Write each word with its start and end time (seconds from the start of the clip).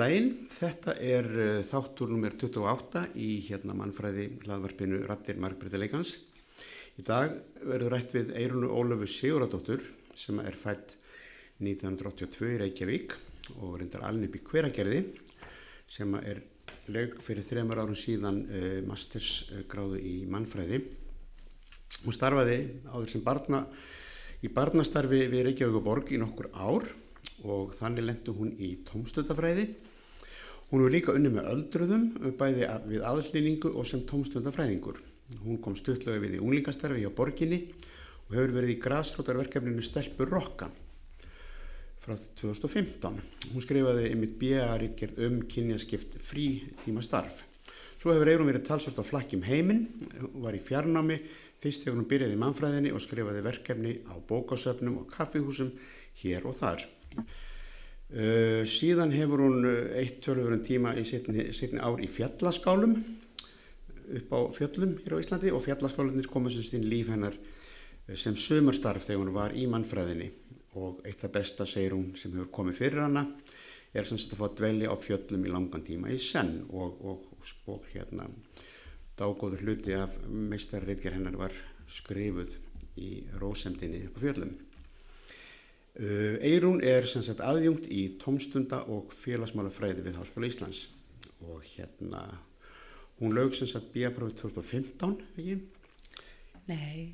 Daginn, 0.00 0.46
þetta 0.48 0.94
er 1.04 1.26
uh, 1.28 1.46
þáttur 1.68 2.08
nummer 2.08 2.32
28 2.32 3.02
í 3.20 3.26
hérna 3.44 3.74
mannfræði 3.76 4.30
hlaðvarpinu 4.46 5.02
Rattir 5.04 5.36
Margbreytileikans. 5.42 6.14
Í 6.96 7.04
dag 7.04 7.34
verður 7.58 7.92
rætt 7.92 8.14
við 8.14 8.30
Eirunu 8.38 8.70
Ólöfu 8.72 9.08
Siguradóttur 9.12 9.82
sem 10.16 10.38
er 10.40 10.56
fætt 10.56 10.94
1982 11.60 12.48
í 12.54 12.60
Reykjavík 12.62 13.12
og 13.58 13.74
reyndar 13.82 14.06
upp 14.08 14.38
í 14.38 14.42
hveragerði 14.46 15.02
sem 15.90 16.16
er 16.22 16.40
lög 16.88 17.18
fyrir 17.26 17.44
þremar 17.50 17.82
árum 17.82 17.98
síðan 17.98 18.40
uh, 18.46 18.80
mastersgráðu 18.88 20.00
í 20.00 20.16
mannfræði. 20.32 20.80
Hún 22.06 22.16
starfaði 22.16 22.58
áður 22.88 23.12
sem 23.18 23.26
barna 23.26 23.66
í 24.40 24.48
barnastarfi 24.48 25.26
við 25.28 25.50
Reykjavíkuborg 25.50 26.16
í 26.16 26.24
nokkur 26.24 26.48
ár 26.56 26.88
og 27.44 27.76
þannig 27.76 28.08
lendu 28.08 28.38
hún 28.40 28.56
í 28.56 28.78
tómstundafræði. 28.88 29.68
Hún 30.70 30.84
er 30.86 30.92
líka 30.94 31.14
unni 31.16 31.32
með 31.34 31.48
öldruðum 31.50 32.34
bæði 32.38 32.68
við 32.86 33.06
aðlýningu 33.06 33.72
og 33.74 33.88
sem 33.90 34.04
tómstundafræðingur. 34.06 35.00
Hún 35.42 35.58
kom 35.62 35.74
stuttlega 35.78 36.22
við 36.22 36.36
í 36.38 36.42
unglingastarfi 36.42 37.02
á 37.06 37.10
borginni 37.10 37.64
og 38.28 38.36
hefur 38.36 38.54
verið 38.54 38.76
í 38.76 38.78
græsrótarverkefninu 38.84 39.82
Stelpur 39.82 40.30
Rokka 40.30 40.70
frá 42.00 42.14
2015. 42.38 43.18
Hún 43.50 43.64
skrifaði 43.66 44.08
einmitt 44.12 44.38
B.A.ríkjert 44.38 45.18
um 45.26 45.42
kynjaskipt 45.50 46.16
frí 46.22 46.46
tíma 46.84 47.02
starf. 47.02 47.42
Svo 48.00 48.14
hefur 48.14 48.30
Eirun 48.30 48.48
verið 48.48 48.68
talsvort 48.70 49.02
á 49.02 49.04
flakkjum 49.04 49.42
heiminn, 49.44 49.84
var 50.40 50.54
í 50.56 50.62
fjarnámi, 50.64 51.18
fyrst 51.60 51.82
þegar 51.84 51.98
hún 51.98 52.08
byrjaði 52.14 52.38
í 52.38 52.40
mannfræðinni 52.40 52.94
og 52.94 53.02
skrifaði 53.04 53.42
verkefni 53.44 53.98
á 54.08 54.16
bókasöfnum 54.30 55.02
og 55.02 55.10
kaffihúsum 55.12 55.74
hér 56.22 56.46
og 56.48 56.56
þar. 56.62 56.86
Uh, 58.10 58.66
síðan 58.66 59.12
hefur 59.14 59.44
hún 59.44 59.66
eitt 59.94 60.18
törðurinn 60.24 60.64
tíma 60.66 60.96
í 60.98 61.04
setni 61.06 61.78
ár 61.78 62.00
í 62.02 62.08
fjallaskálum 62.10 62.96
upp 64.18 64.32
á 64.34 64.38
fjöllum 64.54 64.96
hér 65.04 65.14
á 65.14 65.22
Íslandi 65.22 65.52
og 65.54 65.62
fjallaskálanir 65.64 66.28
komið 66.30 66.56
sem 66.56 66.66
stinn 66.66 66.88
líf 66.90 67.10
hennar 67.12 67.36
sem 68.18 68.34
sömurstarf 68.34 69.06
þegar 69.06 69.22
hún 69.22 69.34
var 69.34 69.54
í 69.54 69.66
mannfræðinni. 69.70 70.30
Og 70.78 71.02
eitt 71.06 71.22
af 71.26 71.34
besta 71.34 71.66
segir 71.66 71.94
hún 71.94 72.12
sem 72.18 72.34
hefur 72.34 72.50
komið 72.54 72.80
fyrir 72.80 73.04
hana 73.04 73.26
er 73.94 74.06
sem 74.06 74.18
sagt 74.18 74.34
að 74.34 74.42
fá 74.42 74.46
að 74.48 74.56
dvelja 74.60 74.90
á 74.90 74.96
fjöllum 75.02 75.46
í 75.46 75.52
langan 75.52 75.86
tíma 75.86 76.10
í 76.10 76.18
senn. 76.22 76.64
Og, 76.70 76.98
og, 77.02 77.28
og, 77.36 77.54
og 77.74 77.86
hérna 77.92 78.26
dágóður 79.18 79.64
hluti 79.66 79.94
af 79.98 80.14
meistarreitger 80.26 81.18
hennar 81.18 81.38
var 81.38 81.54
skrifuð 81.90 82.56
í 82.98 83.10
rósemdini 83.38 84.04
upp 84.08 84.18
á 84.18 84.24
fjöllum 84.26 84.54
Eirún 85.98 86.84
er 86.86 87.08
sem 87.10 87.22
sagt 87.26 87.42
aðjungt 87.42 87.88
í 87.90 88.04
tómstunda 88.20 88.84
og 88.92 89.10
félagsmálafræði 89.24 90.04
við 90.06 90.20
Háskóla 90.20 90.46
Íslands. 90.46 90.84
Og 91.42 91.64
hérna 91.66 92.22
hún 93.18 93.34
lög 93.34 93.56
sem 93.58 93.68
sagt 93.68 93.90
bíaprófið 93.94 94.38
2015 94.44 95.16
ekki? 95.34 95.56
Nei, 96.70 97.10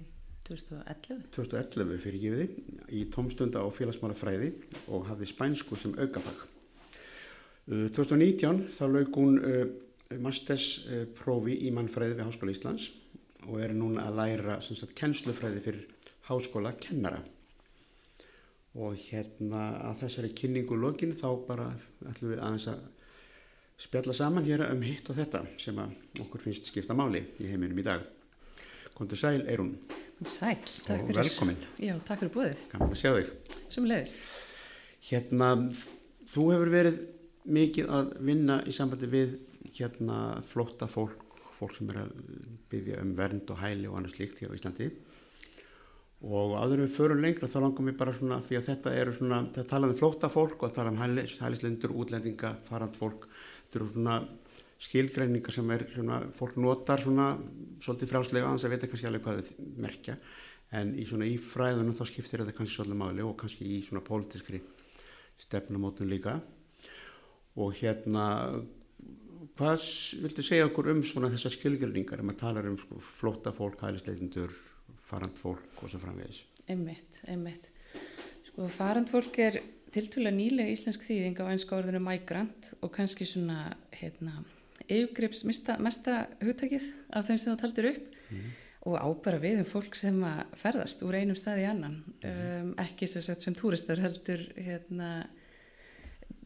2011 0.46 1.24
2011 1.34 2.02
fyrir 2.04 2.20
gifiði 2.22 2.48
í 2.92 3.06
tómstunda 3.14 3.64
og 3.64 3.72
félagsmálafræði 3.78 4.52
og 4.92 5.08
hafði 5.08 5.30
spænsku 5.32 5.78
sem 5.80 5.96
aukafag. 5.96 6.44
Uh, 7.66 7.88
2019 7.96 8.68
þá 8.76 8.84
lög 8.92 9.16
hún 9.16 9.40
uh, 9.40 9.64
mastersprófi 10.22 11.56
í 11.66 11.72
mannfræði 11.74 12.20
við 12.20 12.28
Háskóla 12.28 12.54
Íslands 12.54 12.90
og 13.46 13.62
er 13.62 13.72
núna 13.74 14.04
að 14.06 14.20
læra 14.20 14.60
sem 14.62 14.78
sagt 14.78 14.94
kennslufræði 14.98 15.64
fyrir 15.64 15.88
háskóla 16.28 16.72
kennara 16.82 17.22
og 18.76 18.96
hérna 19.00 19.62
að 19.88 20.02
þessari 20.04 20.32
kynningu 20.36 20.76
lokinu 20.76 21.16
þá 21.16 21.28
bara 21.48 21.70
ætlum 22.10 22.34
við 22.34 22.42
aðeins 22.44 22.66
að 22.72 22.82
spjalla 23.80 24.14
saman 24.16 24.44
hér 24.46 24.66
um 24.70 24.82
hitt 24.84 25.08
og 25.12 25.16
þetta 25.18 25.42
sem 25.60 25.78
okkur 26.22 26.42
finnst 26.44 26.68
skipta 26.70 26.96
máli 26.96 27.22
í 27.40 27.48
heiminum 27.50 27.80
í 27.80 27.84
dag. 27.86 28.04
Kontur 28.96 29.20
sæl, 29.20 29.42
Eirún. 29.44 29.74
Sæl, 30.24 30.56
takk 30.86 31.02
og 31.02 31.10
fyrir. 31.10 31.18
velkomin. 31.20 31.58
Já, 31.80 31.94
takk 32.08 32.22
fyrir 32.22 32.32
búið. 32.32 32.62
Gaman 32.72 32.94
að 32.94 33.00
sjá 33.02 33.10
þig. 33.18 33.32
Sem 33.72 33.88
leiðis. 33.88 34.14
Hérna, 35.10 35.50
þú 36.32 36.46
hefur 36.54 36.72
verið 36.72 37.02
mikið 37.56 37.90
að 37.98 38.14
vinna 38.28 38.60
í 38.64 38.72
sambandi 38.74 39.10
við 39.12 39.36
hérna 39.76 40.20
flótta 40.48 40.88
fólk, 40.88 41.20
fólk 41.58 41.76
sem 41.76 41.92
er 41.92 42.06
að 42.06 42.14
byggja 42.72 43.02
um 43.04 43.12
vernd 43.18 43.52
og 43.52 43.60
hæli 43.60 43.90
og 43.90 43.98
annað 44.00 44.16
slíkt 44.16 44.40
hér 44.40 44.52
á 44.52 44.56
Íslandi 44.56 44.88
og 46.24 46.56
áður 46.56 46.86
við 46.86 46.94
förum 46.96 47.20
lengra 47.20 47.48
þá 47.50 47.58
langum 47.60 47.90
við 47.90 47.98
bara 48.00 48.14
svona 48.16 48.40
því 48.46 48.56
að 48.56 48.68
þetta 48.70 48.94
eru 48.96 49.12
svona, 49.12 49.42
þetta 49.52 49.68
talaðum 49.68 49.94
um 49.94 50.00
flóta 50.00 50.30
fólk 50.32 50.64
og 50.64 50.72
tala 50.74 50.92
um 50.94 51.00
hælislendur, 51.02 51.92
útlendinga, 51.92 52.54
farand 52.64 52.96
fólk, 52.96 53.26
þetta 53.66 53.80
eru 53.80 53.88
svona 53.92 54.16
skilgreiningar 54.86 55.54
sem 55.56 55.70
er 55.72 55.86
svona, 55.92 56.20
fólk 56.36 56.56
notar 56.60 57.02
svona 57.04 57.30
svolítið 57.84 58.10
fráslega 58.12 58.48
aðeins 58.48 58.64
að 58.64 58.74
veit 58.74 58.86
kannski 58.90 59.08
alveg 59.08 59.24
hvað 59.24 59.42
þau 59.42 59.68
merkja. 59.84 60.16
En 60.76 60.94
í 60.98 61.04
svona 61.06 61.28
í 61.28 61.36
fræðunum 61.40 61.96
þá 61.96 62.04
skiptir 62.10 62.42
þetta 62.42 62.56
kannski 62.56 62.74
svolítið 62.74 63.00
máli 63.00 63.24
og 63.24 63.36
kannski 63.40 63.68
í 63.76 63.82
svona 63.86 64.04
pólitískri 64.04 64.60
stefnumótun 65.40 66.10
líka. 66.10 66.38
Og 67.60 67.76
hérna 67.78 68.26
hvað 69.56 69.84
viltu 70.24 70.44
segja 70.44 70.66
okkur 70.68 70.90
um 70.92 71.04
svona 71.06 71.30
þessar 71.32 71.54
skilgreiningar 71.54 72.20
ef 72.20 72.28
maður 72.28 72.42
talar 72.42 72.68
um 72.68 72.80
sko, 72.80 73.00
flóta 73.20 73.52
fólk, 73.56 73.84
hælislendur 73.84 74.52
farand 75.06 75.38
fólk 75.38 75.82
og 75.82 75.90
svo 75.90 76.00
framvegis. 76.02 76.42
Einmitt, 76.70 77.22
einmitt. 77.30 77.70
Sko, 78.48 78.66
farand 78.72 79.10
fólk 79.10 79.38
er 79.42 79.60
tiltúlega 79.94 80.34
nýlega 80.34 80.72
íslensk 80.74 81.06
þýðing 81.06 81.40
á 81.40 81.44
einska 81.48 81.76
orðinu 81.78 82.02
migrant 82.02 82.72
og 82.82 82.92
kannski 82.96 83.26
svona, 83.28 83.70
hérna, 83.94 84.40
yfgrips 84.92 85.44
mesta, 85.48 85.78
mesta 85.82 86.24
hugtakið 86.42 86.90
af 87.14 87.28
þeim 87.28 87.40
sem 87.40 87.52
það 87.52 87.62
taldir 87.62 87.88
upp 87.92 88.18
mm. 88.34 88.50
og 88.90 88.98
ábara 88.98 89.40
við 89.42 89.62
um 89.62 89.70
fólk 89.70 89.96
sem 89.98 90.18
að 90.26 90.42
ferðast 90.60 91.06
úr 91.06 91.18
einum 91.20 91.38
stað 91.38 91.62
í 91.62 91.68
annan, 91.70 91.96
mm. 92.18 92.42
um, 92.66 92.74
ekki 92.82 93.08
sem, 93.10 93.24
sem 93.24 93.56
túristar 93.56 94.02
heldur 94.02 94.42
hérna, 94.58 95.10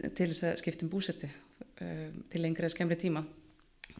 til 0.04 0.31
þess 0.31 0.47
að 0.53 0.60
skiptum 0.62 0.92
búsetu 0.92 1.31
um, 1.31 2.22
til 2.31 2.44
lengri 2.44 2.69
eða 2.69 2.77
skemmri 2.77 3.00
tíma. 3.00 3.25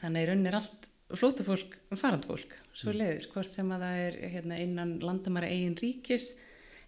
Þannig 0.01 0.35
unnir 0.37 0.57
allt 0.61 0.90
flóta 1.19 1.45
fólk, 1.47 1.75
farand 1.99 2.27
fólk 2.29 2.55
svo 2.77 2.95
leiðis, 2.95 3.29
hvort 3.33 3.53
sem 3.53 3.71
að 3.75 3.85
það 3.85 4.03
er 4.05 4.19
hérna, 4.35 4.59
innan 4.63 4.95
landamæri 5.03 5.51
eigin 5.55 5.77
ríkis 5.79 6.31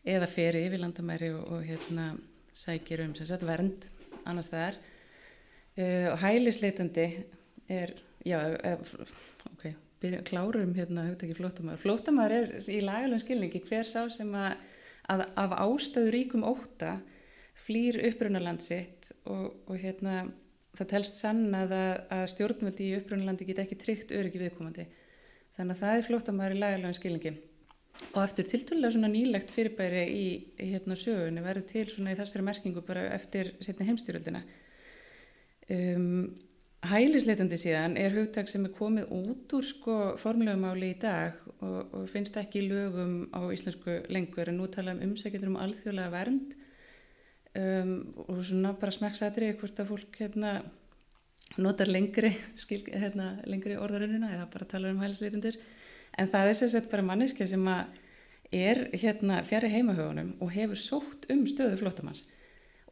eða 0.03 0.28
feri 0.31 0.65
yfir 0.66 0.83
landamæri 0.83 1.31
og, 1.34 1.44
og 1.56 1.66
hérna, 1.66 2.12
sækir 2.53 3.05
um 3.06 3.15
sagt, 3.16 3.47
vernd 3.49 3.88
annars 4.28 4.50
það 4.53 4.66
er 4.66 4.81
uh, 5.78 6.09
og 6.12 6.19
hælisleitandi 6.22 7.06
er 7.72 7.94
já, 8.27 8.38
ok, 9.53 9.65
byrja, 10.03 10.22
klárum 10.28 10.75
hérna, 10.77 11.09
hugtæki 11.09 11.39
flótamæður 11.39 11.83
flótamæður 11.87 12.37
er 12.39 12.69
í 12.71 12.83
lagalum 12.84 13.22
skilningi 13.22 13.62
hver 13.69 13.89
sá 13.89 14.04
sem 14.12 14.31
að, 14.37 14.60
að 15.10 15.25
af 15.41 15.56
ástöðu 15.65 16.15
ríkum 16.15 16.47
óta 16.47 16.99
flýr 17.62 18.00
upprunaland 18.10 18.62
sitt 18.62 19.12
og, 19.25 19.62
og 19.66 19.78
hérna 19.81 20.27
það 20.78 20.91
telst 20.94 21.21
sannað 21.21 21.75
að, 21.77 21.94
að 22.16 22.27
stjórnvöldi 22.33 22.88
í 22.88 22.99
upprunalandi 22.99 23.49
get 23.49 23.62
ekki 23.62 23.81
tryggt 23.81 24.15
öryggi 24.16 24.43
viðkomandi. 24.43 24.87
Þannig 25.56 25.75
að 25.75 25.83
það 25.83 25.97
er 25.97 26.06
flóttamæður 26.09 26.54
í 26.54 26.60
lagalega 26.63 26.98
skilningi. 26.98 27.33
Og 28.15 28.22
eftir 28.22 28.48
tilturlega 28.48 28.95
svona 28.95 29.10
nýlegt 29.13 29.53
fyrirbæri 29.53 30.04
í, 30.09 30.28
hérna 30.72 30.97
sögunni 30.97 31.45
verður 31.45 31.66
til 31.69 31.84
svona 31.92 32.15
í 32.15 32.19
þessari 32.19 32.47
merkingu 32.47 32.84
bara 32.86 33.04
eftir 33.13 33.53
setni 33.60 33.86
heimstyröldina. 33.91 34.41
Um, 35.72 36.33
hælisleitandi 36.89 37.59
síðan 37.60 37.98
er 38.01 38.16
hugtak 38.16 38.48
sem 38.51 38.65
er 38.66 38.72
komið 38.75 39.13
út 39.15 39.53
úr 39.54 39.66
sko 39.66 39.98
formlegumáli 40.18 40.95
í 40.95 40.98
dag 41.04 41.36
og, 41.60 41.92
og 41.95 42.09
finnst 42.10 42.36
ekki 42.41 42.65
lögum 42.65 43.28
á 43.30 43.45
íslensku 43.54 44.01
lengur 44.10 44.51
en 44.51 44.59
nú 44.59 44.66
tala 44.72 44.97
um 44.97 45.04
umsækjendur 45.07 45.53
um 45.53 45.60
alþjóðlega 45.63 46.15
vernd 46.16 46.57
Um, 47.53 48.15
og 48.31 48.39
svona 48.49 48.71
bara 48.81 48.95
smekksætri 48.95 49.51
hvort 49.60 49.81
að 49.83 49.91
fólk 49.91 50.16
hérna, 50.22 50.63
notar 51.60 51.91
lengri, 51.91 52.31
skil, 52.57 52.81
hérna, 52.89 53.34
lengri 53.45 53.77
orðarununa 53.77 54.31
eða 54.39 54.47
bara 54.54 54.69
tala 54.71 54.89
um 54.89 55.03
hælisleitundur 55.03 55.59
en 56.16 56.31
það 56.33 56.49
er 56.49 56.57
sérsett 56.57 56.89
bara 56.89 57.04
manniska 57.04 57.45
sem 57.49 57.66
að 57.69 57.99
er 58.53 58.87
hérna 58.93 59.43
fjari 59.49 59.69
heimahögunum 59.72 60.34
og 60.41 60.53
hefur 60.53 60.81
sótt 60.81 61.28
um 61.33 61.45
stöðu 61.49 61.78
flóttamanns. 61.81 62.27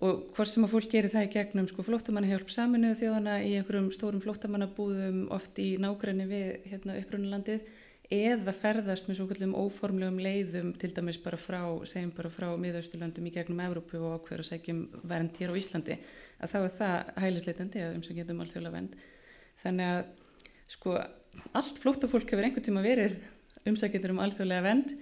Og 0.00 0.30
hvort 0.36 0.48
sem 0.48 0.64
að 0.64 0.72
fólk 0.72 0.92
gerir 0.92 1.12
það 1.12 1.26
í 1.26 1.32
gegnum 1.34 1.66
sko, 1.68 1.84
flóttamannahjálp 1.84 2.52
saminuðu 2.52 2.96
þjóðana 3.02 3.34
í 3.44 3.50
einhverjum 3.58 3.90
stórum 3.92 4.22
flóttamannabúðum 4.24 5.26
oft 5.36 5.60
í 5.60 5.74
nágræni 5.80 6.24
við 6.28 6.70
hérna, 6.70 6.96
upprunalandið 7.02 7.66
eða 8.10 8.54
ferðast 8.56 9.08
með 9.08 9.20
svo 9.20 9.26
kallum 9.30 9.54
óformlegum 9.54 10.18
leiðum 10.22 10.72
til 10.80 10.90
dæmis 10.96 11.20
bara 11.22 11.38
frá, 11.38 11.62
segjum 11.86 12.10
bara 12.16 12.32
frá 12.32 12.48
miðausturlöndum 12.58 13.28
í 13.30 13.34
gegnum 13.34 13.62
Evrópu 13.62 14.00
og 14.00 14.18
ákveður 14.18 14.44
að 14.44 14.50
segjum 14.50 14.80
vernd 15.06 15.38
hér 15.38 15.54
á 15.54 15.60
Íslandi 15.60 15.98
að 16.40 16.54
þá 16.54 16.58
er 16.60 16.74
það 16.78 17.12
hælisleitandi 17.24 17.84
að 17.84 17.96
umsækjandum 18.00 18.42
alþjóðlega 18.44 18.76
vernd. 18.76 18.98
Þannig 19.62 19.92
að 19.94 20.02
sko 20.74 20.96
allt 21.60 21.80
flóttafólk 21.82 22.34
hefur 22.34 22.48
einhvern 22.48 22.66
tíma 22.66 22.82
verið 22.84 23.16
umsækjandur 23.70 24.14
um 24.16 24.22
alþjóðlega 24.24 24.66
vernd 24.66 24.94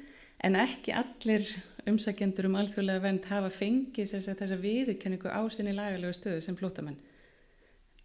en 0.45 0.59
ekki 0.59 0.95
allir 0.95 1.49
umsækjendur 1.89 2.49
um 2.49 2.59
alþjóðlega 2.61 3.05
vend 3.05 3.29
hafa 3.31 3.51
fengið 3.53 4.13
þessa 4.27 4.59
viðurkenningu 4.61 5.31
á 5.31 5.41
sinni 5.53 5.75
lagalegu 5.77 6.15
stöðu 6.17 6.43
sem 6.45 6.57
flótamenn 6.59 6.99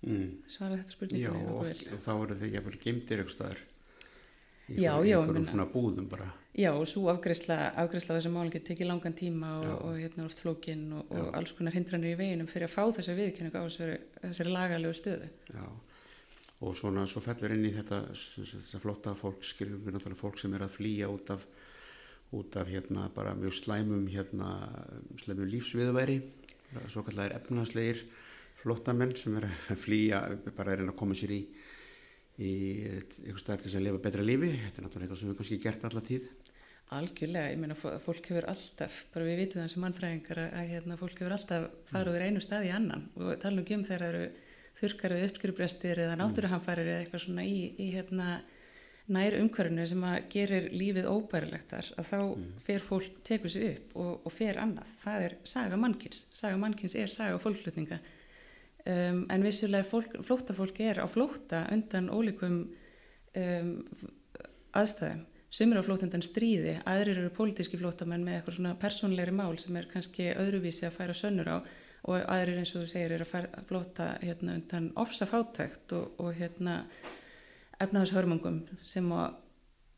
mm. 0.06 0.30
svara 0.52 0.80
þetta 0.80 0.96
spurningunni 0.96 1.44
Já, 1.44 1.52
og, 1.52 1.62
oft, 1.62 1.86
og 1.92 2.04
þá 2.06 2.12
eru 2.16 2.40
þau 2.40 2.50
jæfnvel 2.56 2.82
gemdir 2.86 3.24
ykkur 3.24 3.36
staðar 3.36 3.64
í 4.70 4.80
já, 4.84 4.94
já, 5.04 5.18
einhverjum 5.20 5.50
svona 5.50 5.68
búðum 5.74 6.10
bara. 6.12 6.30
Já, 6.54 6.70
og 6.72 6.86
svo 6.88 7.08
þessum 7.18 8.36
málum 8.38 8.52
getur 8.54 8.70
tekið 8.72 8.90
langan 8.92 9.16
tíma 9.18 9.56
og, 9.60 9.72
og 9.88 9.96
hérna 9.98 10.28
oft 10.28 10.44
flókin 10.44 10.86
og, 11.00 11.10
og 11.10 11.32
alls 11.40 11.56
konar 11.58 11.74
hindranir 11.74 12.14
í 12.14 12.20
veginum 12.20 12.50
fyrir 12.52 12.70
að 12.70 12.76
fá 12.76 12.84
þessa 13.00 13.18
viðkenningu 13.18 13.58
á 13.58 13.66
þessari, 13.66 13.98
þessari 14.22 14.54
lagalegu 14.54 15.00
stöðu. 15.00 15.32
Já, 15.50 15.66
og 16.64 16.78
svona 16.78 17.08
svo 17.10 17.24
fellur 17.26 17.56
inn 17.56 17.66
í 17.68 17.74
þetta 17.74 18.04
þess 18.14 18.78
að 18.78 18.86
flotta 18.86 19.16
fólk, 19.18 19.42
skilur 19.44 19.82
við 19.82 19.98
náttúrulega 19.98 20.22
fólk 20.22 20.40
sem 20.44 20.54
er 20.54 20.68
að 20.68 20.76
flýja 20.78 21.10
út 21.10 21.34
af 21.34 21.48
út 22.34 22.56
af 22.58 22.68
hérna 22.68 23.10
bara 23.14 23.36
mjög 23.38 23.54
slæmum 23.54 24.08
hérna 24.10 24.50
slæmum 25.22 25.50
lífsviðværi 25.54 26.22
svo 26.90 27.04
kallar 27.06 27.36
efnaðslegir 27.36 28.02
flottamenn 28.64 29.14
sem 29.16 29.38
er 29.38 29.50
að 29.70 29.82
flýja 29.84 30.22
bara 30.58 30.74
er 30.74 30.86
að 30.88 30.96
koma 30.98 31.18
sér 31.18 31.36
í 31.36 31.42
í 32.42 32.54
eitthvað 32.88 33.44
stærti 33.44 33.74
sem 33.74 33.84
lifa 33.84 34.02
betra 34.02 34.26
lífi. 34.26 34.54
Þetta 34.64 34.82
er 34.82 34.88
náttúrulega 34.88 35.06
eitthvað 35.08 35.22
sem 35.22 35.32
við 35.32 35.38
kannski 35.42 35.60
gert 35.64 35.86
alla 35.90 36.04
tíð. 36.08 36.32
Algjörlega, 36.94 37.52
ég 37.54 37.62
meina 37.62 37.76
fólk 37.78 38.28
hefur 38.30 38.48
alltaf, 38.52 38.98
bara 39.14 39.26
við 39.26 39.40
vitum 39.42 39.64
það 39.64 39.70
sem 39.74 39.84
mannfræðingar 39.86 40.42
að 40.46 40.72
hérna, 40.74 40.98
fólk 41.00 41.22
hefur 41.22 41.36
alltaf 41.38 41.70
farið 41.90 42.18
úr 42.18 42.26
einu 42.28 42.42
stað 42.44 42.68
í 42.68 42.74
annan. 42.76 43.08
Og 43.18 43.32
tala 43.42 43.64
um 43.64 43.86
þegar 43.88 44.04
það 44.04 44.10
eru 44.10 44.26
þurkar 44.78 45.16
eða 45.16 45.30
uppskriðbrestir 45.30 46.02
eða 46.04 46.18
náttúruhamfærir 46.20 46.90
eða 46.90 47.04
eitthvað 47.04 47.24
svona 47.28 47.46
í, 47.46 47.58
í 47.78 47.90
hérna 47.94 48.28
nær 49.14 49.36
umhverfinu 49.38 49.86
sem 49.90 50.04
að 50.08 50.18
gerir 50.32 50.70
lífið 50.72 51.10
óbærilegt 51.12 51.74
þar 51.74 51.90
að 52.00 52.10
þá 52.10 52.20
mm. 52.22 52.46
fer 52.68 52.86
fólk 52.86 53.18
tekur 53.28 53.52
sér 53.52 53.66
upp 53.74 53.96
og, 54.00 54.12
og 54.24 54.34
fer 54.34 54.60
annað. 54.64 54.94
Það 55.04 55.26
er 55.28 55.36
saga 55.54 55.80
mannkins, 55.80 56.26
saga 56.34 56.60
mannkins 56.62 56.96
er 57.00 57.12
saga 57.12 57.42
fólklutninga 57.44 58.00
um, 58.90 59.22
en 59.30 59.46
vissulega 59.46 59.88
fólk, 59.88 60.18
flóttafólk 60.26 60.80
er 60.84 61.04
á 61.04 61.08
flótta 61.10 61.66
undan 61.74 62.10
ólíkum 62.14 62.66
um, 63.38 63.72
aðstæðum 64.74 65.28
sumir 65.54 65.78
á 65.78 65.86
flótt 65.86 66.04
undan 66.08 66.26
stríði, 66.26 66.80
aðrir 66.90 67.20
eru 67.22 67.32
pólitíski 67.36 67.78
flóttamenn 67.78 68.24
með 68.26 68.40
eitthvað 68.40 68.56
svona 68.58 68.78
persónleiri 68.82 69.34
mál 69.38 69.54
sem 69.62 69.76
er 69.78 69.90
kannski 69.92 70.32
öðruvísi 70.34 70.88
að 70.88 70.96
færa 70.98 71.18
sönnur 71.18 71.52
á 71.52 71.58
og 72.04 72.24
aðrir 72.28 72.60
eins 72.60 72.74
og 72.74 72.84
þú 72.84 72.90
segir 72.90 73.14
eru 73.16 73.28
að 73.28 73.60
flótta 73.70 74.08
hérna, 74.24 74.58
undan 74.58 74.90
ofsa 75.00 75.28
fátækt 75.30 75.94
og, 75.96 76.18
og 76.20 76.34
hérna 76.36 76.82
efnaðashörmungum 77.84 78.64
sem 78.88 79.08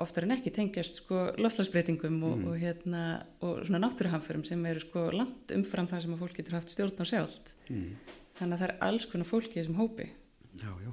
oftar 0.03 0.27
en 0.27 0.35
ekki 0.35 0.51
tengjast 0.53 0.99
sko 0.99 1.21
loslasbreytingum 1.39 2.19
og, 2.19 2.35
mm. 2.35 2.45
og 2.51 2.59
hérna 2.59 3.05
og 3.39 3.63
svona 3.63 3.81
náttúruhamförum 3.85 4.43
sem 4.47 4.61
eru 4.67 4.83
sko 4.83 5.07
langt 5.15 5.55
umfram 5.55 5.87
það 5.87 6.03
sem 6.03 6.15
að 6.17 6.23
fólk 6.25 6.37
getur 6.41 6.59
haft 6.59 6.73
stjórn 6.73 6.99
á 6.99 7.05
sjálft 7.07 7.55
mm. 7.71 7.89
Þannig 8.39 8.55
að 8.55 8.61
það 8.61 8.67
er 8.67 8.75
alls 8.87 9.07
konar 9.11 9.29
fólki 9.29 9.55
í 9.55 9.61
þessum 9.61 9.79
hópi. 9.79 10.09
Já, 10.59 10.71
já, 10.83 10.91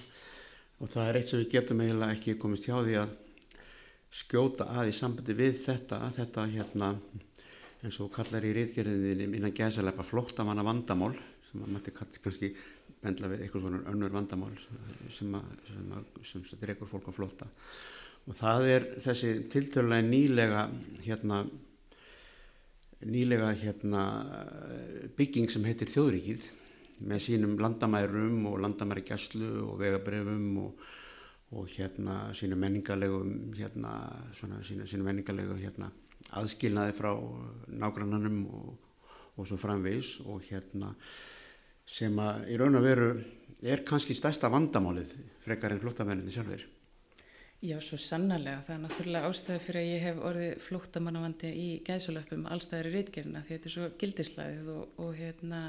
og 0.78 0.92
það 0.92 1.08
er 1.08 1.18
eitt 1.18 1.32
sem 1.32 1.42
við 1.42 1.52
getum 1.56 1.82
eiginlega 1.82 2.16
ekki 2.16 2.38
komist 2.42 2.68
hjá 2.68 2.76
því 2.78 2.96
að 3.02 3.16
skjóta 4.12 4.68
að 4.76 4.90
í 4.90 4.96
sambandi 4.96 5.36
við 5.36 5.60
þetta 5.64 6.02
að 6.06 6.18
þetta 6.20 6.46
hérna 6.52 6.92
eins 7.82 7.98
og 8.02 8.12
kallar 8.14 8.44
í 8.46 8.52
reyðgerðinni 8.54 9.38
innan 9.38 9.56
gæðsalepa 9.56 10.04
flóttamanna 10.06 10.64
vandamál 10.66 11.14
sem 11.48 11.64
að 11.64 11.72
mætti 11.74 11.94
kannski 11.96 12.52
bendla 13.02 13.30
við 13.32 13.44
eitthvað 13.44 13.66
svona 13.66 13.82
önnur 13.90 14.14
vandamál 14.14 14.52
sem 15.10 15.34
að, 15.34 15.50
að, 15.72 16.06
að 16.22 16.62
dregur 16.62 16.90
fólk 16.90 17.10
á 17.10 17.12
flótta. 17.16 17.48
Og 18.30 18.38
það 18.38 18.68
er 18.70 18.88
þessi 19.02 19.32
tiltölulega 19.50 20.06
nýlega 20.06 20.66
hérna 21.02 21.42
nýlega 23.02 23.50
hérna 23.58 24.02
bygging 25.18 25.50
sem 25.50 25.64
heitir 25.66 25.90
Þjóðríkið 25.90 26.50
með 27.08 27.24
sínum 27.26 27.56
landamærum 27.60 28.46
og 28.50 28.60
landamæri 28.62 29.04
gæslu 29.06 29.50
og 29.66 29.78
vegabrefum 29.80 30.46
og, 30.62 30.86
og 31.52 31.68
hérna 31.74 32.30
sínu 32.36 32.56
menningarlegum 32.56 33.52
hérna 33.58 33.92
svona 34.38 34.62
sínu, 34.64 34.86
sínu 34.88 35.06
menningarlegu 35.06 35.58
hérna 35.60 35.90
aðskilnaði 36.38 36.96
frá 36.96 37.12
nágrannanum 37.68 38.42
og, 38.46 38.74
og 39.36 39.48
svo 39.48 39.58
framvegs 39.60 40.18
og 40.26 40.44
hérna 40.48 40.94
sem 41.88 42.18
að 42.22 42.52
í 42.52 42.58
raun 42.60 42.78
og 42.78 42.86
veru 42.86 43.10
er 43.62 43.82
kannski 43.86 44.14
stærsta 44.16 44.50
vandamálið 44.50 45.16
frekar 45.42 45.74
en 45.74 45.82
flóttamenninni 45.82 46.32
sjálfur. 46.34 46.62
Já, 47.62 47.76
svo 47.78 47.94
sannarlega. 48.00 48.64
Það 48.66 48.74
er 48.74 48.80
náttúrulega 48.82 49.28
ástæði 49.30 49.62
fyrir 49.62 49.78
að 49.78 49.88
ég 49.92 50.00
hef 50.02 50.16
orðið 50.26 50.64
flóttamannavandi 50.64 51.50
í 51.54 51.66
gæðsulöpum 51.86 52.48
allstæðir 52.50 52.88
í 52.88 52.94
reytgerina 52.96 53.42
því 53.46 53.54
þetta 53.54 53.68
er 53.68 53.74
svo 53.76 53.90
gildislæðið 54.00 54.70
og, 54.72 54.96
og, 55.04 55.12
hérna, 55.14 55.60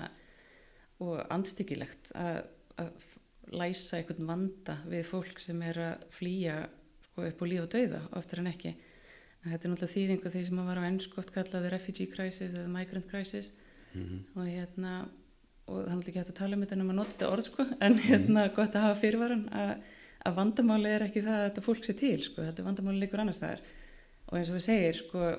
og 1.04 1.26
andstyggilegt 1.34 2.14
að, 2.20 2.44
að 2.82 3.10
læsa 3.54 4.00
einhvern 4.00 4.30
vanda 4.30 4.78
við 4.90 5.06
fólk 5.10 5.42
sem 5.44 5.60
er 5.68 5.80
að 5.84 6.08
flýja 6.16 6.58
sko, 7.10 7.28
upp 7.28 7.44
á 7.44 7.46
líf 7.50 7.66
og 7.66 7.72
dauða 7.76 8.02
oftar 8.20 8.44
en 8.44 8.52
ekki. 8.54 8.76
Þetta 9.44 9.68
er 9.68 9.74
náttúrulega 9.74 9.94
þýðingu 9.94 10.32
því 10.32 10.46
sem 10.48 10.62
að 10.62 10.70
var 10.72 10.80
á 10.80 10.88
ennskott 10.88 11.34
kallaði 11.36 11.74
refugee 11.74 12.12
crisis 12.12 12.56
eða 12.56 12.72
migrant 12.72 13.10
crisis 13.12 13.52
mm 13.94 14.04
-hmm. 14.04 14.22
og 14.40 14.48
hérna 14.48 14.94
og 15.72 15.86
þannig 15.88 16.10
ekki 16.10 16.20
hægt 16.20 16.34
að 16.34 16.40
tala 16.40 16.58
um 16.58 16.64
þetta 16.64 16.76
en 16.76 16.86
maður 16.88 17.00
nota 17.00 17.14
þetta 17.14 17.32
orð 17.32 17.46
sko 17.48 17.66
en 17.80 17.98
hérna 18.04 18.42
mm. 18.48 18.54
gott 18.56 18.76
að 18.76 18.86
hafa 18.88 19.00
fyrirvaran 19.00 19.46
að, 19.62 19.72
að 20.28 20.36
vandamáli 20.40 20.92
er 20.92 21.06
ekki 21.06 21.24
það 21.24 21.38
að 21.38 21.46
þetta 21.48 21.66
fólk 21.68 21.88
sé 21.88 21.96
til 22.00 22.20
sko, 22.26 22.44
þetta 22.44 22.66
vandamáli 22.68 23.04
líkur 23.04 23.24
annars 23.24 23.40
þar 23.44 23.64
og 24.28 24.38
eins 24.38 24.52
og 24.52 24.58
við 24.58 24.66
segir 24.68 25.00
sko 25.00 25.30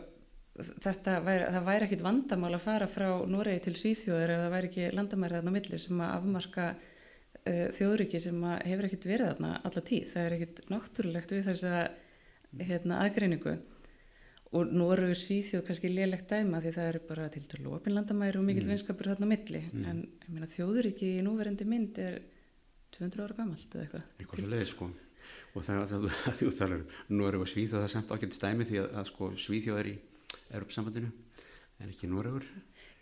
þetta 0.55 1.19
væri, 1.25 1.47
það 1.51 1.67
væri 1.67 1.87
ekkit 1.89 2.03
vandamál 2.05 2.53
að 2.55 2.63
fara 2.63 2.87
frá 2.91 3.09
Noregi 3.27 3.65
til 3.65 3.75
Svíþjóður 3.79 4.33
ef 4.37 4.43
það 4.45 4.53
væri 4.55 4.71
ekki 4.71 4.89
landamærið 4.95 5.49
á 5.51 5.55
milli 5.57 5.81
sem 5.83 6.03
að 6.05 6.13
afmarka 6.15 6.67
uh, 6.71 7.69
þjóðriki 7.75 8.21
sem 8.23 8.41
hefur 8.63 8.89
ekkit 8.89 9.09
verið 9.11 9.31
þarna 9.33 9.53
alla 9.67 9.85
tíð, 9.91 10.11
það 10.13 10.27
er 10.27 10.37
ekkit 10.39 10.65
náttúrulegt 10.71 11.35
við 11.35 11.49
þess 11.51 11.69
að 11.71 12.67
hérna, 12.71 13.01
aðgreiningu. 13.03 13.57
Og 14.55 14.71
Norður 14.71 15.17
Svíþjóð 15.19 15.65
kannski 15.67 15.91
lélægt 15.91 16.31
dæma 16.31 16.61
því 16.63 16.73
það 16.77 16.91
eru 16.93 17.01
bara 17.09 17.27
til 17.35 17.43
dælu 17.51 17.73
opinlandamæri 17.75 18.39
og 18.39 18.47
mikill 18.47 18.69
mm. 18.69 18.71
vinskapur 18.77 19.11
þarna 19.11 19.27
milli. 19.33 19.65
Mm. 19.73 19.89
en 19.91 20.05
meina, 20.31 20.47
þjóður 20.47 20.93
ekki 20.93 21.09
í 21.17 21.25
núverendi 21.27 21.67
mynd 21.67 21.99
er 21.99 22.21
200 22.95 23.25
ára 23.25 23.39
gammalt 23.41 23.75
eða 23.75 23.89
eitthvað. 23.89 24.05
Eitthvað 24.23 24.45
svo 24.45 24.53
leið 24.53 24.67
sko. 24.71 24.91
Og 25.55 25.67
það 25.67 25.81
er 25.81 26.07
að 26.15 26.39
þú 26.39 26.53
talar 26.55 26.87
Norður 27.11 27.43
og 27.43 27.51
Svíþjóð 27.51 27.81
það 27.81 27.89
er 27.89 27.95
samt 27.97 28.15
ákveðt 28.15 28.39
stæmi 28.39 28.69
því 28.69 28.83
að, 28.85 28.89
að 29.01 29.11
sko, 29.11 29.31
Svíþjóð 29.43 29.81
er 29.83 29.91
í 29.91 29.97
Europasambandinu 30.51 31.11
en 31.81 31.91
ekki 31.91 32.11
Norður 32.11 32.47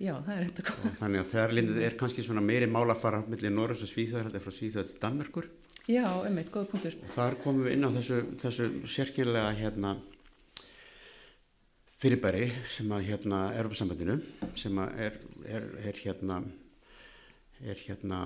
Já, 0.03 0.17
það 0.25 0.33
er 0.35 0.47
enda 0.47 0.63
góð 0.67 0.95
Þannig 0.99 1.21
að 1.21 1.29
þegar 1.33 1.53
lindið 1.57 1.83
er 1.87 1.99
kannski 2.01 2.25
svona 2.27 2.43
meiri 2.45 2.67
mála 2.71 2.97
að 2.97 3.03
fara 3.05 3.21
millir 3.29 3.53
Norður 3.55 3.85
og 3.85 3.91
Svíþjóð 3.91 4.25
heldur 4.27 4.43
frá 4.43 4.55
Svíþjóð 4.57 4.89
til 4.89 5.03
Danmerkur. 5.03 5.51
Já, 5.91 6.07
einmitt, 6.27 6.51
góð 6.55 6.67
punktur. 6.73 6.97
Og 7.03 7.13
þar 7.15 7.37
komum 7.43 7.67
við 7.67 7.77
inn 7.77 7.87
á 7.87 7.91
þessu, 7.95 8.19
þessu 8.43 8.67
sérkynlega 8.91 9.53
hérna 9.61 9.93
fyrirbæri 12.03 12.49
sem 12.73 12.91
að 12.95 13.07
hérna 13.13 13.45
Europasambandinu 13.61 14.19
sem 14.59 14.83
að 14.83 14.99
er, 15.07 15.21
er, 15.47 15.71
er 15.87 16.03
hérna 16.03 16.41
er 17.63 17.79
hérna 17.79 18.19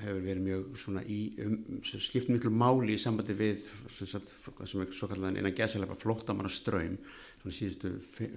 hefur 0.00 0.22
verið 0.24 0.44
mjög 0.46 0.76
svona 0.80 1.02
í 1.04 1.18
um, 1.44 1.56
skipt 1.82 2.30
miklu 2.32 2.52
máli 2.56 2.94
í 2.96 3.00
sambandi 3.00 3.34
við 3.36 3.66
sem, 3.92 4.08
sagt, 4.08 4.32
sem 4.64 4.80
er 4.80 4.94
svo 4.96 5.10
kallan 5.10 5.36
innan 5.36 5.52
gæðsælega 5.56 5.98
flóttamanna 6.00 6.48
ströym 6.52 6.96
svona 7.42 7.56
síðustu 7.58 7.92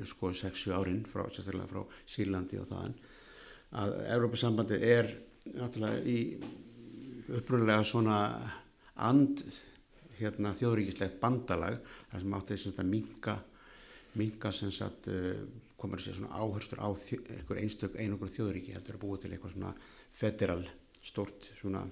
sko 0.10 0.34
6-7 0.34 0.76
árin 0.76 1.04
frá, 1.08 1.26
sérstaklega 1.30 1.70
frá 1.72 1.84
Sýrlandi 2.10 2.60
og 2.62 2.70
þaðan 2.72 2.96
að 3.82 3.96
Europasambandi 4.16 4.80
er 4.90 5.12
náttúrulega 5.56 6.04
í 6.10 6.20
uppröðulega 7.36 7.86
svona 7.86 8.20
and 9.06 9.44
hérna 10.20 10.54
þjóðríkislegt 10.56 11.20
bandalag 11.20 11.82
þar 12.12 12.24
sem 12.24 12.38
átti 12.38 12.58
þess 12.58 12.80
að 12.80 12.90
minka 12.94 13.36
minga 14.16 14.52
sem 14.56 14.72
sagt 14.72 15.10
komur 15.76 16.00
að 16.00 16.06
segja 16.06 16.22
svona 16.22 16.40
áherstur 16.40 16.80
á 16.80 16.88
einhver 16.88 17.60
einstök 17.60 17.98
einhver 18.00 18.32
þjóðuríki 18.32 18.76
heldur 18.76 18.96
að 18.96 19.04
búa 19.04 19.20
til 19.20 19.32
eitthvað 19.34 19.56
svona 19.58 19.74
federal 20.16 20.64
stort 21.04 21.50
svona 21.60 21.84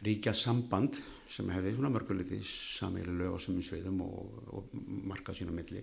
ríkja 0.00 0.32
samband 0.34 0.96
sem 1.30 1.50
hefði 1.54 1.74
svona 1.76 1.92
mörguleiti 1.94 2.40
samíli 2.46 3.12
lög 3.14 3.36
og 3.36 3.42
sumum 3.42 3.62
sveiðum 3.64 4.00
og, 4.06 4.40
og 4.56 4.74
marka 5.10 5.34
sína 5.36 5.54
milli 5.54 5.82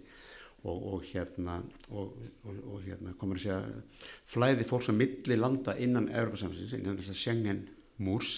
og, 0.66 0.78
og 0.94 1.06
hérna 1.08 1.60
og, 1.90 2.16
og 2.50 2.82
hérna 2.86 3.14
komur 3.20 3.40
að 3.40 3.46
segja 3.46 3.60
flæði 4.28 4.68
fólks 4.68 4.92
á 4.92 4.94
milli 4.98 5.38
landa 5.38 5.78
innan 5.80 6.10
Európa-samsins, 6.10 6.74
innan 6.76 6.98
þess 7.00 7.14
að 7.14 7.22
Schengen 7.22 7.62
múrs 8.04 8.34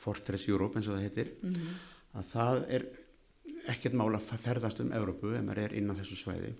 Fortress 0.00 0.46
Europe 0.48 0.78
eins 0.78 0.88
og 0.88 0.96
það 0.96 1.06
heitir 1.08 1.32
mm 1.40 1.50
-hmm. 1.50 1.74
að 2.20 2.30
það 2.32 2.64
er 2.78 2.86
ekkert 3.72 3.98
mála 3.98 4.20
að 4.20 4.44
ferðast 4.44 4.80
um 4.80 4.92
Európu 4.92 5.34
ef 5.34 5.44
maður 5.44 5.64
er 5.64 5.74
innan 5.74 5.98
þessu 5.98 6.16
svæði 6.16 6.54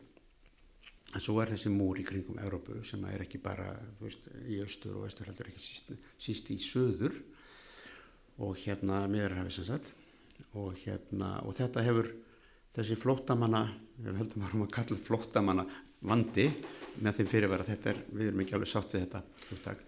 en 1.14 1.20
svo 1.20 1.40
er 1.40 1.52
þessi 1.54 1.70
múr 1.70 2.00
í 2.00 2.04
kringum 2.04 2.38
Európu 2.42 2.84
sem 2.84 3.04
er 3.04 3.22
ekki 3.22 3.38
bara 3.38 3.70
veist, 4.00 4.28
í 4.48 4.60
austur 4.60 4.96
og 4.96 5.06
vestur 5.06 5.26
heldur 5.26 5.48
ekki 5.48 5.62
síst, 5.62 5.92
síst 6.18 6.50
í 6.50 6.58
söður 6.58 7.14
og 8.38 8.56
hérna 8.60 9.04
meðarhafi 9.10 9.54
sem 9.54 9.68
sagt. 9.68 9.92
Og 10.56 10.76
hérna 10.84 11.38
og 11.46 11.56
þetta 11.56 11.84
hefur 11.84 12.12
þessi 12.76 12.96
flóttamanna, 13.00 13.66
við 13.96 14.18
höldum 14.20 14.44
að 14.44 14.56
við 14.60 14.72
kallum 14.76 15.04
flóttamanna 15.06 15.64
vandi 16.06 16.46
með 17.00 17.20
þeim 17.20 17.30
fyrirvara, 17.30 17.66
þetta 17.66 17.92
er, 17.92 18.00
við 18.12 18.30
erum 18.30 18.42
ekki 18.44 18.56
alveg 18.56 18.70
sátt 18.70 18.94
við 18.94 19.06
þetta 19.06 19.22
hugtak, 19.50 19.84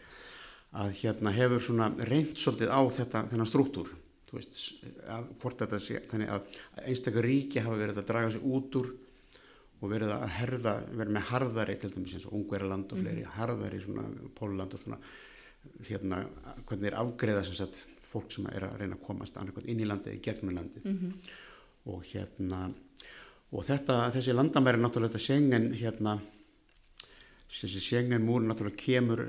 að 0.81 0.95
hérna 1.02 1.33
hefur 1.37 1.64
svona 1.64 1.88
reynd 2.09 2.33
svolítið 2.37 2.73
á 2.73 2.81
þetta, 2.99 3.25
þennan 3.33 3.50
struktúr, 3.50 3.93
þú 4.28 4.38
veist, 4.38 4.62
að 5.09 5.28
hvort 5.43 5.62
þetta 5.62 5.83
sé, 5.85 6.00
þannig 6.09 6.33
að 6.33 6.59
einstakar 6.85 7.28
ríki 7.28 7.62
hafa 7.64 7.78
verið 7.81 8.02
að 8.02 8.09
draga 8.11 8.33
sig 8.35 8.49
út 8.49 8.81
úr 8.81 8.90
og 9.78 9.93
verið 9.93 10.14
að 10.17 10.26
herða, 10.35 10.75
verið 10.90 11.14
með 11.14 11.26
harðari, 11.28 11.78
til 11.78 11.93
dæmis 11.95 12.17
eins 12.17 12.26
og 12.26 12.35
Ungverðarland 12.40 12.93
og 12.93 12.99
fleiri, 12.99 13.23
mm 13.23 13.28
-hmm. 13.28 13.37
harðari 13.38 13.81
svona 13.81 14.05
Póluland 14.35 14.75
og 14.75 14.81
svona, 14.83 14.99
hérna, 15.87 16.25
hvernig 16.67 16.90
er 16.90 16.99
afgreða 16.99 17.45
sem 17.45 17.55
sagt 17.55 17.85
fólk 18.09 18.33
sem 18.33 18.47
er 18.53 18.65
að 18.69 18.81
reyna 18.81 18.97
að 18.97 19.05
komast 19.07 19.37
inn 19.65 19.81
í 19.81 19.87
landið, 19.88 20.17
í 20.17 20.25
gegnum 20.25 20.55
landið 20.57 20.85
mm 20.85 20.99
-hmm. 20.99 21.12
og 21.93 22.05
hérna, 22.12 22.73
og 23.53 23.65
þetta, 23.65 24.11
þessi 24.15 24.35
landamæri 24.35 24.81
náttúrulega 24.81 25.12
þetta 25.12 25.27
sengen 25.27 25.73
hérna 25.75 26.19
þessi 27.49 27.81
sengen 27.81 28.25
múr 28.25 28.45
náttúrulega 28.45 28.77
kemur 28.77 29.23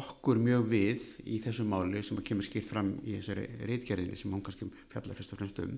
okkur 0.00 0.38
mjög 0.40 0.68
við 0.70 1.02
í 1.28 1.40
þessu 1.44 1.64
máli 1.68 2.02
sem 2.02 2.22
kemur 2.24 2.46
skilt 2.46 2.68
fram 2.68 2.94
í 3.04 3.18
þessari 3.18 3.46
reitgerðinni 3.68 4.16
sem 4.16 4.32
hún 4.32 4.42
kannski 4.44 4.68
fjallar 4.92 5.18
fyrst 5.18 5.34
og 5.34 5.42
fremst 5.42 5.60
um 5.64 5.76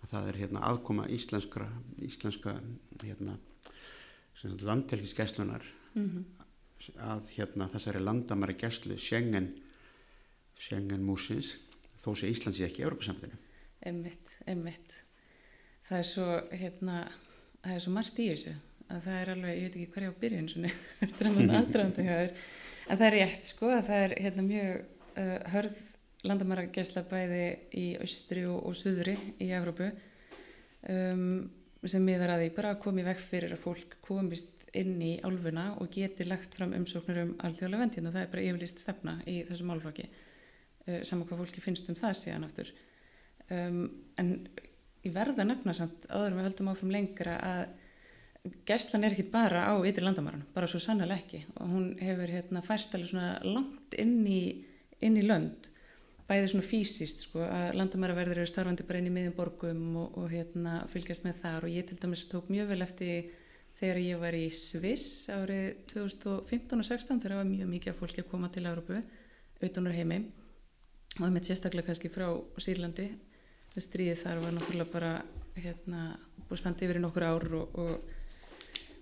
að 0.00 0.12
það 0.12 0.28
er 0.28 0.40
hérna 0.42 0.64
aðkoma 0.68 1.06
íslenska, 1.12 1.66
íslenska 2.04 2.60
hérna 3.04 3.38
landhelgisgæslunar 4.42 5.64
mm 5.94 6.06
-hmm. 6.08 6.24
að 6.96 7.22
hérna 7.36 7.68
þessari 7.72 8.04
landamæri 8.04 8.54
gæslu 8.54 8.98
Schengen 8.98 9.54
Schengen 10.56 11.02
músins 11.04 11.56
þó 12.00 12.10
sé 12.16 12.32
Íslands 12.32 12.60
ekki 12.64 12.82
í 12.82 12.88
Európa-samtinu 12.88 13.38
Emmitt, 13.90 14.34
emmitt 14.50 14.98
það 15.88 15.98
er 15.98 16.08
svo 16.10 16.26
hérna 16.50 16.98
það 17.60 17.76
er 17.76 17.84
svo 17.84 17.94
margt 17.94 18.20
í 18.20 18.28
þessu 18.32 18.56
að 18.90 19.06
það 19.06 19.20
er 19.20 19.32
alveg, 19.34 19.54
ég 19.54 19.62
veit 19.64 19.76
ekki 19.78 19.92
hverja 19.94 20.10
á 20.10 20.20
byrjun 20.20 20.50
svona, 20.50 20.72
eftir 21.06 21.28
að 21.28 21.36
mann 21.36 21.54
aðdraðandi 21.60 22.06
þér. 22.08 22.32
En 22.90 22.98
það 22.98 23.06
er 23.06 23.16
rétt 23.16 23.50
sko 23.52 23.70
að 23.70 23.82
það 23.88 24.04
er 24.04 24.14
hérna 24.24 24.46
mjög 24.46 24.70
uh, 25.22 25.36
hörð 25.54 25.80
landamæra 26.26 26.64
gæsla 26.74 27.04
bæði 27.08 27.44
í 27.80 27.84
austri 28.02 28.44
og, 28.50 28.58
og 28.68 28.76
suðri 28.76 29.16
í 29.40 29.50
Európu 29.56 29.88
um 30.90 31.22
sem 31.88 32.02
miðar 32.04 32.34
að 32.34 32.42
því 32.42 32.48
bara 32.58 32.72
að 32.74 32.82
komi 32.82 33.04
vekk 33.06 33.20
fyrir 33.30 33.54
að 33.54 33.62
fólk 33.62 33.94
komist 34.04 34.66
inn 34.76 34.98
í 35.00 35.14
álfuna 35.24 35.70
og 35.80 35.88
geti 35.94 36.26
lagt 36.26 36.52
fram 36.58 36.74
umsóknur 36.76 37.22
um 37.22 37.30
alþjóðlega 37.40 37.80
vendina, 37.80 38.10
hérna. 38.10 38.12
það 38.12 38.26
er 38.26 38.32
bara 38.34 38.44
yfirlist 38.50 38.82
stefna 38.82 39.14
í 39.24 39.38
þessum 39.48 39.72
álflokki 39.72 40.04
uh, 40.04 40.29
saman 41.08 41.26
hvað 41.28 41.44
fólki 41.44 41.64
finnst 41.64 41.90
um 41.90 41.98
það 41.98 42.16
síðan 42.20 42.46
aftur. 42.48 42.72
Um, 43.50 43.82
en 44.20 44.34
í 45.06 45.12
verða 45.14 45.46
nefna 45.46 45.74
samt 45.76 46.06
áður 46.10 46.38
við 46.38 46.48
höldum 46.48 46.70
áfram 46.72 46.94
lengra 46.94 47.36
að 47.40 48.52
gæslan 48.68 49.04
er 49.04 49.14
ekki 49.14 49.26
bara 49.32 49.66
á 49.68 49.74
ytri 49.84 50.04
landamaran, 50.04 50.46
bara 50.54 50.68
svo 50.70 50.80
sannlega 50.80 51.18
ekki. 51.18 51.42
Og 51.60 51.74
hún 51.74 51.90
hefur 52.00 52.32
hérna 52.32 52.64
færstæli 52.64 53.08
svona 53.08 53.34
langt 53.44 53.96
inn 54.00 54.22
í, 54.28 54.42
inn 55.04 55.18
í 55.20 55.26
lönd 55.26 55.70
bæði 56.30 56.50
svona 56.52 56.66
fysiskt 56.66 57.24
sko 57.24 57.42
að 57.42 57.72
landamæraverðir 57.80 58.38
eru 58.38 58.48
starfandi 58.48 58.84
bara 58.86 59.00
inn 59.00 59.08
í 59.10 59.14
miðjum 59.14 59.34
borgum 59.34 59.80
og, 59.98 60.18
og 60.20 60.28
hérna 60.30 60.76
fylgjast 60.90 61.24
með 61.26 61.40
þar. 61.42 61.66
Og 61.66 61.74
ég 61.74 61.88
til 61.88 61.98
dæmis 61.98 62.26
tók 62.30 62.50
mjög 62.52 62.70
vel 62.70 62.84
eftir 62.86 63.32
þegar 63.80 64.02
ég 64.04 64.20
var 64.20 64.36
í 64.36 64.44
Sviss 64.54 65.24
árið 65.32 65.80
2015 65.90 66.84
og 66.84 66.86
16 66.86 67.22
þegar 67.22 67.34
það 67.34 67.40
var 67.42 67.50
mjög 67.50 67.72
mikið 67.72 67.92
af 67.92 68.02
fólki 68.02 68.22
að 68.22 68.30
koma 68.30 68.50
til 68.52 68.66
Európu 68.68 69.00
auðvitaðnar 69.00 69.96
heimi 69.96 70.20
og 71.20 71.26
það 71.26 71.34
með 71.36 71.48
sérstaklega 71.50 71.86
kannski 71.90 72.08
frá 72.12 72.26
Sýrlandi. 72.64 73.06
Stríðið 73.76 74.22
þar 74.22 74.38
var 74.40 74.54
náttúrulega 74.56 74.92
bara 74.92 75.10
hérna 75.60 76.00
búið 76.48 76.62
standið 76.62 76.86
yfir 76.86 76.98
í 76.98 77.02
nokkur 77.04 77.26
ár 77.28 77.44
og, 77.58 77.76
og, 77.78 78.06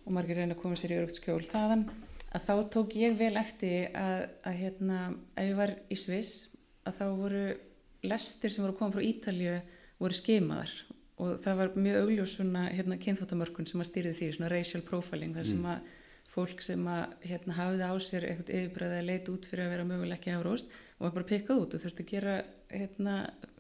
og 0.03 0.17
margir 0.17 0.41
reyna 0.41 0.57
að 0.57 0.63
koma 0.65 0.79
sér 0.79 0.97
í 0.97 0.99
örugt 0.99 1.21
skjól 1.21 1.45
þaðan. 1.47 1.87
Að 2.35 2.49
þá 2.49 2.55
tók 2.75 2.97
ég 2.99 3.15
vel 3.21 3.33
eftir 3.41 3.95
að, 3.97 4.25
að 4.51 4.59
hérna 4.65 4.99
ef 5.39 5.47
ég 5.47 5.61
var 5.61 5.75
í 5.89 5.99
Sviss 5.99 6.49
að 6.89 6.99
þá 6.99 7.05
voru 7.21 7.45
lestir 8.09 8.53
sem 8.53 8.67
voru 8.67 8.77
koma 8.81 8.97
frá 8.97 9.07
Ítalju 9.07 9.55
voru 10.03 10.19
skeimaðar 10.19 10.75
og 11.19 11.39
það 11.43 11.63
var 11.63 11.79
mjög 11.79 12.03
augljós 12.03 12.35
svona 12.37 12.67
hérna 12.71 12.99
kynþáttamörkun 13.03 13.67
sem 13.67 13.81
að 13.83 13.89
stýrið 13.89 14.19
því, 14.19 14.29
svona 14.35 14.51
racial 14.53 14.83
profiling 14.87 15.39
þar 15.39 15.49
sem 15.49 15.63
mm. 15.63 15.71
að 15.73 15.97
fólk 16.35 16.61
sem 16.63 16.85
að 16.93 17.17
hérna 17.31 17.57
hafið 17.57 17.83
á 17.83 17.93
sér 18.05 18.27
eitthvað 18.29 18.53
yfirbræðið 18.59 19.01
að 19.01 19.09
leita 19.09 19.33
út 19.33 19.49
fyrir 19.51 19.65
að 19.65 19.73
vera 19.73 19.89
möguleg 19.89 20.21
ekki 20.21 20.35
afróst 20.37 20.77
og 20.99 21.07
var 21.07 21.15
bara 21.19 21.31
pikkað 21.33 21.63
út 21.65 21.77
og 21.77 21.85
þurfti 21.85 22.07
að 22.07 22.13
gera 22.15 22.39
hérna 22.73 23.19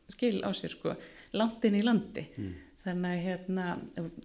skil 0.08 0.40
á 0.44 0.50
sér 0.56 0.74
sko 0.74 0.96
langt 1.36 1.64
inn 1.68 1.78
í 1.78 1.84
landi 1.84 2.24
mm. 2.28 2.52
þannig 2.84 3.14
að 3.14 3.24
hérna, 3.26 3.70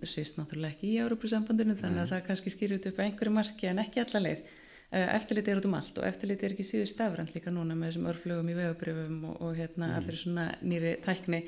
sést 0.02 0.40
náttúrulega 0.40 0.76
ekki 0.76 0.92
í 0.94 1.00
Európa-sambandinu 1.04 1.78
þannig 1.80 2.06
að 2.06 2.14
það 2.16 2.28
kannski 2.30 2.54
skýrjut 2.54 2.92
upp 2.92 3.02
einhverju 3.04 3.36
marki 3.36 3.70
en 3.70 3.82
ekki 3.84 4.04
alla 4.06 4.24
leið 4.28 4.46
Eh, 4.94 5.10
eftirliti 5.16 5.50
er 5.50 5.58
út 5.58 5.66
um 5.66 5.74
allt 5.74 5.98
og 5.98 6.06
eftirliti 6.06 6.46
er 6.46 6.54
ekki 6.54 6.64
síður 6.68 6.90
stafrænt 6.92 7.32
líka 7.34 7.50
núna 7.50 7.74
með 7.74 7.88
þessum 7.88 8.10
örflögum 8.12 8.50
í 8.52 8.58
vegabrjöfum 8.60 9.24
og, 9.26 9.40
og 9.42 9.56
hérna 9.58 9.88
mm. 9.88 9.94
allir 9.98 10.18
svona 10.20 10.44
nýri 10.62 10.92
tækni 11.02 11.40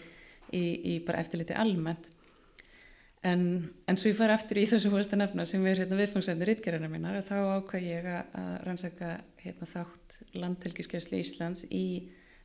í, 0.50 0.64
í 0.66 0.94
bara 1.06 1.20
eftirliti 1.22 1.54
almennt 1.54 2.10
en, 3.26 3.42
en 3.90 3.98
svo 3.98 4.12
ég 4.12 4.18
fara 4.18 4.36
eftir 4.38 4.60
í 4.62 4.68
þessu 4.70 4.92
fórsta 4.94 5.18
nefna 5.18 5.46
sem 5.50 5.64
er 5.70 5.82
hérna 5.82 5.98
viðfangsefni 6.00 6.48
rittgerðarna 6.50 6.92
mínar 6.92 7.20
þá 7.26 7.36
ákvað 7.58 7.88
ég 7.88 8.08
að 8.12 8.52
rannsaka 8.68 9.12
hérna 9.42 9.70
þátt 9.72 10.20
landhelgiskesli 10.38 11.22
Íslands 11.24 11.66
í 11.74 11.86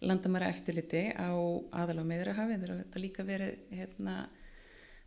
landamæra 0.00 0.48
eftirliti 0.52 1.10
á 1.12 1.28
aðal 1.76 2.00
á 2.00 2.04
meðrahafi 2.08 2.56
þegar 2.56 2.82
þetta 2.84 3.02
líka 3.04 3.26
verið 3.28 3.58
hérna 3.76 4.16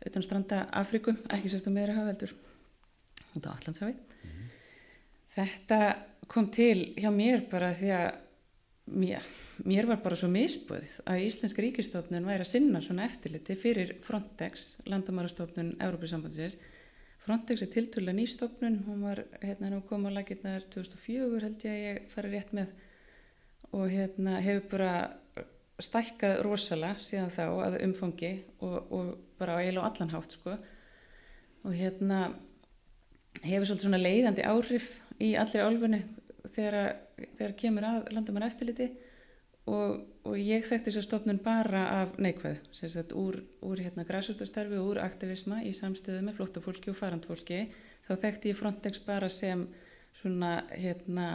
utan 0.04 0.26
stranda 0.26 0.64
Afrikum, 0.76 1.18
ekki 1.32 1.50
sérst 1.50 1.66
á 1.66 1.72
meðrahafi 1.74 2.12
heldur 2.12 2.34
út 3.34 3.48
á 3.48 3.54
Allandshafi 3.56 3.94
mm. 3.96 4.44
Þetta 5.34 5.80
kom 6.30 6.46
til 6.54 6.94
hjá 6.94 7.10
mér 7.10 7.48
bara 7.50 7.72
því 7.74 7.90
að 7.96 8.23
mér, 8.84 9.24
mér 9.64 9.88
var 9.88 10.02
bara 10.04 10.18
svo 10.18 10.28
misbúið 10.32 10.98
að 11.08 11.24
Íslensk 11.24 11.60
ríkistofnun 11.62 12.26
væri 12.28 12.44
að 12.44 12.52
sinna 12.52 12.82
svona 12.84 13.06
eftirliti 13.08 13.56
fyrir 13.58 13.94
Frontex, 14.04 14.80
landamærastofnun 14.90 15.76
Európa-sambandsins. 15.82 16.58
Frontex 17.24 17.64
er 17.64 17.70
tilturlega 17.72 18.18
nýstofnun, 18.18 18.82
hún 18.84 19.04
var 19.06 19.22
hérna 19.40 19.72
nú 19.72 19.80
komið 19.88 20.12
á 20.12 20.16
laginnar 20.18 20.66
2004 20.74 21.44
held 21.46 21.64
ég 21.64 21.72
að 21.72 21.84
ég 21.86 22.08
fari 22.12 22.32
rétt 22.34 22.52
með 22.56 22.74
og 23.74 23.88
hérna 23.90 24.38
hefur 24.44 24.66
bara 24.76 24.94
stækkað 25.82 26.42
rosalega 26.46 27.00
síðan 27.02 27.32
þá 27.34 27.44
að 27.48 27.78
umfangi 27.82 28.32
og, 28.62 28.92
og 28.94 29.14
bara 29.40 29.56
á 29.58 29.62
eil 29.64 29.78
og 29.80 29.88
allanhátt 29.88 30.36
sko 30.36 30.54
og 31.64 31.72
hérna 31.74 32.28
hefur 33.42 33.66
svolítið 33.66 33.86
svona 33.88 34.02
leiðandi 34.02 34.44
áhrif 34.46 34.92
í 35.18 35.32
allir 35.40 35.66
álfunni 35.66 36.02
þegar, 36.52 36.96
þegar 37.38 37.56
kemur 37.58 37.86
að 37.88 38.12
landamann 38.14 38.46
eftirliti 38.48 38.90
og, 39.70 40.04
og 40.28 40.36
ég 40.38 40.66
þekkti 40.66 40.90
þess 40.90 41.00
að 41.00 41.06
stofnun 41.08 41.40
bara 41.44 41.84
af 42.02 42.14
neikvæð, 42.20 42.60
sérstaklega 42.76 43.20
úr, 43.20 43.40
úr 43.64 43.82
hérna 43.84 44.06
græsvöldarstarfi 44.08 44.80
og 44.80 44.92
úr 44.92 45.02
aktivisma 45.04 45.62
í 45.64 45.72
samstöðu 45.76 46.24
með 46.26 46.38
flóttafólki 46.40 46.92
og 46.92 46.98
farandfólki 47.00 47.64
þá 48.04 48.14
þekkti 48.26 48.52
ég 48.52 48.60
Frontex 48.60 49.04
bara 49.06 49.30
sem 49.32 49.66
svona 50.14 50.56
hérna 50.70 51.28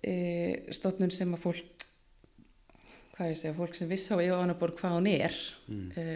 e, 0.00 0.64
stofnun 0.74 1.12
sem 1.14 1.34
að 1.36 1.44
fólk 1.44 1.88
hvað 3.18 3.32
ég 3.34 3.40
segja, 3.40 3.56
fólk 3.56 3.76
sem 3.76 3.90
viss 3.90 4.08
á 4.14 4.16
Ivanaborg 4.16 4.78
hvað 4.78 4.96
hún 4.96 5.10
er 5.10 5.36
mm. 5.68 5.90
e, 5.92 6.06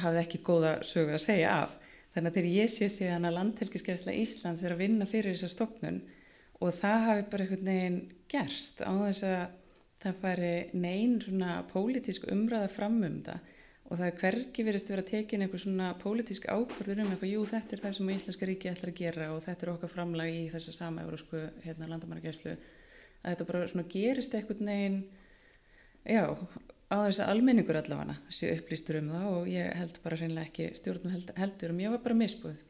hafði 0.00 0.24
ekki 0.24 0.42
góða 0.44 0.80
sögur 0.86 1.18
að 1.20 1.28
segja 1.28 1.60
af 1.62 1.76
Þannig 2.10 2.30
að 2.30 2.36
þegar 2.36 2.54
ég 2.56 2.70
sé 2.72 2.88
síðan 2.90 3.28
að 3.28 3.36
landhelgiskefislega 3.36 4.22
Íslands 4.24 4.64
er 4.66 4.74
að 4.74 4.80
vinna 4.82 5.06
fyrir 5.06 5.36
þessa 5.36 5.52
stofnun 5.52 6.00
og 6.60 6.74
það 6.76 7.06
hafi 7.06 7.24
bara 7.32 7.46
einhvern 7.46 7.70
veginn 7.70 8.00
gerst 8.30 8.82
á 8.84 8.92
þess 8.92 9.24
að 9.26 9.40
það 10.00 10.20
fari 10.22 10.52
neyn 10.72 11.16
svona 11.20 11.54
pólitísk 11.70 12.28
umræða 12.32 12.68
fram 12.72 13.00
um 13.04 13.18
það. 13.24 13.48
Og 13.90 13.98
það 13.98 14.06
er 14.06 14.18
hverki 14.20 14.64
verist 14.64 14.90
að 14.94 15.00
tekina 15.08 15.46
einhver 15.46 15.60
svona 15.64 15.88
pólitísk 15.98 16.44
ákvörður 16.46 17.00
um 17.02 17.08
eitthvað, 17.10 17.32
jú 17.32 17.46
þetta 17.50 17.74
er 17.74 17.80
það 17.84 17.94
sem 17.96 18.10
Íslenska 18.14 18.46
ríki 18.46 18.70
ætlar 18.70 18.92
að 18.92 19.00
gera 19.00 19.30
og 19.34 19.40
þetta 19.42 19.66
er 19.66 19.72
okkar 19.72 19.90
framlag 19.90 20.30
í 20.30 20.44
þessa 20.52 20.74
sama 20.76 21.02
eurósku 21.02 21.40
hérna, 21.64 21.88
landamærageslu 21.90 22.52
að 22.54 23.32
þetta 23.32 23.48
bara 23.48 23.64
svona 23.72 23.88
gerist 23.90 24.36
einhvern 24.36 24.70
veginn 24.70 25.00
já, 26.06 26.22
á 26.90 26.96
þess 27.02 27.22
að 27.24 27.32
almenningur 27.34 27.80
allavega 27.80 28.16
sé 28.32 28.52
upplýstur 28.54 29.00
um 29.00 29.10
það 29.10 29.26
og 29.32 29.50
ég 29.50 29.74
held 29.80 29.98
bara 30.04 30.20
reynilega 30.20 30.48
ekki 30.48 30.70
stjórnum 30.78 31.16
held, 31.16 31.34
heldur 31.40 31.74
um 31.74 31.82
ég 31.82 31.96
var 31.96 32.04
bara 32.06 32.20
misbúð 32.22 32.62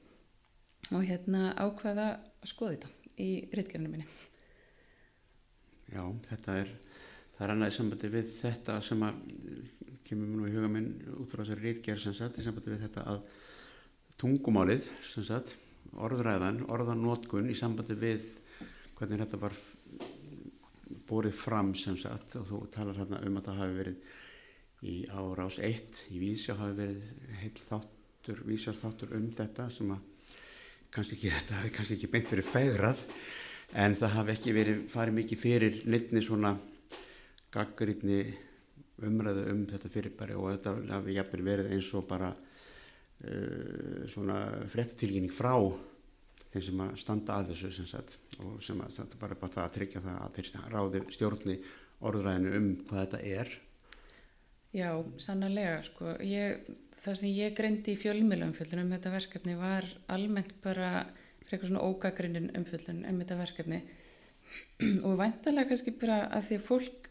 og 0.91 1.05
hérna 1.05 1.53
ákvaða 1.61 2.09
að 2.17 2.51
skoða 2.55 2.79
þetta 2.79 3.00
í 3.21 3.31
reytgerðinu 3.53 3.93
minni. 3.93 4.09
Já, 5.91 6.05
þetta 6.29 6.57
er 6.63 6.75
það 7.41 7.47
er 7.47 7.55
annað 7.55 7.73
í 7.73 7.77
sambandi 7.79 8.13
við 8.13 8.33
þetta 8.37 8.75
sem 8.85 9.03
að 9.07 9.21
kemur 10.05 10.33
nú 10.37 10.49
í 10.49 10.55
huga 10.55 10.69
minn 10.69 10.91
út 11.17 11.31
frá 11.31 11.41
þessari 11.41 11.71
reytgerð 11.71 12.03
sem 12.05 12.17
sagt 12.19 12.41
í 12.41 12.45
sambandi 12.45 12.75
við 12.75 12.83
þetta 12.85 13.05
að 13.09 13.23
tungumálið 14.21 14.89
sem 15.09 15.25
sagt 15.25 15.55
orðræðan, 15.97 16.67
orðanótkun 16.69 17.49
í 17.51 17.57
sambandi 17.57 17.97
við 17.99 18.27
hvernig 18.99 19.23
þetta 19.23 19.41
var 19.41 19.57
borið 21.09 21.39
fram 21.41 21.73
sem 21.79 21.97
sagt 21.99 22.37
og 22.39 22.45
þú 22.51 22.61
talar 22.75 23.01
hérna 23.01 23.23
um 23.25 23.41
að 23.41 23.49
það 23.49 23.63
hafi 23.63 23.79
verið 23.79 24.13
í 24.91 24.95
árás 25.09 25.59
1 25.65 26.05
í 26.13 26.21
Vísjá 26.21 26.59
hafi 26.61 26.77
verið 26.77 27.09
heil 27.41 27.57
þáttur 27.57 28.45
vísar 28.49 28.77
þáttur 28.77 29.17
um 29.17 29.27
þetta 29.37 29.71
sem 29.73 29.97
að 29.97 30.10
kannski 30.95 31.17
ekki, 31.17 31.33
þetta 31.37 31.59
hafi 31.61 31.73
kannski 31.77 31.97
ekki 31.99 32.11
beint 32.13 32.31
verið 32.33 32.51
fegrað 32.51 33.03
en 33.81 33.97
það 33.99 34.15
hafi 34.17 34.35
ekki 34.35 34.55
verið 34.57 34.81
farið 34.91 35.19
mikið 35.21 35.43
fyrir 35.45 35.81
neittni 35.91 36.23
svona 36.27 36.55
gaggarítni 37.55 38.23
umræðu 39.07 39.47
um 39.53 39.63
þetta 39.71 39.93
fyrirbæri 39.93 40.37
og 40.37 40.51
þetta 40.55 40.75
hafi 40.91 41.17
jafnvel 41.17 41.47
verið 41.47 41.71
eins 41.77 41.93
og 41.97 42.09
bara 42.11 42.33
uh, 42.35 44.03
svona 44.11 44.41
fréttatilginning 44.73 45.33
frá 45.33 45.55
þeim 46.51 46.67
sem 46.67 46.83
að 46.83 46.95
standa 46.99 47.39
að 47.39 47.53
þessu 47.53 47.73
sem 47.79 47.89
sagt, 47.89 48.19
og 48.43 48.59
sem 48.65 48.79
að 48.83 48.97
þetta 48.99 49.23
bara 49.23 49.39
bara 49.39 49.55
það 49.55 49.67
að 49.67 49.75
tryggja 49.79 50.05
það 50.07 50.23
að 50.25 50.39
þeir 50.39 50.71
ráði 50.75 51.03
stjórni 51.15 51.59
orðræðinu 52.11 52.55
um 52.59 52.71
hvað 52.89 53.05
þetta 53.05 53.27
er 53.41 53.59
Já, 54.71 54.91
sannarlega 55.19 55.81
sko. 55.83 56.13
Ég, 56.23 56.61
það 57.01 57.19
sem 57.21 57.33
ég 57.35 57.57
greindi 57.57 57.95
í 57.95 58.01
fjölmjölu 58.01 58.51
um 58.51 58.55
þetta 58.93 59.15
verkefni 59.15 59.57
var 59.59 59.89
almennt 60.13 60.55
bara 60.65 60.91
fyrir 61.41 61.57
eitthvað 61.57 61.71
svona 61.73 61.87
ógagrinnin 61.89 62.51
umfjöldun 62.59 63.05
um 63.09 63.21
þetta 63.23 63.39
verkefni 63.41 63.83
og 65.07 65.19
vantarlega 65.21 65.71
kannski 65.71 65.95
bara 66.01 66.25
að 66.29 66.49
því 66.49 66.59
að 66.61 66.67
fólk 66.69 67.11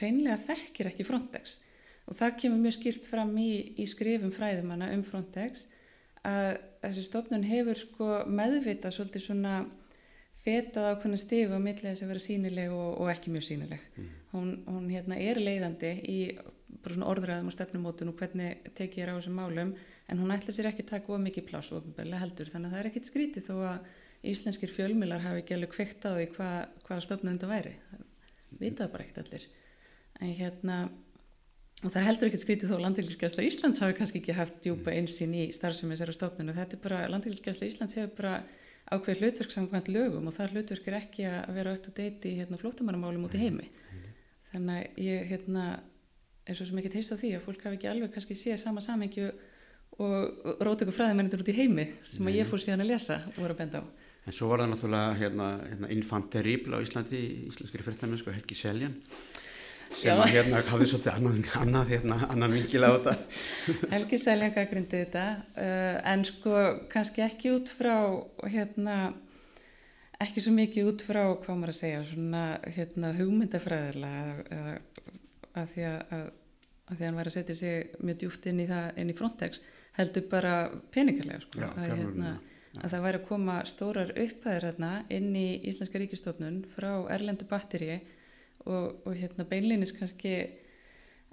reynlega 0.00 0.42
þekkir 0.48 0.90
ekki 0.90 1.06
Frontex 1.08 1.58
og 2.04 2.18
það 2.18 2.36
kemur 2.42 2.62
mjög 2.62 2.76
skýrt 2.78 3.08
fram 3.08 3.32
í, 3.40 3.50
í 3.80 3.86
skrifum 3.88 4.32
fræðumanna 4.34 4.90
um 4.94 5.04
Frontex 5.06 5.68
að 6.24 6.58
þessi 6.84 7.06
stofnun 7.08 7.46
hefur 7.48 7.78
sko 7.78 8.10
meðvita 8.28 8.92
svolítið 8.92 9.26
svona 9.26 9.54
fetað 10.44 10.90
á 10.92 10.98
hvernig 11.00 11.20
stigu 11.20 11.56
á 11.56 11.60
millið 11.60 11.90
þess 11.90 12.04
að 12.04 12.12
vera 12.12 12.24
sínileg 12.24 12.72
og, 12.74 12.90
og 13.00 13.10
ekki 13.12 13.32
mjög 13.32 13.46
sínileg. 13.46 13.84
Mm. 13.96 14.10
Hún, 14.34 14.50
hún 14.68 14.90
hérna, 14.92 15.18
er 15.20 15.40
leiðandi 15.40 15.92
í 16.10 16.18
orðræðum 16.84 17.50
og 17.50 17.54
stefnumótun 17.54 18.10
og 18.12 18.18
hvernig 18.18 18.72
tekið 18.76 19.04
er 19.04 19.12
á 19.12 19.18
þessum 19.18 19.38
málum 19.38 19.74
en 20.10 20.20
hún 20.20 20.32
ætla 20.34 20.54
sér 20.54 20.70
ekki 20.70 20.84
að 20.84 20.90
taka 20.94 21.14
of 21.14 21.22
mikið 21.22 21.46
pláss 21.48 21.72
og 21.72 21.86
heldur. 21.96 22.50
Þannig 22.50 22.68
að 22.68 22.74
það 22.74 22.80
er 22.80 22.88
ekkit 22.90 23.10
skrítið 23.10 23.46
þó 23.48 23.54
að 23.70 23.86
íslenskir 24.24 24.72
fjölmilar 24.72 25.24
hafi 25.24 25.42
ekki 25.42 25.56
alveg 25.56 25.72
kveikt 25.74 26.04
á 26.08 26.10
því 26.16 26.26
hvað, 26.34 26.58
hvað 26.86 27.04
stofnun 27.06 27.36
þetta 27.36 27.50
væri. 27.52 27.74
Það 27.90 28.60
vitaði 28.60 28.92
bara 28.94 29.06
ekkert 29.06 29.22
allir. 29.24 29.48
En 30.20 30.36
hérna 30.38 30.78
og 31.84 31.90
það 31.90 32.00
er 32.00 32.06
heldur 32.08 32.30
ekkert 32.30 32.44
skrítið 32.44 32.72
þó 32.72 32.76
landilgjastlega 32.80 33.50
Íslands 33.50 33.80
hafi 33.82 33.96
kannski 33.98 34.20
ekki 34.20 34.36
haft 34.36 34.60
djúpa 34.64 34.92
einsinn 34.94 35.34
í 35.36 35.48
starfsemi 35.52 35.96
þessari 35.96 36.14
stofnun 36.16 36.52
og 36.52 36.60
þetta 36.60 36.78
er 36.78 36.84
bara 36.84 37.00
landilgjastlega 37.12 37.72
Íslands 37.72 37.96
hefur 37.98 38.14
bara 38.20 38.36
ákveð 38.92 39.20
hlutverk 39.22 39.52
samkvæmt 39.52 39.90
lögum 39.92 40.28
og 40.28 40.36
það 40.36 40.54
hlutverk 40.54 40.88
er 40.88 40.98
ekki 40.98 41.26
að 41.28 41.58
vera 41.58 41.74
öll 41.74 41.82
og 41.82 41.96
deiti 41.96 42.30
í 42.30 42.38
hérna, 42.38 42.60
flótamannamálum 42.60 43.26
út 43.28 43.36
í 43.36 43.42
heimi. 43.42 43.68
Þannig 44.52 44.80
að 44.80 45.04
ég 45.04 45.28
hérna, 45.32 45.64
er 46.44 46.56
svo 46.56 46.66
sem 46.68 46.80
ekki 46.80 46.92
teist 46.92 47.14
á 47.14 47.16
því 47.16 47.34
að 47.36 47.44
fólk 47.46 47.66
hafi 47.66 47.78
ekki 47.78 47.90
alveg 47.90 48.14
kannski 48.14 48.36
séð 48.38 48.58
sama 48.60 48.82
samengju 48.84 49.30
og 50.04 50.58
rót 50.66 50.82
ykkur 50.82 50.96
fræðimennir 50.96 51.44
út 51.44 51.52
í 51.52 51.56
heimi 51.56 51.86
sem 52.02 52.26
að 52.26 52.40
ég 52.40 52.50
fór 52.50 52.62
síðan 52.62 52.82
að 52.84 52.90
lesa 52.92 53.20
og 53.30 53.38
voru 53.38 53.54
að 53.54 53.62
benda 53.62 53.80
á. 53.80 53.84
En 54.24 54.34
svo 54.34 54.48
var 54.50 54.62
það 54.62 54.70
náttúrulega 54.72 55.16
hérna, 55.20 55.48
hérna, 55.68 55.90
infant 55.92 56.30
terrible 56.32 56.78
á 56.80 56.84
Íslandi, 56.84 57.20
íslenskri 57.50 57.84
fyrstamennu, 57.84 58.20
sko, 58.22 58.32
Helgi 58.34 58.56
Seljan 58.56 58.94
sem 59.94 60.18
að 60.18 60.32
hérna 60.32 60.62
hafði 60.66 60.86
svolítið 60.90 61.12
annan, 61.12 61.42
annan, 61.60 61.84
hérna, 61.86 62.16
annan 62.32 62.54
vingil 62.56 62.82
á 62.82 62.90
þetta. 62.96 63.12
Helgi 63.94 64.18
Seljanka 64.18 64.64
grindi 64.70 65.02
þetta 65.04 65.26
uh, 65.54 65.98
en 66.12 66.24
sko 66.26 66.64
kannski 66.90 67.22
ekki 67.26 67.52
út 67.54 67.70
frá 67.70 67.94
hérna 68.48 68.96
ekki 70.24 70.42
svo 70.42 70.54
mikið 70.56 70.90
út 70.90 71.04
frá 71.04 71.22
hvað 71.44 71.60
maður 71.60 71.74
að 71.74 71.78
segja 71.78 72.02
svona 72.08 72.44
hérna 72.74 73.12
hugmyndafræðilega 73.18 74.48
eða 74.56 74.74
að 75.60 75.70
því 75.74 75.86
að, 75.90 76.00
að, 76.16 76.24
að 76.88 76.98
því 76.98 77.06
hann 77.08 77.20
væri 77.20 77.32
að 77.32 77.36
setja 77.38 77.58
sig 77.60 77.94
mjög 78.00 78.18
djúft 78.22 78.50
inn 78.50 78.64
í 78.64 78.66
það, 78.70 78.88
inn 79.00 79.12
í 79.12 79.16
frontex 79.18 79.62
heldur 79.98 80.26
bara 80.30 80.56
peningarlega 80.94 81.44
sko 81.44 81.62
Já, 81.62 81.68
að, 81.70 81.92
hérna, 81.92 82.32
að 82.80 82.96
það 82.96 83.06
væri 83.06 83.20
að 83.20 83.28
koma 83.28 83.60
stórar 83.70 84.12
upphæðir 84.24 84.68
hérna 84.70 84.92
inn 85.14 85.30
í 85.38 85.46
Íslenska 85.70 86.02
ríkistofnun 86.02 86.60
frá 86.74 86.90
Erlendu 87.14 87.46
batteríi 87.50 88.00
og, 88.64 89.04
og 89.04 89.14
hérna 89.14 89.46
beinleinis 89.48 89.94
kannski 89.94 90.36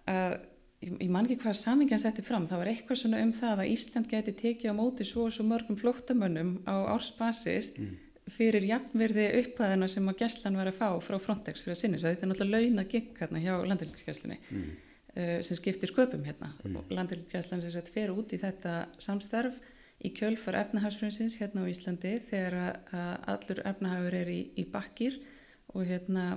að 0.09 0.39
ég 0.81 1.09
man 1.13 1.27
ekki 1.27 1.43
hvað 1.43 1.59
samingjan 1.59 2.01
setti 2.01 2.23
fram, 2.25 2.47
það 2.49 2.63
var 2.63 2.71
eitthvað 2.71 2.99
svona 3.03 3.19
um 3.21 3.33
það 3.37 3.59
að 3.61 3.73
Ísland 3.75 4.07
geti 4.09 4.33
tekið 4.37 4.73
á 4.73 4.75
móti 4.77 5.05
svo 5.05 5.27
og 5.27 5.35
svo 5.35 5.45
mörgum 5.45 5.77
flóttamönnum 5.77 6.55
á 6.65 6.89
ársbasis 6.95 7.69
mm. 7.77 7.91
Fyrir 8.31 8.65
jafnverði 8.69 9.27
upphæðina 9.41 9.89
sem 9.91 10.07
að 10.11 10.23
gæslan 10.23 10.59
var 10.59 10.71
að 10.71 10.79
fá 10.79 10.87
frá 11.03 11.17
Frontex 11.21 11.63
fyrir 11.63 11.75
að 11.75 11.81
sinni, 11.81 11.99
þetta 12.01 12.25
er 12.25 12.31
náttúrulega 12.31 12.69
launa 12.69 12.87
gikk 12.91 13.19
hérna 13.21 13.43
hjá 13.43 13.53
landilgæslinni 13.71 14.39
mm. 14.41 14.71
uh, 15.15 15.35
sem 15.47 15.59
skiptir 15.59 15.91
sköpum 15.91 16.23
hérna 16.27 16.53
mm. 16.63 16.79
og 16.79 16.95
landilgæslan 16.95 17.63
sem 17.63 17.73
sett 17.73 17.91
fer 17.93 18.13
út 18.15 18.33
í 18.35 18.41
þetta 18.41 18.85
samstarf 19.01 19.59
í 20.01 20.13
kjölfar 20.17 20.57
efnahagsfrönsins 20.63 21.37
hérna 21.41 21.65
á 21.65 21.69
Íslandi 21.69 22.15
þegar 22.29 22.57
að, 22.61 23.11
allur 23.35 23.61
efnahagur 23.69 24.17
er 24.17 24.33
í, 24.33 24.41
í 24.57 24.65
bakkir 24.71 25.19
og 25.75 25.85
hérna 25.87 26.31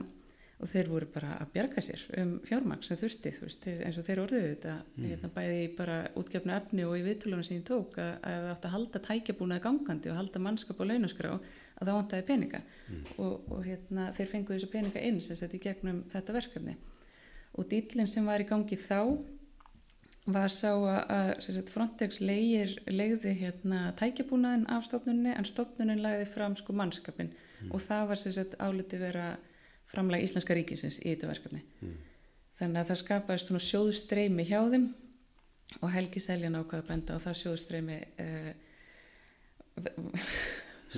og 0.62 0.70
þeir 0.70 0.88
voru 0.88 1.08
bara 1.12 1.34
að 1.42 1.50
bjarga 1.54 1.82
sér 1.84 2.02
um 2.20 2.30
fjármaks 2.46 2.88
sem 2.88 2.98
þurfti, 2.98 3.32
þú 3.34 3.46
veist, 3.48 3.66
eins 3.72 3.98
og 4.00 4.06
þeir 4.06 4.22
orðuðu 4.22 4.50
þetta, 4.52 4.74
mm. 4.94 5.06
hérna 5.10 5.30
bæði 5.34 5.64
bara 5.76 5.96
útgefna 6.20 6.58
efni 6.60 6.86
og 6.86 6.94
í 6.98 7.04
viðtölunum 7.04 7.46
sem 7.46 7.58
ég 7.58 7.66
tók 7.68 7.98
að 8.00 8.14
það 8.22 8.48
átt 8.52 8.68
að 8.68 8.74
halda 8.76 9.02
tækjabúnaði 9.08 9.64
gangandi 9.66 10.12
og 10.12 10.20
halda 10.20 10.44
mannskap 10.46 10.80
og 10.80 10.90
launaskrá 10.90 11.34
að 11.74 11.88
það 11.88 11.96
vantaði 11.98 12.26
peninga 12.28 12.60
mm. 12.62 13.04
og, 13.18 13.46
og 13.52 13.62
hérna 13.66 14.08
þeir 14.16 14.32
fenguði 14.32 14.58
þessu 14.58 14.72
peninga 14.72 15.04
inn 15.08 15.20
sem 15.24 15.38
sett 15.38 15.56
í 15.56 15.62
gegnum 15.62 16.02
þetta 16.12 16.36
verkefni 16.36 16.76
og 17.54 17.68
dýllin 17.70 18.10
sem 18.10 18.26
var 18.26 18.42
í 18.42 18.48
gangi 18.48 18.78
þá 18.78 19.16
var 20.24 20.52
sá 20.52 20.70
að, 20.72 21.10
að 21.44 21.68
Frontex 21.72 22.20
leigir, 22.22 22.78
leigði 22.88 23.34
hérna 23.42 23.90
tækjabúnaðin 23.98 24.66
af 24.72 24.86
stofnunni 24.86 25.34
en 25.36 25.48
stofnunin 25.48 26.00
læði 26.00 26.26
fram 26.32 26.56
sko 26.56 26.72
mannskapin 26.76 27.28
mm. 27.34 27.72
og 27.74 27.82
það 27.84 28.08
var 28.10 28.22
sagt 28.22 28.56
áliti 28.58 29.00
vera 29.00 29.34
framlega 29.90 30.24
Íslenska 30.24 30.56
ríkisins 30.56 31.00
í 31.02 31.12
þetta 31.12 31.28
verkefni 31.28 31.60
mm. 31.60 31.96
þannig 32.60 32.80
að 32.80 32.92
það 32.92 33.02
skapaðist 33.02 33.50
svona 33.50 33.66
sjóðstreymi 33.68 34.46
hjá 34.48 34.60
þeim 34.72 34.88
og 35.82 35.90
Helgi 35.92 36.22
Seljan 36.22 36.56
ákvaða 36.56 36.88
benda 36.88 37.18
og 37.18 37.24
það 37.24 37.40
sjóðstreymi 37.42 37.98
uh, 38.24 38.52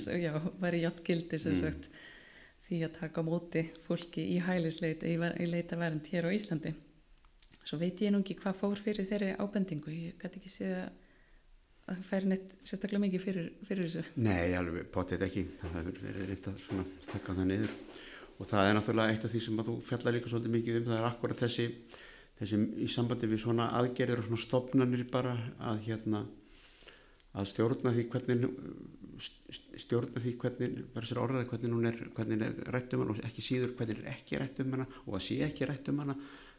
já, 0.05 0.33
var 0.61 0.77
í 0.77 0.83
jafngildi 0.85 1.41
sem 1.41 1.55
mm. 1.55 1.63
sagt 1.63 1.89
því 2.67 2.83
að 2.87 2.97
taka 2.99 3.23
móti 3.23 3.63
fólki 3.87 4.25
í 4.35 4.41
hælisleit 4.43 5.05
í, 5.07 5.15
í 5.15 5.47
leita 5.49 5.79
vernd 5.79 6.09
hér 6.11 6.27
á 6.27 6.31
Íslandi. 6.35 6.75
Svo 7.67 7.79
veit 7.81 8.01
ég 8.03 8.13
nú 8.15 8.23
ekki 8.23 8.39
hvað 8.39 8.61
fór 8.61 8.81
fyrir 8.83 9.07
þeirri 9.07 9.35
ábendingu, 9.43 9.91
ég 9.91 10.19
gæti 10.21 10.41
ekki 10.41 10.53
séð 10.53 10.79
að 10.83 10.91
það 11.87 12.09
færi 12.09 12.31
neitt 12.31 12.55
sérstaklega 12.67 13.03
mikið 13.05 13.23
fyrir, 13.23 13.47
fyrir 13.69 13.87
þessu. 13.87 14.03
Nei, 14.23 14.55
alveg 14.59 14.89
potið 14.95 15.25
ekki. 15.27 15.45
Það 15.61 15.77
hefur 15.79 16.01
verið 16.07 16.49
að 16.51 16.65
þakka 17.07 17.37
það 17.37 17.49
niður. 17.53 17.77
Og 18.37 18.51
það 18.51 18.69
er 18.71 18.75
náttúrulega 18.77 19.15
eitt 19.15 19.27
af 19.27 19.33
því 19.33 19.43
sem 19.45 19.61
að 19.63 19.71
þú 19.71 19.77
fjallar 19.87 20.17
líka 20.17 20.33
svolítið 20.33 20.55
mikið 20.57 20.81
um 20.81 20.89
það 20.89 20.99
er 20.99 21.07
akkurat 21.09 21.43
þessi, 21.45 21.67
þessi 22.41 22.59
í 22.83 22.89
sambandi 22.93 23.31
við 23.31 23.43
svona 23.45 23.69
aðgerðir 23.79 24.23
og 24.23 24.27
svona 24.27 24.43
stopnarnir 24.43 25.07
bara 25.13 25.37
að 25.71 25.87
hérna 25.87 26.25
að 27.37 27.51
stjórna 27.53 27.93
því 27.97 28.07
hvernig 28.13 28.47
stjórna 29.81 30.23
því 30.25 30.33
hvernig 30.41 30.79
bara 30.95 31.09
sér 31.09 31.23
orðaði 31.23 31.51
hvernig 31.51 31.77
hún 31.77 31.91
er, 31.91 32.01
hvernig 32.17 32.47
er 32.47 32.73
rætt 32.75 32.97
um 32.97 33.05
hana 33.05 33.17
og 33.17 33.23
ekki 33.29 33.45
síður 33.45 33.75
hvernig 33.79 34.01
er 34.03 34.11
ekki 34.15 34.41
rætt 34.41 34.63
um 34.65 34.77
hana 34.77 34.89
og 35.05 35.19
að 35.19 35.27
sé 35.29 35.41
ekki 35.47 35.69
rætt 35.69 35.91
um 35.93 36.03
hana. 36.05 36.17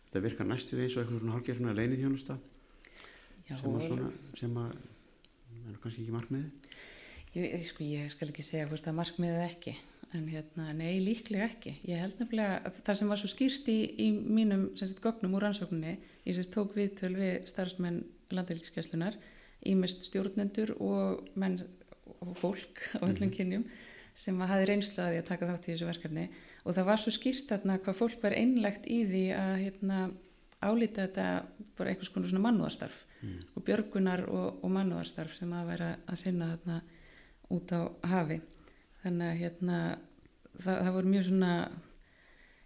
Þetta 0.08 0.24
virkar 0.24 0.48
næstu 0.48 0.80
eins 0.80 0.96
og 0.96 1.04
eitthvað 1.04 1.24
svona 1.24 1.36
hálfgerð 1.36 1.62
svona 1.62 1.78
leinið 1.78 2.04
þjónusta 2.06 2.38
sem 3.48 3.74
að 3.74 3.84
svona 3.88 4.12
sem 4.38 4.62
að 4.62 4.78
er 5.68 5.82
kannski 5.84 6.04
ekki 6.04 6.16
markmiði 6.16 6.50
ég, 7.38 7.64
sko, 7.68 7.86
ég 7.86 8.10
skal 8.12 8.32
ekki 8.32 8.46
segja 8.46 8.68
hvort 8.70 8.88
að 8.88 8.98
markmiðið 8.98 9.46
ekki 9.46 9.76
en 10.16 10.28
hérna, 10.32 10.70
nei, 10.72 11.02
líklega 11.04 11.50
ekki. 11.50 11.74
Ég 11.88 12.00
held 12.00 12.20
nefnilega 12.22 12.62
að 12.68 12.78
það 12.86 13.00
sem 13.00 13.10
var 13.12 13.20
svo 13.20 13.30
skýrt 13.32 13.72
í, 13.72 13.78
í 14.00 14.08
mínum 14.16 14.70
sagt, 14.80 15.02
gögnum 15.04 15.36
úr 15.36 15.44
rannsókninni 15.48 15.98
ég 16.24 16.38
sést 16.38 16.54
tók 16.54 16.76
viðtöl 16.78 17.12
við 17.18 17.34
starfsmenn 17.52 18.06
landhelgiskeslunar, 18.32 19.18
ímest 19.70 20.08
stjórnendur 20.08 20.74
og 20.78 21.28
menn 21.36 21.60
og 22.24 22.34
fólk 22.38 22.82
á 22.98 23.06
öllum 23.06 23.30
mhm. 23.30 23.36
kynjum 23.36 23.66
sem 24.18 24.40
hafi 24.42 24.66
reynslu 24.66 25.04
að 25.04 25.20
að 25.20 25.28
taka 25.28 25.50
þátt 25.52 25.68
í 25.68 25.74
þessu 25.74 25.90
verkefni 25.90 26.28
og 26.64 26.76
það 26.76 26.88
var 26.90 27.02
svo 27.02 27.14
skýrt 27.14 27.52
þarna 27.52 27.78
hvað 27.84 28.00
fólk 28.00 28.24
var 28.24 28.36
einlegt 28.38 28.88
í 28.90 29.04
því 29.06 29.24
að 29.38 29.54
hérna, 29.62 30.00
álita 30.58 31.06
þetta 31.06 31.28
bara 31.78 31.92
einhvers 31.92 32.12
konar 32.14 32.32
svona 32.32 32.46
mannúðarstarf 32.48 33.04
mm. 33.22 33.36
og 33.54 33.66
björgunar 33.68 34.24
og, 34.26 34.64
og 34.66 34.74
mannúðarstarf 34.74 35.38
sem 35.38 35.54
að 35.54 35.70
vera 35.72 35.92
að 36.10 36.22
sinna 36.24 36.50
þarna 36.56 36.80
út 37.54 37.74
á 37.78 37.82
hafi 38.14 38.40
þannig 39.04 39.28
að 39.28 39.40
hérna, 39.44 39.78
það, 40.58 40.82
það 40.82 40.96
voru 40.98 41.14
mjög 41.14 41.28
svona 41.30 41.52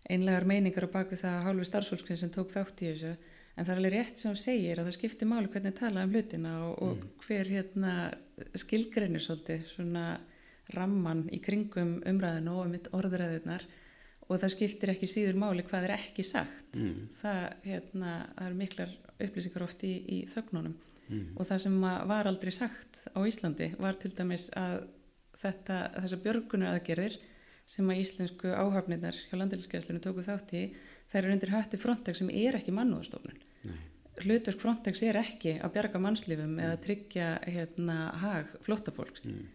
einlegar 0.10 0.48
meiningar 0.50 0.88
á 0.88 0.96
baku 0.96 1.20
það 1.20 1.44
hálfu 1.46 1.68
starfsfólkinn 1.68 2.22
sem 2.24 2.32
tók 2.34 2.54
þátt 2.54 2.86
í 2.86 2.94
þessu 2.94 3.12
en 3.56 3.66
það 3.66 3.74
er 3.74 3.82
alveg 3.82 3.96
rétt 3.96 4.22
sem 4.22 4.32
þú 4.32 4.42
segir 4.42 4.80
að 4.80 4.90
það 4.90 4.98
skiptir 4.98 5.30
máli 5.32 5.52
hvernig 5.52 5.78
tala 5.78 6.06
um 6.06 6.16
hlutina 6.16 6.54
og, 6.70 6.76
mm. 6.82 7.06
og 7.12 7.28
hver 7.28 7.52
hérna, 7.52 7.94
skilgreinir 8.64 9.24
svolítið 9.24 9.66
svona 9.74 10.06
ramman 10.72 11.26
í 11.36 11.42
kringum 11.44 11.98
umræðinu 12.08 12.56
og 12.56 12.70
um 12.70 13.00
orðræðunar 13.00 13.68
og 14.28 14.38
það 14.40 14.54
skiptir 14.56 14.94
ekki 14.94 15.10
síður 15.12 15.42
máli 15.42 15.66
hvað 15.68 15.90
er 15.90 15.98
ekki 15.98 16.24
sagt 16.24 16.78
mm. 16.80 17.10
það, 17.20 17.42
hérna, 17.66 18.14
það 18.38 18.48
eru 18.48 18.62
miklar 18.62 18.96
upplýsingar 19.22 19.68
oft 19.68 19.84
í, 19.88 19.98
í 20.08 20.24
þögnunum 20.32 20.80
Mm. 21.12 21.34
og 21.36 21.48
það 21.48 21.60
sem 21.66 21.74
var 22.08 22.28
aldrei 22.30 22.54
sagt 22.56 23.02
á 23.12 23.20
Íslandi 23.28 23.74
var 23.82 23.98
til 24.00 24.14
dæmis 24.16 24.48
að 24.56 24.86
þetta, 25.42 25.80
þessar 25.98 26.22
björgunar 26.24 26.78
aðgerðir 26.78 27.18
sem 27.68 27.90
að 27.92 28.00
íslensku 28.04 28.54
áhafnirnar 28.56 29.18
hjá 29.28 29.36
landhelgisgæslunum 29.36 30.04
tóku 30.06 30.24
þátt 30.24 30.54
í 30.56 30.62
þær 31.12 31.24
eru 31.24 31.34
undir 31.36 31.54
hætti 31.56 31.78
Frontex 31.82 32.22
sem 32.24 32.30
er 32.34 32.58
ekki 32.60 32.72
mannúðastofnun 32.76 33.40
hlutverk 34.26 34.60
Frontex 34.62 35.02
er 35.06 35.18
ekki 35.22 35.56
að 35.64 35.74
bjarga 35.76 36.02
mannslífum 36.02 36.60
eða 36.62 36.78
tryggja 36.84 37.28
hérna, 37.48 37.98
hag 38.22 38.52
flóttafólks. 38.66 39.24
Mm. 39.26 39.48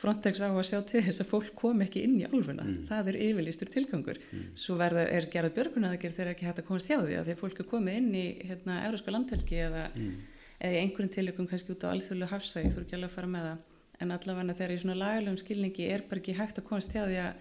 Frontex 0.00 0.40
á 0.40 0.48
að 0.48 0.62
sjá 0.64 0.78
til 0.88 1.02
þess 1.04 1.20
að 1.20 1.28
fólk 1.32 1.50
kom 1.58 1.82
ekki 1.84 2.04
inn 2.06 2.14
í 2.20 2.24
álfuna, 2.24 2.64
Mm. 2.64 2.86
það 2.88 3.08
er 3.10 3.18
yfirlýstur 3.26 3.68
tilgangur. 3.72 4.18
Svo 4.56 4.76
verða, 4.80 5.04
er 5.10 5.26
gerað 5.32 5.56
björgunaðagjör 5.58 6.14
þegar 6.16 6.30
ekki 6.32 6.46
hægt 6.48 6.60
að 6.62 6.68
komast 6.70 6.88
hjá 6.88 6.96
því 7.02 7.18
að 7.18 7.28
að 7.28 7.40
fólk 7.42 7.60
er 7.60 7.70
komið 7.72 7.96
inn 7.96 8.14
í 8.14 8.26
hérna, 8.48 8.84
euróska 8.86 9.10
landhelgi 9.12 9.56
eða, 9.66 9.90
Mm. 9.94 10.14
eða 10.60 10.80
einhverjum 10.80 11.12
tilökum 11.12 11.48
kannski 11.48 11.72
út 11.72 11.84
á 11.84 11.92
alþjóðlu 11.92 12.28
hafsæði, 12.30 12.72
þú 12.72 12.76
eru 12.76 12.84
ekki 12.86 12.96
alveg 12.96 13.10
að 13.10 13.16
fara 13.16 13.26
með 13.26 13.44
það. 13.48 13.58
En 14.00 14.10
allavega 14.10 14.54
þegar 14.56 14.72
í 14.72 14.80
svona 14.80 14.96
lagalegum 14.96 15.38
skilningi 15.40 15.90
er 15.90 16.02
bara 16.08 16.20
ekki 16.20 16.36
hægt 16.36 16.58
að 16.58 16.64
komast 16.64 16.92
hjá 16.92 17.04
því 17.04 17.18
að 17.20 17.34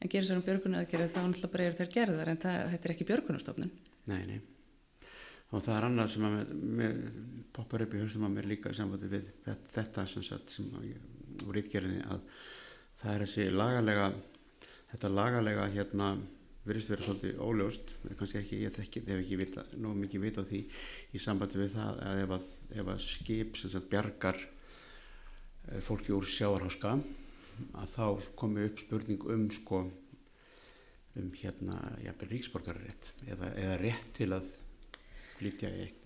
að 0.00 0.12
gera 0.14 0.28
svona 0.28 0.46
björgunaðagjör 0.46 1.06
þá 1.06 1.20
náttúrulega 1.20 1.52
bara 1.52 1.68
eru 1.68 1.78
þær 1.80 1.94
gerðar 1.94 2.32
en 2.32 2.40
það, 2.40 2.58
þetta 2.72 2.88
er 2.88 2.94
ekki 2.94 3.08
björgunastofnun 3.10 3.72
Nei, 4.10 4.22
nei. 4.26 4.40
Og 5.50 5.62
það 5.64 5.76
er 5.76 5.86
annað 5.88 6.10
sem 6.14 6.26
að 6.26 6.34
mér, 6.36 6.50
mér 6.78 6.98
poppar 7.54 7.84
upp 7.84 7.94
í 7.94 8.02
haustum 8.02 8.26
að 8.28 8.36
mér 8.36 8.48
líka 8.52 8.72
sambandi 8.74 9.10
við 9.10 9.30
þetta, 9.44 10.04
sem 10.08 10.24
sagt 10.26 10.54
sem 10.54 10.68
ég, 10.86 11.08
úr 11.46 11.58
ítgerðinni 11.60 12.04
að 12.06 12.20
það 13.00 13.14
er 13.14 13.24
þessi 13.24 13.46
lagalega, 13.54 14.10
þetta 14.92 15.10
lagalega 15.16 15.66
hérna 15.74 16.12
virðist 16.66 16.92
vera 16.92 17.06
svolítið 17.06 17.42
óljóst, 17.42 17.94
kannski 18.18 18.38
ekki, 18.42 18.60
ég 18.62 18.74
þekki, 18.76 19.02
hef 19.08 19.22
ekki 19.24 19.38
vita, 19.40 19.64
nóg 19.80 19.96
mikið 19.98 20.24
vita 20.26 20.44
á 20.44 20.48
því 20.50 20.60
í 21.16 21.22
sambandi 21.22 21.58
við 21.58 21.74
það 21.74 22.02
að 22.06 22.22
ef 22.22 22.34
að, 22.36 22.48
ef 22.76 22.90
að 22.94 23.02
skip 23.06 23.58
sem 23.58 23.72
sagt 23.72 23.88
bjargar 23.90 24.38
eh, 24.44 25.80
fólki 25.82 26.14
úr 26.14 26.28
sjáarháska 26.28 26.98
að 27.74 27.94
þá 27.96 28.30
komi 28.40 28.66
upp 28.68 28.82
spurning 28.82 29.26
um 29.34 29.48
sko 29.54 29.84
um 31.18 31.30
hérna 31.34 31.78
jafnvel 32.04 32.30
ríksborgararétt 32.34 33.10
eða, 33.26 33.50
eða 33.58 33.78
rétt 33.80 34.12
til 34.16 34.30
að 34.36 34.52
flytja 35.38 35.72
í 35.72 35.86
eitt 35.86 35.96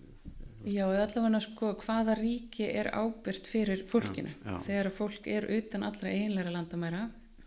Já, 0.65 0.87
eða 0.87 1.03
allavega 1.03 1.39
sko 1.45 1.75
hvaða 1.83 2.15
ríki 2.17 2.65
er 2.65 2.89
ábyrgt 2.89 3.45
fyrir 3.51 3.83
fólkinu 3.89 4.31
Já, 4.31 4.39
já. 4.49 4.57
þegar 4.63 4.89
fólk 4.95 5.27
er 5.29 5.45
utan 5.59 5.85
allra 5.85 6.09
einlega 6.09 6.53
landamæra 6.55 7.03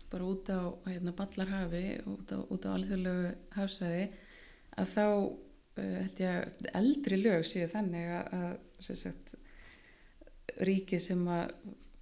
bara 0.09 0.25
út 0.25 0.49
á 0.49 0.71
hérna, 0.87 1.13
ballarhafi 1.13 1.83
út 2.07 2.31
á, 2.31 2.37
á 2.39 2.69
alþjóðlegu 2.77 3.33
hafsvæði 3.57 4.05
að 4.79 4.93
þá 4.93 5.05
uh, 5.09 5.97
held 5.99 6.23
ég 6.23 6.39
að 6.39 6.71
eldri 6.79 7.19
lög 7.19 7.45
séu 7.49 7.67
þannig 7.69 8.07
að, 8.15 8.31
að 8.39 8.87
sem 8.87 8.99
sagt, 9.03 9.35
ríki 10.63 10.99
sem 11.01 11.21
að 11.27 11.53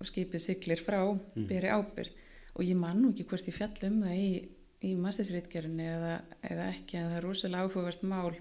skipið 0.06 0.44
siglir 0.44 0.82
frá 0.84 1.00
Mm. 1.10 1.48
beri 1.48 1.68
ábyrg 1.74 2.12
og 2.56 2.64
ég 2.66 2.76
man 2.76 3.02
nú 3.02 3.12
ekki 3.14 3.26
hvort 3.30 3.48
ég 3.48 3.54
fjall 3.54 3.90
um 3.90 4.02
það 4.04 4.16
í, 4.18 4.50
í 4.82 4.96
massisritgerinu 4.96 5.84
eða, 5.84 6.22
eða 6.44 6.70
ekki 6.74 6.98
en 6.98 7.10
það 7.10 7.18
er 7.18 7.24
rosalega 7.24 7.64
áhugavert 7.66 8.04
mál 8.04 8.36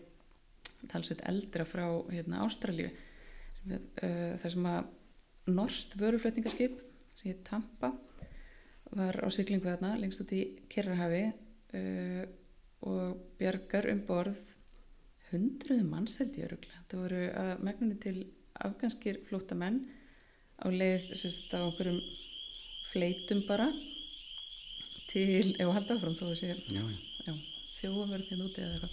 talsveit 0.88 1.22
eldra 1.26 1.64
frá 1.64 1.86
hérna, 2.12 2.44
Ástralju 2.44 2.90
þar 3.66 4.50
sem 4.52 4.66
að 4.70 4.84
norst 5.46 5.96
vöruflutningaskip 5.98 6.78
sem 7.16 7.32
ég 7.32 7.42
Tampa 7.46 7.92
var 8.96 9.18
á 9.18 9.28
siglingu 9.34 9.66
þarna 9.66 9.96
lengst 9.98 10.22
út 10.22 10.32
í 10.36 10.42
Kirrahafi 10.70 11.24
uh, 11.74 12.24
og 12.86 13.16
bjargar 13.40 13.88
um 13.90 14.02
borð 14.06 14.38
hundruðu 15.32 15.84
manns 15.88 16.18
held 16.20 16.36
ég 16.38 16.46
öruglega 16.46 16.84
það 16.90 17.02
voru 17.02 17.22
að 17.42 17.64
megnunni 17.66 17.98
til 18.02 18.16
afganskir 18.66 19.18
flóttamenn 19.26 19.80
á 20.62 20.66
leið 20.72 21.12
sérst 21.18 21.52
á 21.52 21.60
einhverjum 21.60 22.00
fleitum 22.92 23.42
bara 23.48 23.68
til, 25.10 25.54
ef 25.56 25.66
að 25.66 25.76
halda 25.76 25.96
áfram 25.96 26.16
þó 26.18 26.26
að 26.30 26.38
sé 26.40 26.54
þjóðavörðin 27.76 28.44
úti 28.46 28.64
eða 28.64 28.74
eitthvað. 28.76 28.92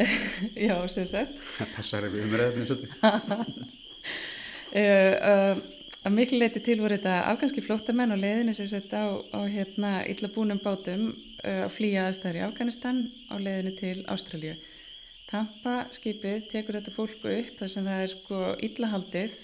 Já, 0.66 0.74
sem 0.92 1.06
sagt. 1.08 1.36
Það 1.56 1.74
passar 1.76 2.06
ef 2.06 2.14
við 2.14 2.26
umræðum 2.28 2.62
uh, 4.70 4.80
uh, 4.80 5.60
að 6.00 6.16
miklu 6.16 6.40
leiti 6.40 6.62
til 6.64 6.78
voru 6.80 6.96
þetta 6.96 7.16
afganski 7.32 7.64
flóttamenn 7.64 8.14
og 8.14 8.22
leiðinni 8.22 8.54
sem 8.56 8.68
sett 8.70 8.92
á, 8.96 9.04
á 9.20 9.40
hérna 9.50 10.00
illa 10.08 10.32
búnum 10.32 10.60
bátum 10.62 11.10
uh, 11.10 11.66
að 11.66 11.74
flýja 11.76 12.06
aðstæður 12.08 12.40
í 12.40 12.44
Afganistan 12.46 13.04
á 13.28 13.34
leiðinni 13.40 13.74
til 13.80 13.98
Ástralju. 14.12 14.56
Tampa 15.30 15.84
skipið 15.94 16.48
tekur 16.50 16.80
þetta 16.80 16.94
fólk 16.94 17.20
upp 17.22 17.58
þar 17.60 17.70
sem 17.70 17.86
það 17.86 18.04
er 18.04 18.12
sko 18.14 18.38
illahaldið 18.66 19.36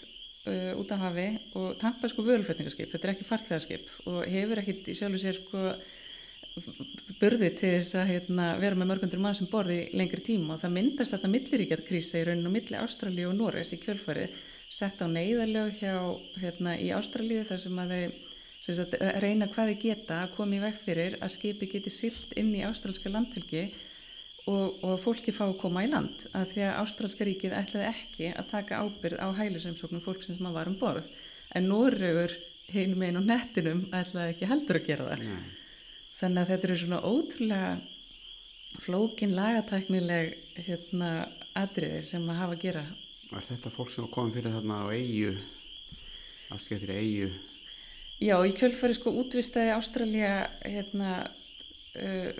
uh, 0.46 0.72
út 0.80 0.94
af 0.94 1.04
hafi 1.04 1.28
og 1.58 1.76
Tampa 1.80 2.06
er 2.06 2.12
sko 2.12 2.24
vörulflutningaskip, 2.26 2.90
þetta 2.92 3.08
er 3.08 3.14
ekki 3.14 3.28
farþegarskip 3.28 3.92
og 4.06 4.18
hefur 4.32 4.62
ekkit 4.62 4.90
í 4.92 4.98
sjálfu 4.98 5.22
sér 5.22 5.40
sko 5.40 5.68
burði 7.20 7.50
til 7.52 7.72
þess 7.74 7.98
að 8.00 8.12
hérna, 8.14 8.44
vera 8.60 8.78
með 8.78 8.90
mörgundur 8.92 9.20
mann 9.20 9.36
sem 9.36 9.48
borði 9.50 9.90
lengri 9.92 10.22
tíma 10.24 10.54
og 10.54 10.62
það 10.62 10.76
myndast 10.78 11.12
þetta 11.12 11.32
milliríkjart 11.32 11.88
krísa 11.88 12.20
í 12.22 12.28
rauninu 12.28 12.52
milli 12.52 12.78
Ástralíu 12.80 13.28
og 13.28 13.36
Norris 13.36 13.74
í 13.76 13.80
kjölfarið 13.82 14.38
sett 14.72 15.02
á 15.04 15.06
neyðalög 15.10 15.76
hjá 15.82 15.98
hérna, 16.40 16.78
í 16.80 16.88
Ástralíu 16.96 17.44
þar 17.44 17.60
sem 17.60 17.82
að 17.82 17.92
þau 17.92 18.22
sem 18.66 18.76
sagt, 18.78 18.96
reyna 19.22 19.48
hvað 19.52 19.72
þau 19.72 19.80
geta 19.82 20.22
að 20.24 20.32
koma 20.36 20.56
í 20.56 20.62
veg 20.62 20.78
fyrir 20.82 21.18
að 21.20 21.34
skipi 21.36 21.68
geti 21.70 21.92
silt 21.92 22.32
inn 22.40 22.54
í 22.56 22.64
ástralska 22.66 23.12
landhelgi 23.12 23.68
og, 24.46 24.82
og 24.86 24.98
fólki 25.02 25.34
fá 25.34 25.44
að 25.48 25.58
koma 25.60 25.84
í 25.86 25.90
land 25.90 26.26
að 26.36 26.52
því 26.52 26.64
að 26.66 26.76
ástralska 26.82 27.26
ríkið 27.26 27.56
ætlaði 27.58 27.88
ekki 27.90 28.30
að 28.32 28.50
taka 28.52 28.82
ábyrð 28.84 29.22
á 29.22 29.28
hælisumsóknum 29.40 30.04
fólk 30.04 30.22
sem 30.24 30.38
maður 30.38 30.58
var 30.60 30.70
um 30.70 30.78
borð 30.80 31.08
en 31.56 31.68
Noregur 31.70 32.34
hinn 32.72 32.96
megin 32.98 33.20
og 33.20 33.26
nettinum 33.26 33.84
ætlaði 33.94 34.34
ekki 34.34 34.50
heldur 34.50 34.80
að 34.80 34.88
gera 34.90 35.10
það 35.10 35.26
Nei. 35.26 35.42
Þannig 36.16 36.42
að 36.42 36.50
þetta 36.52 36.66
eru 36.66 36.76
svona 36.80 37.00
ótrúlega 37.04 37.72
flókin 38.80 39.34
lagatæknileg 39.36 40.62
hérna 40.66 41.10
atriðir 41.56 42.06
sem 42.08 42.24
að 42.30 42.40
hafa 42.40 42.56
að 42.56 42.62
gera. 42.62 42.86
var 43.30 43.44
þetta 43.50 43.72
fólk 43.74 43.92
sem 43.92 44.08
komið 44.12 44.38
fyrir 44.38 44.56
þarna 44.56 44.80
á 44.80 44.86
eigu 44.92 45.36
afskiptir 46.54 46.94
eigu 46.94 47.30
Já, 48.16 48.38
í 48.48 48.52
kjölfari 48.56 48.96
sko 48.96 49.12
útvistaði 49.20 49.74
Ástralja 49.74 50.30
hérna, 50.64 51.10
uh, 52.00 52.38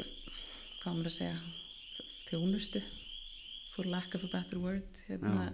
hvað 0.81 0.95
maður 0.95 1.11
að 1.11 1.17
segja, 1.19 1.35
þjónustu, 2.31 2.83
for 3.75 3.85
lack 3.87 4.15
of 4.15 4.25
a 4.25 4.29
better 4.33 4.59
word, 4.59 4.89
hérna, 5.09 5.51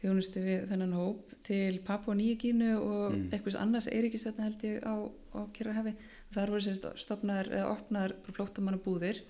þjónustu 0.00 0.42
við 0.44 0.66
þennan 0.70 0.92
hóp 0.94 1.32
til 1.46 1.78
Papua 1.84 2.14
Nýjagínu 2.14 2.70
og 2.78 3.12
Mm. 3.16 3.30
eitthvað 3.32 3.56
annars 3.60 3.86
Eiríkis 3.88 4.26
þetta 4.26 4.42
held 4.44 4.62
ég 4.62 4.82
á, 4.84 4.94
á 5.34 5.40
Kjærarhafi. 5.52 5.94
Þar 6.32 6.50
voru 6.52 6.60
sérst 6.60 6.86
stopnaðar 7.00 7.48
eða 7.50 7.70
opnaðar 7.78 8.14
flóttamannabúðir 8.32 9.20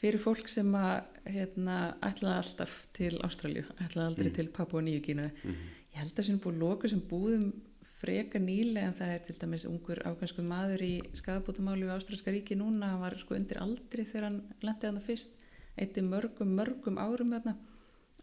fyrir 0.00 0.18
fólk 0.18 0.48
sem 0.48 0.72
að 0.74 1.04
hérna, 1.26 1.94
ætlaði 2.02 2.38
alltaf 2.42 2.86
til 2.92 3.18
Ástralju, 3.22 3.64
ætlaði 3.80 4.06
aldrei 4.08 4.28
Mm. 4.30 4.34
til 4.34 4.48
Papua 4.48 4.80
Nýjagínu. 4.80 5.30
Mhm. 5.44 5.54
Ég 5.94 5.98
held 6.00 6.14
að 6.16 6.24
sem 6.24 6.40
búið 6.40 6.58
loku 6.58 6.88
sem 6.88 7.00
búðum 7.00 7.52
freka 8.00 8.38
nýlega 8.40 8.86
en 8.88 8.94
það 8.94 9.14
er 9.14 9.18
til 9.26 9.34
dæmis 9.36 9.64
ungur 9.68 9.98
afgansku 10.04 10.42
maður 10.42 10.80
í 10.82 11.02
skadabótamáli 11.12 11.84
við 11.84 11.94
Ástralska 11.98 12.32
ríki 12.32 12.56
núna, 12.56 12.88
hann 12.90 13.00
var 13.00 13.14
sko 13.18 13.34
undir 13.36 13.58
aldri 13.60 14.04
þegar 14.04 14.22
hann 14.22 14.42
lendið 14.62 14.82
hann 14.90 15.00
fyrst, 15.02 15.28
eitt 15.78 15.96
mörgum, 16.08 16.48
mörgum 16.56 16.98
árum 16.98 17.30
þarna 17.32 17.54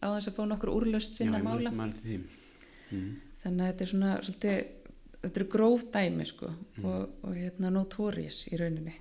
á 0.01 0.07
þess 0.15 0.27
að 0.31 0.35
fá 0.37 0.43
nokkur 0.47 0.69
úrlöst 0.75 1.15
sinna 1.15 1.39
Já, 1.39 1.43
mála. 1.43 1.71
því. 2.03 2.19
Mhm. 2.91 3.15
Þannig 3.43 3.63
að 3.65 3.71
þetta 3.73 3.81
er 3.81 3.87
svona 3.93 4.11
svolítið, 4.21 4.57
þetta 5.21 5.35
eru 5.41 5.47
gróf 5.49 5.83
dæmi 5.91 6.25
sko 6.27 6.47
Mm. 6.77 6.85
og, 6.85 7.09
og 7.23 7.33
hérna 7.35 7.69
notorious 7.71 8.47
í 8.51 8.57
rauninni 8.57 8.93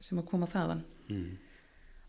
sem 0.00 0.18
að 0.18 0.26
koma 0.26 0.46
þaðan. 0.46 0.82
Mhm. 1.08 1.36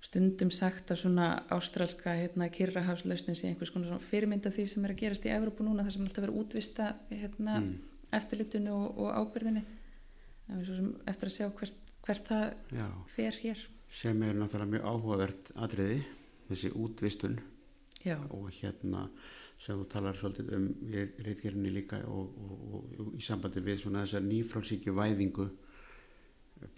Stundum 0.02 0.52
sagt 0.52 0.92
að 0.92 1.00
svona 1.02 1.44
ástralska 1.50 2.14
hérna 2.14 2.50
kyrrahafslausnin 2.54 3.36
sé 3.36 3.48
einhvers 3.50 3.72
konar 3.74 4.00
fyrirmynda 4.00 4.52
því 4.54 4.68
sem 4.70 4.86
er 4.86 4.92
að 4.94 4.98
gerast 5.02 5.26
í 5.26 5.32
Evrópu 5.34 5.66
núna 5.66 5.84
þar 5.84 5.92
sem 5.94 6.06
alltaf 6.06 6.24
verið 6.28 6.38
útvista 6.44 6.96
hérna 7.10 7.60
Mhm. 7.60 7.80
eftirlitinu 8.14 8.72
og, 8.72 8.98
og 9.00 9.10
sem 10.66 10.96
eftir 11.08 11.28
að 11.28 11.36
sjá 11.38 11.50
hvert, 11.58 11.74
hvert 12.06 12.26
það 12.28 12.54
Já, 12.72 12.88
fer 13.16 13.32
hér. 13.42 13.58
Sem 13.92 14.22
er 14.24 14.36
náttúrulega 14.38 14.72
mjög 14.74 14.88
áhugavert 14.92 15.52
atriði 15.56 16.00
þessi 16.50 16.72
útvistun. 16.76 17.38
Já, 18.06 18.18
og 18.32 18.50
hérna 18.62 19.08
sem 19.60 19.76
þú 19.80 19.88
talar 19.90 20.16
svolítið 20.20 20.52
um 20.54 20.68
í 20.86 21.04
reyðgerinni 21.26 21.72
líka 21.74 21.98
og, 22.06 22.28
og, 22.38 22.60
og, 22.78 22.92
og 23.02 23.16
í 23.18 23.24
sambandi 23.26 23.64
við 23.66 23.80
svona 23.82 24.04
þessar 24.06 24.26
nýfrálsíkju 24.28 24.94
væðingu 24.94 25.48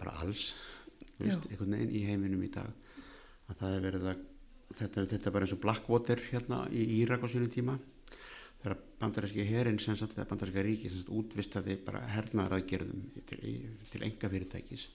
bara 0.00 0.14
alls 0.24 0.54
veist, 1.20 1.44
einhvern 1.50 1.76
veginn 1.76 1.92
í 1.96 2.02
heiminum 2.08 2.42
í 2.46 2.50
dag 2.54 2.70
að 3.50 3.60
það 3.60 3.74
er 3.76 3.84
verið 3.84 4.08
að 4.14 4.22
þetta, 4.80 5.04
þetta 5.12 5.28
er 5.28 5.34
bara 5.36 5.46
eins 5.46 5.54
og 5.56 5.60
Blackwater 5.62 6.22
hérna 6.30 6.62
í 6.72 6.86
Írak 7.02 7.24
á 7.24 7.28
sínum 7.32 7.52
tíma 7.52 7.76
þegar 8.62 8.76
bandaríski 9.00 9.44
herin 9.48 9.78
sem 9.80 9.96
sagt, 9.96 10.16
þegar 10.16 10.28
bandaríska 10.32 10.64
ríki 10.66 10.90
sem 10.92 11.00
sagt 11.02 11.12
útvistaði 11.20 11.76
bara 11.84 12.00
hernaðaraðgerðum 12.16 13.04
til, 13.28 13.40
í- 13.44 13.70
til 13.92 14.02
enga 14.08 14.28
fyrirtækis 14.32 14.88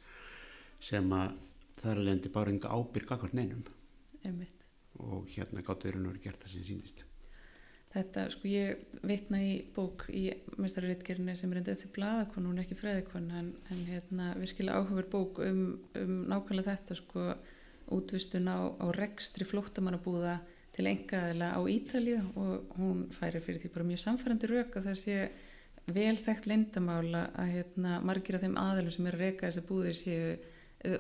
sem 0.89 1.13
að 1.17 1.37
það 1.85 1.91
er 1.95 2.05
lendi 2.09 2.31
bara 2.33 2.53
enga 2.53 2.71
ábyrg 2.73 3.11
akkvart 3.15 3.35
neinum 3.37 3.65
einmitt. 4.25 4.69
og 4.99 5.27
hérna 5.29 5.65
gáttu 5.65 5.91
eru 5.91 6.01
nú 6.01 6.15
gert 6.21 6.41
það 6.43 6.55
sem 6.55 6.65
síndist 6.69 7.05
þetta, 7.95 8.25
sko 8.33 8.49
ég 8.51 8.81
vitna 9.07 9.39
í 9.39 9.51
bók 9.75 10.07
í 10.11 10.27
mestarriðgerinu 10.59 11.35
sem 11.39 11.53
er 11.53 11.61
enda 11.61 11.75
eftir 11.75 11.93
bladakonu, 11.95 12.49
hún 12.51 12.59
er 12.59 12.65
ekki 12.65 12.79
fræðikonu 12.79 13.37
en, 13.39 13.53
en 13.71 13.85
hérna 13.87 14.33
virkilega 14.39 14.81
áhugur 14.81 15.07
bók 15.11 15.39
um, 15.45 15.61
um 16.01 16.17
nákvæmlega 16.31 16.73
þetta 16.73 16.99
sko 16.99 17.29
útvistun 17.95 18.49
á, 18.49 18.57
á 18.81 18.85
rekstri 18.97 19.47
flóttamannabúða 19.47 20.39
til 20.75 20.89
engaðila 20.89 21.53
á 21.55 21.61
Ítalju 21.71 22.17
og 22.35 22.75
hún 22.79 23.05
færir 23.15 23.43
fyrir 23.45 23.61
því 23.61 23.71
bara 23.75 23.87
mjög 23.87 24.01
samfærandi 24.01 24.49
rauk 24.51 24.75
að 24.75 24.89
það 24.89 24.97
sé 24.99 25.19
vel 25.95 26.15
þekkt 26.17 26.49
lindamála 26.49 27.27
að 27.37 27.51
hérna 27.53 27.99
margir 28.03 28.35
af 28.35 28.43
þeim 28.43 28.57
aðalum 28.59 28.95
sem 28.95 29.07
er 29.07 29.17
að 29.17 29.23
reyka 29.23 29.47
þess 29.47 29.61
að 29.61 29.69
búðir 29.69 29.99
séu 29.99 30.33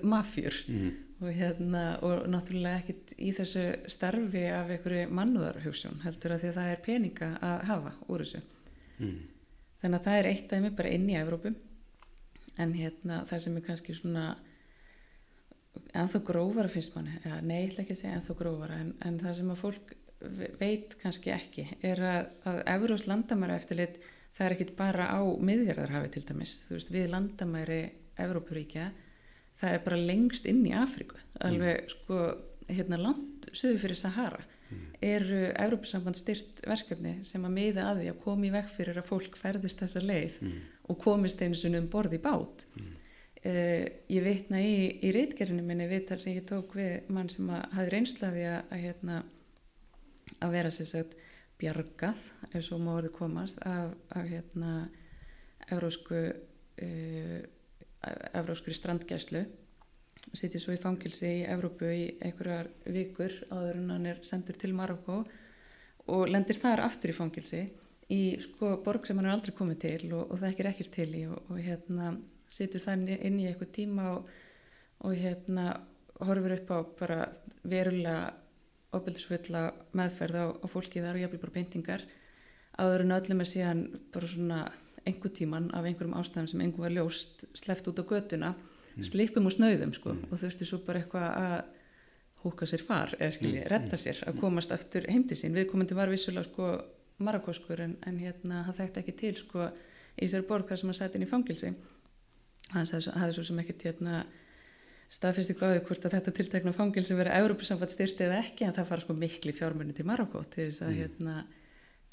mafjur 0.03 0.55
mm. 0.67 0.91
og 1.21 1.29
hérna 1.37 1.83
og 2.05 2.25
náttúrulega 2.31 2.81
ekkit 2.81 3.13
í 3.21 3.31
þessu 3.37 3.63
starfi 3.91 4.45
af 4.51 4.71
einhverju 4.73 5.07
mannúðarhjóksjón 5.19 6.01
heldur 6.05 6.35
að 6.35 6.43
því 6.45 6.49
að 6.51 6.57
það 6.59 6.71
er 6.75 6.83
peninga 6.89 7.29
að 7.51 7.65
hafa 7.71 7.95
úr 8.09 8.25
þessu 8.25 8.43
Mm. 8.95 9.15
þannig 9.81 9.97
að 9.99 10.05
það 10.05 10.17
er 10.21 10.27
eitt 10.29 10.53
aðeins 10.55 10.75
bara 10.77 10.91
inn 10.95 11.09
í 11.11 11.15
Evrópu 11.19 11.49
en 12.63 12.69
hérna 12.79 13.17
það 13.27 13.41
sem 13.43 13.57
er 13.59 13.63
kannski 13.65 13.95
svona 13.97 14.21
ennþá 15.95 16.21
grófara 16.29 16.71
finnst 16.71 16.95
manni 16.95 17.17
ja, 17.25 17.41
nei, 17.43 17.57
ég 17.65 17.73
ætla 17.73 17.83
ekki 17.83 17.95
að 17.95 17.99
segja 17.99 18.15
ennþá 18.19 18.35
grófara 18.39 18.77
en, 18.79 18.93
en 19.03 19.17
það 19.19 19.33
sem 19.41 19.49
að 19.51 19.59
fólk 19.59 19.91
ve- 20.39 20.51
veit 20.61 20.95
kannski 21.01 21.33
ekki 21.35 21.65
er 21.91 22.01
að, 22.07 22.29
að 22.47 22.61
Evrós 22.77 23.03
landamæra 23.11 23.57
eftirlit 23.59 23.99
það 24.37 24.45
er 24.47 24.55
ekkit 24.55 24.71
bara 24.79 25.09
á 25.11 25.19
miðjarðarhafi 25.49 26.13
til 26.15 26.23
dæmis, 26.29 26.55
þú 26.69 26.77
veist, 26.77 26.93
við 26.95 27.11
landamæri 27.11 27.81
Evrópuríkja, 28.23 28.87
það 29.61 29.77
er 29.77 29.85
bara 29.85 30.01
lengst 30.01 30.45
inn 30.49 30.65
í 30.67 30.73
Afríku, 30.75 31.17
alveg 31.43 31.89
sko, 31.93 32.19
hérna 32.67 32.97
langt 32.99 33.49
söðu 33.53 33.79
fyrir 33.83 33.99
Sahara 33.99 34.43
eru 35.05 35.51
Evrópusamband 35.53 36.17
styrt 36.17 36.61
verkefni 36.65 37.19
sem 37.23 37.43
að 37.45 37.53
miða 37.53 37.83
að 37.91 37.99
því 38.01 38.07
að 38.11 38.21
koma 38.23 38.47
í 38.47 38.51
veg 38.55 38.69
fyrir 38.73 38.97
að 38.97 39.09
fólk 39.11 39.37
ferðist 39.37 39.79
þessa 39.83 40.01
leið 40.01 40.39
Mm. 40.41 40.61
og 40.89 40.97
komist 40.99 41.41
einu 41.41 41.55
sinni 41.55 41.77
um 41.79 41.87
borð 41.89 42.15
í 42.17 42.21
bát. 42.21 42.65
Uh, 43.45 43.85
ég 44.09 44.23
vitna 44.25 44.57
í, 44.57 44.99
í 45.05 45.11
reitgerinu 45.13 45.61
minni 45.61 45.85
viðtal 45.87 46.17
sem 46.19 46.33
ég 46.33 46.47
tók 46.49 46.73
við 46.73 47.07
mann 47.13 47.29
sem 47.29 47.49
að 47.53 47.67
hafi 47.77 47.91
reynslaði 47.93 48.45
að, 48.49 48.61
að, 48.71 48.79
hérna, 48.81 49.23
að 50.41 50.55
vera 50.57 50.71
sér 50.73 50.89
sagt 50.89 51.13
bjargað, 51.61 52.23
svo 52.59 52.79
má 52.81 52.95
orðið 52.97 53.13
komast 53.19 53.61
af, 53.61 53.93
af 54.09 54.25
hérna 54.27 54.89
evrósku 55.69 56.23
uh, 56.25 57.39
evróskri 58.33 58.75
strandgæslu 58.75 59.45
sitja 60.33 60.59
svo 60.61 60.73
í 60.75 60.81
fangilsi 60.81 61.29
í 61.41 61.47
Evrópu 61.49 61.89
í 61.91 62.05
einhverjar 62.23 62.69
vikur 62.91 63.33
áður 63.51 63.81
en 63.81 63.91
hann 63.93 64.07
er 64.09 64.21
sendur 64.25 64.57
til 64.59 64.73
Marokko 64.75 65.19
og 66.11 66.29
lendir 66.29 66.57
þar 66.59 66.85
aftur 66.85 67.13
í 67.13 67.17
fangilsi 67.17 67.61
í 68.13 68.21
sko 68.41 68.75
borg 68.85 69.07
sem 69.07 69.17
hann 69.17 69.29
er 69.29 69.35
aldrei 69.35 69.55
komið 69.57 69.81
til 69.85 70.13
og, 70.13 70.31
og 70.31 70.39
það 70.39 70.49
ekki 70.51 70.67
ekkert 70.71 70.95
til 70.97 71.09
í 71.17 71.25
og, 71.29 71.49
og 71.49 71.61
hérna 71.61 72.15
situr 72.47 72.83
þar 72.83 73.05
inn 73.15 73.39
í 73.41 73.47
eitthvað 73.49 73.73
tíma 73.79 74.09
og, 74.15 74.29
og 75.05 75.15
hérna 75.17 75.69
horfur 76.21 76.57
upp 76.57 76.73
á 76.73 76.77
bara 76.99 77.19
verulega 77.65 78.33
ofbeldisfulla 78.95 79.65
meðferð 79.97 80.37
á, 80.39 80.45
á 80.63 80.65
fólki 80.71 81.03
þar 81.03 81.17
og 81.17 81.25
jafnvel 81.25 81.41
bara 81.41 81.57
beintingar 81.57 82.05
áður 82.79 83.05
en 83.05 83.15
öllum 83.17 83.41
er 83.41 83.49
síðan 83.49 83.83
bara 84.13 84.29
svona 84.29 84.59
einhver 85.05 85.33
tíman 85.37 85.69
af 85.73 85.85
einhverjum 85.85 86.17
ástæðum 86.19 86.49
sem 86.51 86.63
einhver 86.65 86.87
var 86.87 86.95
ljóst 86.95 87.45
sleft 87.57 87.87
út 87.91 88.01
á 88.01 88.03
götuna 88.09 88.53
slipum 89.03 89.47
úr 89.49 89.55
snauðum 89.55 89.93
sko 89.95 90.13
og 90.15 90.39
þurfti 90.39 90.67
svo 90.67 90.79
bara 90.85 91.01
eitthvað 91.01 91.27
að 91.41 91.57
húka 92.45 92.67
sér 92.69 92.83
far 92.85 93.15
eða 93.17 93.33
skilji, 93.35 93.63
redda 93.71 93.97
sér 93.99 94.21
að 94.29 94.39
komast 94.39 94.71
aftur 94.71 95.07
heimdi 95.09 95.37
sín, 95.37 95.55
viðkomandi 95.57 95.97
var 95.97 96.11
vissulega 96.13 96.45
sko 96.47 96.69
marakoskur 97.25 97.81
en, 97.81 97.97
en 98.05 98.17
hérna 98.21 98.63
hann 98.67 98.77
þekkti 98.77 99.01
ekki 99.01 99.15
til 99.19 99.35
sko 99.39 99.67
í 100.15 100.25
þessari 100.25 100.47
borg 100.47 100.69
þar 100.69 100.81
sem 100.81 100.91
hann 100.91 100.99
sæti 100.99 101.19
inn 101.19 101.27
í 101.27 101.29
fangilsi 101.29 101.71
hann 102.73 102.89
hafði 102.89 103.37
svo 103.37 103.45
sem 103.49 103.61
ekkert 103.63 103.87
hérna 103.89 104.23
staðfyrstu 105.15 105.55
gáði 105.59 105.83
hvort 105.85 106.07
að 106.07 106.17
þetta 106.17 106.33
tiltekna 106.39 106.73
fangilsi 106.75 107.17
verið 107.17 107.39
Európusamfat 107.39 107.93
styrti 107.93 108.25
eða 108.25 108.41
ekki 108.41 108.65
en 108.67 108.75
það 108.75 108.89
fara 108.91 109.05
sko 109.05 109.15
mikli 109.17 109.53
fjármunni 109.55 109.95
til 109.95 110.07
Marokko 110.07 110.41
til 110.49 110.69
þess 110.69 110.85
að 110.85 110.95
hérna 110.99 111.35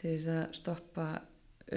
til 0.00 0.12
þess 0.12 0.32
að 0.34 0.42
stoppa 0.58 1.06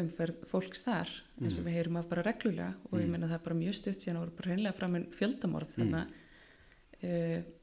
umferð 0.02 0.46
fólks 0.50 0.86
þar 0.86 1.12
eins 1.42 1.58
og 1.60 1.68
við 1.68 1.78
heyrum 1.80 2.00
af 2.00 2.08
bara 2.10 2.24
reglulega 2.26 2.72
og 2.90 3.02
ég 3.02 3.10
meina 3.12 3.28
það 3.28 3.40
er 3.40 3.46
bara 3.48 3.60
mjög 3.60 3.76
stutt 3.80 4.04
síðan 4.04 4.22
og 4.22 4.34
bara 4.38 4.52
hreinlega 4.52 4.78
fram 4.78 4.98
en 5.00 5.08
fjöldamorð 5.16 5.76
þannig 5.76 6.00
að 6.00 7.10
uh, 7.10 7.54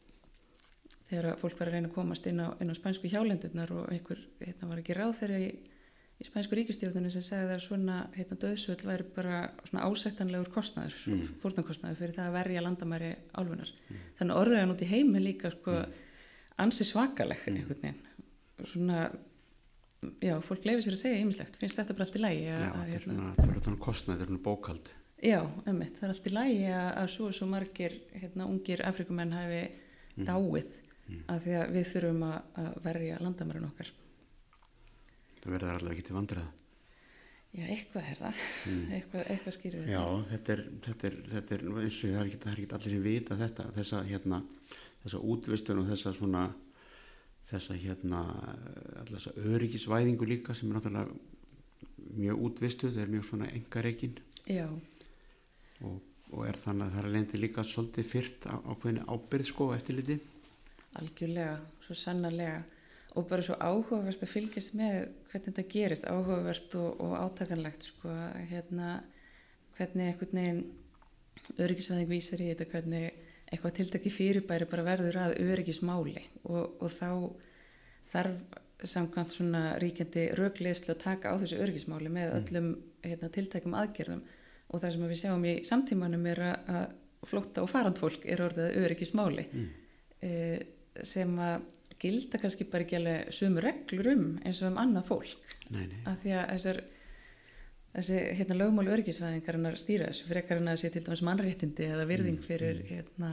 þegar 1.12 1.28
að 1.32 1.42
fólk 1.42 1.58
var 1.60 1.68
að 1.68 1.76
reyna 1.76 1.90
að 1.90 1.96
komast 1.96 2.26
inn 2.30 2.40
á, 2.40 2.48
inn 2.62 2.72
á 2.72 2.74
spænsku 2.78 3.10
hjálendurnar 3.12 3.72
og 3.76 3.90
einhver 3.92 4.20
hérna, 4.40 4.68
var 4.70 4.80
ekki 4.80 4.96
ráð 4.96 5.14
þeirra 5.18 5.40
í, 5.44 5.48
í 6.22 6.26
spænsku 6.28 6.56
ríkistjórninu 6.56 7.10
sem 7.12 7.24
sagði 7.26 7.56
að 7.56 7.64
svona 7.66 7.98
hérna, 8.16 8.38
döðsvöld 8.44 8.84
væri 8.88 9.08
bara 9.16 9.40
svona 9.68 9.88
ásættanlegur 9.88 10.52
kostnaður, 10.54 10.96
mm. 11.10 11.26
fórnarkostnaður 11.42 12.00
fyrir 12.00 12.16
það 12.16 12.30
að 12.30 12.38
verja 12.38 12.64
landamæri 12.64 13.10
álfunar. 13.36 13.74
Þannig 14.20 14.34
að 14.36 14.40
orðræðan 14.44 14.74
út 14.76 14.86
í 14.86 14.90
heimi 14.92 15.22
líka 15.26 15.52
sko, 15.52 15.76
ansi 16.64 16.88
svakaleg. 16.88 17.44
Svona, 18.72 19.04
já, 20.22 20.34
fólk 20.44 20.66
leifir 20.66 20.84
sér 20.86 20.96
að 20.96 21.02
segja 21.02 21.22
ýmislegt, 21.22 21.58
finnst 21.60 21.78
þetta 21.78 21.96
bara 21.96 22.06
allt 22.06 22.18
í 22.18 22.22
lægi 22.22 22.44
Já, 22.44 22.54
að, 22.54 22.62
að, 22.62 22.72
þetta 22.72 22.98
er 22.98 23.06
hérna, 23.06 23.32
það 23.38 23.52
er 23.54 23.64
svona 23.66 23.82
kostnað, 23.86 24.14
þetta 24.14 24.26
er 24.26 24.32
svona 24.32 24.44
bókald. 24.46 24.92
Já, 25.22 25.38
emmitt, 25.70 25.98
það 25.98 26.06
er 26.08 26.14
allt 26.14 26.30
í 26.30 26.32
lægi 26.36 26.64
að, 26.74 26.88
að 27.02 27.10
svo 27.12 27.28
og 27.28 27.36
svo 27.36 27.50
margir 27.50 27.98
hérna, 28.16 28.48
ungir 28.50 28.82
afrikumenn 28.88 29.36
hafi 29.36 29.60
dáið 30.22 30.72
af 31.30 31.44
því 31.44 31.54
að 31.58 31.76
við 31.76 31.86
þurfum 31.92 32.24
að, 32.26 32.40
að 32.62 32.72
verja 32.86 33.20
landamærin 33.22 33.68
okkar. 33.68 33.92
Það 35.42 35.54
verður 35.56 35.76
allavega 35.76 35.96
ekki 35.96 36.08
til 36.08 36.16
vandræða. 36.16 36.50
Já, 37.52 37.66
eitthvað 37.68 38.06
er 38.08 38.20
það, 38.22 38.44
eitthvað, 38.96 39.24
eitthvað 39.28 39.54
skýrur 39.58 39.88
Já, 39.90 40.02
þetta 40.30 40.54
er, 40.54 40.60
þetta 40.86 41.08
er, 41.08 41.16
þetta 41.34 41.54
er, 41.56 41.64
eins 41.82 41.98
og 41.98 42.12
það 42.14 42.20
er 42.22 42.28
ekki, 42.30 42.38
það 42.42 42.52
er 42.52 42.60
ekki 42.62 42.76
allir 42.78 42.94
sem 42.94 43.02
vita 43.04 43.36
þetta, 43.42 43.66
þessa, 43.76 44.00
hérna, 44.08 44.38
þessa 45.02 45.20
útvistun 45.34 45.82
og 45.82 45.90
þessa 45.90 46.12
svona, 46.16 46.46
þessa, 47.52 47.76
hérna, 47.82 48.22
alltaf 49.00 49.14
þessa 49.18 49.52
öryggisvæðingu 49.52 50.28
líka 50.28 50.56
sem 50.56 50.70
er 50.70 50.78
náttúrulega 50.78 51.20
mjög 52.12 52.42
útvistuð, 52.48 52.96
það 52.96 53.04
er 53.04 53.12
mjög 53.12 53.28
svona 53.28 53.48
engareikin 53.52 54.18
Já, 54.50 54.66
og, 55.86 55.98
og 56.32 56.44
er 56.48 56.58
þannig 56.64 56.88
að 56.88 56.94
það 56.96 57.04
er 57.04 57.10
lendi 57.16 57.40
líka 57.40 57.64
svolítið 57.66 58.08
fyrt 58.10 58.46
á, 58.50 58.54
ákveðinu 58.58 59.06
ábyrð 59.06 59.48
sko 59.48 59.72
eftirliti. 59.76 60.18
algjörlega, 61.00 61.56
svo 61.86 61.96
sannarlega. 61.96 62.62
Og 63.12 63.26
bara 63.28 63.44
svo 63.44 63.58
áhugavert 63.60 64.22
að 64.24 64.30
fylgjast 64.32 64.72
með 64.76 64.94
hvernig 65.28 65.46
þetta 65.50 65.64
gerist, 65.68 66.06
áhugavert 66.08 66.76
og, 66.80 67.00
og 67.04 67.12
átakanlegt 67.20 67.88
sko, 67.90 68.12
hérna, 68.48 69.02
hvernig 69.76 70.06
einhvern 70.08 70.38
veginn 70.40 70.62
öryggisvæðing 71.60 72.08
vísar 72.08 72.40
í 72.40 72.48
þetta, 72.52 72.68
hvernig 72.72 73.21
eitthvað 73.52 73.76
tiltaki 73.78 74.12
fyrirbæri 74.12 74.68
bara 74.70 74.86
verður 74.86 75.18
að 75.26 75.34
öryggismáli 75.44 76.22
og, 76.48 76.78
og 76.80 76.92
þá 76.92 77.10
þarf 78.12 78.60
samkvæmt 78.82 79.34
svona 79.36 79.62
ríkjandi 79.78 80.30
rögleyslu 80.38 80.94
að 80.94 81.02
taka 81.04 81.30
á 81.30 81.38
þessu 81.38 81.60
öryggismáli 81.62 82.10
með 82.12 82.32
öllum 82.40 82.72
hérna, 83.04 83.28
tiltækum 83.30 83.76
aðgerðum. 83.78 84.24
Og 84.72 84.82
það 84.82 84.94
sem 84.94 85.04
við 85.06 85.20
sjáum 85.20 85.44
í 85.46 85.52
samtímanum 85.68 86.26
er 86.32 86.40
að, 86.48 86.72
að 86.72 87.28
flótta 87.28 87.62
og 87.62 87.70
farandfólk 87.70 88.24
er 88.26 88.42
orðið 88.42 88.78
öryggismáli 88.82 89.44
mm. 89.52 89.68
sem 91.06 91.36
að 91.38 91.68
gilda 92.02 92.40
kannski 92.42 92.66
bara 92.70 92.86
ekki 92.86 92.98
alveg 92.98 93.30
sömu 93.36 93.62
reglur 93.62 94.10
um 94.16 94.24
eins 94.42 94.62
og 94.64 94.72
um 94.72 94.80
annað 94.82 95.08
fólk. 95.12 95.54
Nei, 95.70 95.84
nei, 95.86 96.00
af 96.08 96.18
því 96.24 96.34
að 96.40 96.48
þessar 96.56 96.82
þessi 97.92 98.20
hérna, 98.38 98.58
lögmál 98.58 98.90
öryggisvæðingarinnar 98.94 99.78
stýra 99.80 100.10
þessu 100.10 100.28
frekar 100.30 100.60
en 100.62 100.72
að 100.72 100.80
sé 100.82 100.92
til 100.92 101.04
dæmis 101.06 101.24
mannréttindi 101.26 101.88
eða 101.92 102.08
virðing 102.08 102.40
fyrir 102.44 102.82
hérna, 102.88 103.32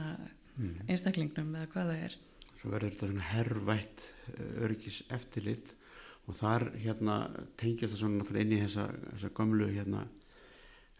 einstaklingnum 0.86 1.54
eða 1.56 1.70
hvað 1.72 1.92
það 1.92 2.06
er. 2.08 2.16
Svo 2.60 2.72
verður 2.74 2.92
þetta 2.92 3.10
svona 3.10 3.28
herrvætt 3.30 4.06
eh, 4.34 4.56
öryggis 4.66 5.02
eftirlit 5.16 5.76
og 6.28 6.36
þar 6.36 6.68
hérna 6.78 7.16
tengist 7.60 7.94
það 7.94 8.02
svona 8.02 8.20
náttúrulega 8.20 8.46
inn 8.46 8.56
í 8.58 8.60
þessa, 8.66 8.86
þessa 9.14 9.32
gamlu 9.40 9.70
hérna 9.72 10.04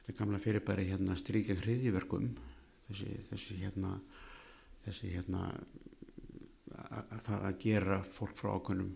þetta 0.07 0.17
gamla 0.23 0.41
fyrirbæri 0.43 0.89
hérna 0.89 1.19
stríkja 1.21 1.59
hriðiverkum 1.61 2.33
þessi, 2.89 3.13
þessi 3.29 3.59
hérna 3.61 3.93
þessi 4.87 5.13
hérna 5.13 5.45
að, 5.51 7.05
að, 7.05 7.21
það 7.29 7.47
að 7.51 7.61
gera 7.67 8.01
fólk 8.17 8.35
frá 8.39 8.55
ákveðnum 8.57 8.91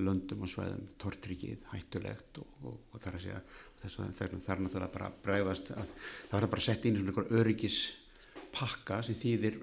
löndum 0.00 0.44
og 0.46 0.50
svæðum 0.52 0.84
tortryggið, 1.02 1.64
hættulegt 1.72 2.38
og, 2.38 2.50
og, 2.62 2.76
og 2.92 3.00
það 3.02 3.08
er 3.10 3.16
að 3.18 3.24
segja 3.24 3.40
þess 3.80 4.00
að 4.00 4.14
það 4.18 4.26
er, 4.26 4.62
náttúrulega 4.64 4.94
bara 4.94 5.10
að 5.10 5.18
bregðast 5.24 5.72
að 5.74 5.92
það 6.30 6.46
bara 6.46 6.62
að 6.62 6.66
setja 6.68 6.90
inn 6.90 6.96
í 6.96 7.02
svona 7.02 7.12
einhver 7.12 7.34
öryggispakka 7.40 9.02
sem 9.06 9.18
þýðir 9.20 9.60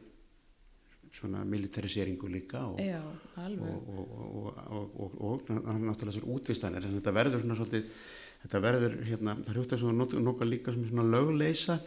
svona 1.17 1.43
militariseringu 1.47 2.29
líka 2.29 2.63
og, 2.67 2.79
Já, 2.83 3.01
alveg 3.41 3.73
og, 3.73 3.89
og, 3.89 4.15
og, 4.37 4.97
og, 5.01 5.13
og, 5.17 5.51
og 5.57 5.81
náttúrulega 5.81 6.17
sér 6.19 6.27
útvistanir 6.33 6.85
þetta 6.85 7.13
verður 7.15 7.43
svona 7.43 7.57
svolítið 7.57 8.01
þetta 8.43 8.61
verður 8.63 8.97
hérna, 9.07 9.37
það 9.45 9.55
hrjóta 9.55 9.79
svona 9.81 10.09
nokkuð 10.27 10.51
líka 10.51 10.73
sem 10.73 10.85
svona 10.89 11.07
lögleisa 11.07 11.79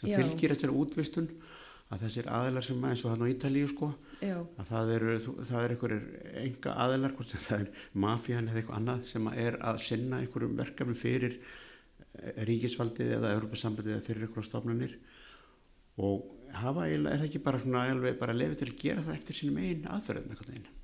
sem 0.00 0.10
Já. 0.10 0.18
fylgir 0.18 0.54
þessari 0.54 0.76
útvistun 0.82 1.30
að 1.90 2.04
þessir 2.04 2.28
aðilar 2.30 2.66
sem 2.66 2.84
eins 2.86 3.04
og 3.04 3.14
hann 3.14 3.24
á 3.26 3.32
Ítalíu 3.32 3.70
sko 3.70 3.90
Já, 4.22 4.36
að 4.38 4.68
það 4.68 4.92
eru, 4.96 5.14
það 5.48 5.62
er 5.62 5.74
einhverjir 5.74 6.04
enga 6.44 6.74
aðilar, 6.84 7.14
hvort 7.16 7.32
sem 7.32 7.44
það 7.46 7.64
er 7.64 7.86
mafían 8.04 8.50
eða 8.50 8.60
eitthvað 8.60 8.80
annað 8.80 9.06
sem 9.10 9.30
að 9.30 9.40
er 9.46 9.56
að 9.70 9.80
sinna 9.86 10.20
einhverjum 10.22 10.58
verkefnum 10.60 10.98
fyrir 10.98 11.38
eh, 11.40 12.42
ríkisvaldið 12.50 13.14
eða 13.18 13.32
Europasambandið 13.38 13.96
eða 13.96 14.06
fyrir 14.06 14.26
einhverjum 14.26 14.50
stofnunir 14.50 14.98
og 16.00 16.28
hafa 16.60 16.86
er 16.90 17.06
það 17.06 17.26
ekki 17.28 17.42
bara 17.44 17.62
svona 17.62 17.86
alveg 17.90 18.20
bara 18.20 18.36
lefið 18.36 18.60
til 18.60 18.70
að 18.70 18.78
gera 18.84 19.06
það 19.06 19.18
eftir 19.18 19.40
sínum 19.40 19.58
einn 19.64 19.88
aðferðum 19.90 20.30
einhvern 20.30 20.54
veginn? 20.54 20.76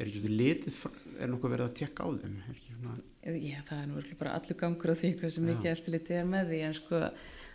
Er 0.00 0.08
ekki 0.08 0.22
í 0.24 0.32
litið, 0.32 0.78
er 1.20 1.28
nokkuð 1.28 1.52
verið 1.52 1.66
að 1.66 1.76
tekka 1.80 2.06
á 2.06 2.08
þeim? 2.22 2.36
Er 2.40 2.54
ekki 2.54 2.76
svona, 2.76 2.94
já, 3.36 3.58
það 3.68 3.80
er 3.80 3.88
nú 3.90 3.98
örugglega 3.98 4.20
bara 4.22 4.34
allur 4.38 4.58
gangur 4.62 4.92
á 4.94 4.96
því 4.96 5.10
hversu 5.18 5.42
Já. 5.42 5.46
mikið 5.50 5.70
eftirlitið 5.74 6.20
er 6.20 6.28
með 6.30 6.52
því 6.52 6.60
en 6.68 6.76
sko 6.78 7.00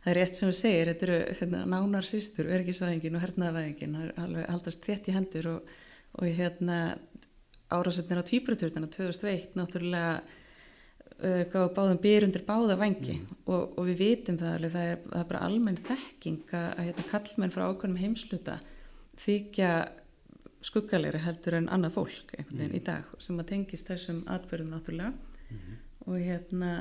það 0.05 0.11
er 0.11 0.19
rétt 0.19 0.37
sem 0.37 0.51
við 0.51 0.57
segir, 0.59 0.91
þetta 0.91 1.05
eru 1.07 1.17
hérna, 1.39 1.65
nánar 1.73 2.05
sístur, 2.05 2.49
öryggisvæðingin 2.53 3.17
og 3.17 3.23
hernaðvæðingin 3.25 3.97
það 3.97 4.23
alveg 4.23 4.49
haldast 4.53 4.85
þétt 4.85 5.09
í 5.09 5.15
hendur 5.15 5.51
og, 5.55 5.75
og 6.19 6.39
hérna 6.39 6.79
árásetnir 7.73 8.21
á 8.21 8.29
tvíbruturðina 8.29 8.89
2001 8.93 9.57
náttúrulega 9.57 10.11
uh, 10.21 11.43
gáðu 11.49 11.73
báðum 11.73 12.01
byr 12.03 12.27
undir 12.27 12.45
báða 12.45 12.77
vangi 12.77 13.17
og, 13.49 13.73
og 13.73 13.81
við 13.89 14.03
vitum 14.03 14.37
það 14.37 14.59
alveg, 14.59 14.75
það 14.75 14.89
er, 14.91 15.03
það 15.09 15.19
er 15.23 15.29
bara 15.33 15.43
almenn 15.49 15.83
þekking 15.89 16.53
að, 16.53 16.67
að 16.69 16.89
hérna, 16.89 17.07
kallmenn 17.09 17.55
frá 17.55 17.65
ákveðnum 17.65 18.03
heimsluta 18.03 18.59
þykja 19.25 19.71
skuggalegri 20.65 21.21
heldur 21.21 21.57
en 21.59 21.71
annað 21.73 21.97
fólk 21.97 22.35
veginn 22.37 22.77
í 22.77 22.83
dag 22.85 23.09
sem 23.21 23.41
að 23.41 23.49
tengist 23.53 23.89
þessum 23.89 24.23
atbyrðum 24.31 24.71
náttúrulega. 24.73 25.11
Og 26.05 26.21
hérna 26.21 26.71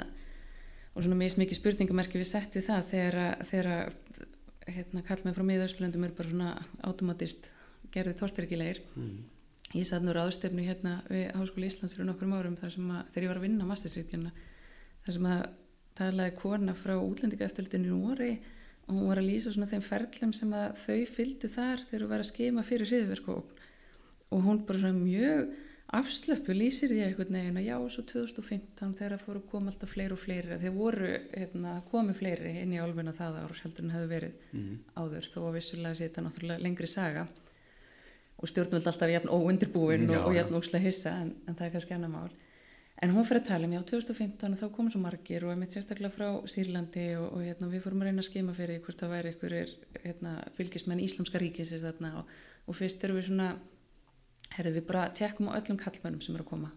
og 0.94 1.02
svona 1.02 1.18
mjög 1.18 1.36
mikið 1.42 1.58
spurningamerki 1.58 2.20
við 2.20 2.28
sett 2.30 2.54
við 2.56 2.66
það 2.68 2.88
þegar, 2.92 3.16
að- 3.24 3.44
þegar 3.50 3.68
að, 3.74 4.24
hérna 4.74 5.02
kallmenn 5.04 5.34
frá 5.36 5.44
miðausturlöndum 5.50 6.04
eru 6.06 6.14
bara 6.18 6.30
svona 6.30 6.52
automatist 6.88 7.52
gerði 7.94 8.14
tortyrkilegir 8.20 8.82
mm, 8.96 9.14
Ég 9.74 9.88
satt 9.88 10.04
nú 10.06 10.12
ráðstefnu 10.14 10.62
hérna 10.62 11.00
við 11.10 11.32
Háskóli 11.34 11.66
Íslands 11.66 11.94
fyrir 11.96 12.06
nokkrum 12.06 12.34
árum 12.36 12.54
þar 12.60 12.70
sem 12.70 12.90
að, 12.94 13.08
þegar 13.10 13.24
ég 13.24 13.30
var 13.32 13.38
að 13.40 13.46
vinna 13.48 13.64
mastersritjana, 13.66 14.30
þar 15.02 15.16
sem 15.16 15.24
að 15.32 15.40
talaði 15.98 16.34
kona 16.38 16.74
frá 16.78 16.92
útlendinga 17.02 17.48
eftirlitinu 17.48 17.88
í 17.88 17.96
Nóri 17.96 18.28
og 18.84 18.92
hún 18.94 19.08
var 19.08 19.18
að 19.18 19.26
lýsa 19.32 19.50
svona 19.54 19.66
þeim 19.72 19.82
ferlum 19.82 20.32
sem 20.36 20.52
að 20.54 20.78
þau 20.84 21.00
fylgdu 21.16 21.50
þar 21.50 21.82
þegar 21.88 22.04
þú 22.04 22.10
var 22.12 22.22
að 22.22 22.30
skema 22.30 22.64
fyrir 22.68 22.90
hriðverk 22.92 23.28
og, 23.34 23.50
og 24.30 24.46
hún 24.46 24.62
bara 24.68 24.82
svona 24.84 25.00
mjög 25.00 25.50
afslöpu 25.92 26.54
lýsir 26.56 26.90
því 26.90 27.02
einhvern 27.04 27.36
veginn 27.36 27.58
að 27.60 27.66
já, 27.68 27.74
svo 27.92 28.04
2015 28.08 28.94
þegar 28.98 29.14
það 29.14 29.24
fóru 29.26 29.40
að 29.42 29.50
koma 29.50 29.72
alltaf 29.72 29.92
fleiri 29.92 30.16
og 30.16 30.20
fleiri 30.20 30.58
þeir 30.62 30.74
voru, 30.74 31.10
hérna, 31.34 31.74
komi 31.90 32.14
fleiri 32.16 32.54
inn 32.62 32.72
í 32.72 32.80
álfina 32.80 33.12
það 33.14 33.40
ár 33.42 33.58
heldur 33.62 33.84
en 33.84 33.94
hefur 33.94 34.12
verið 34.14 34.46
mm, 34.52 34.78
áður 34.96 35.28
þó 35.34 35.40
að 35.42 35.58
vissulega 35.58 35.98
sé 35.98 36.08
þetta 36.08 36.24
náttúrulega 36.24 36.64
lengri 36.64 36.90
saga. 36.90 37.26
Og 38.40 38.50
stjórnvöld 38.50 38.88
alltaf 38.90 39.12
jafn 39.12 39.30
óundirbúin 39.30 40.08
Já, 40.08 40.16
og, 40.18 40.30
og 40.30 40.38
jafn 40.38 40.58
óslega 40.58 40.88
hissa 40.88 41.12
en, 41.22 41.36
en 41.46 41.54
það 41.54 41.68
er 41.68 41.76
kannski 41.76 41.96
annar 41.98 42.12
mál. 42.14 42.32
En 43.02 43.10
hún 43.10 43.26
fyrir 43.26 43.42
að 43.42 43.48
tala 43.50 43.66
um, 43.68 43.74
já, 43.74 43.80
2015 43.90 44.56
þá 44.58 44.64
komum 44.72 44.90
svo 44.92 45.00
margir 45.02 45.44
og 45.44 45.52
einmitt 45.52 45.74
sérstaklega 45.74 46.14
frá 46.14 46.28
Sýrlandi 46.48 47.06
og, 47.18 47.26
og 47.36 47.44
hérna, 47.44 47.68
við 47.68 47.82
fórum 47.84 48.04
að 48.04 48.10
reyna 48.10 48.22
að 48.22 48.28
skima 48.28 48.54
fyrir 48.56 48.80
hvort 48.84 49.00
það 49.02 49.14
væri 49.16 49.32
einhverjir 49.32 49.72
hérna, 50.04 50.34
fylgismenn 50.56 51.02
Íslamska 51.02 51.42
þarna 51.42 52.12
og, 52.20 52.30
og 52.70 52.78
fyrst 52.78 53.04
erum 53.04 53.18
við 53.18 53.26
svona 53.28 53.48
herrið 54.54 54.78
við 54.78 54.86
bara 54.90 55.08
tekkum 55.16 55.50
á 55.50 55.56
öllum 55.58 55.80
kallmennum 55.80 56.22
sem 56.24 56.36
eru 56.36 56.44
að 56.44 56.50
koma 56.52 56.70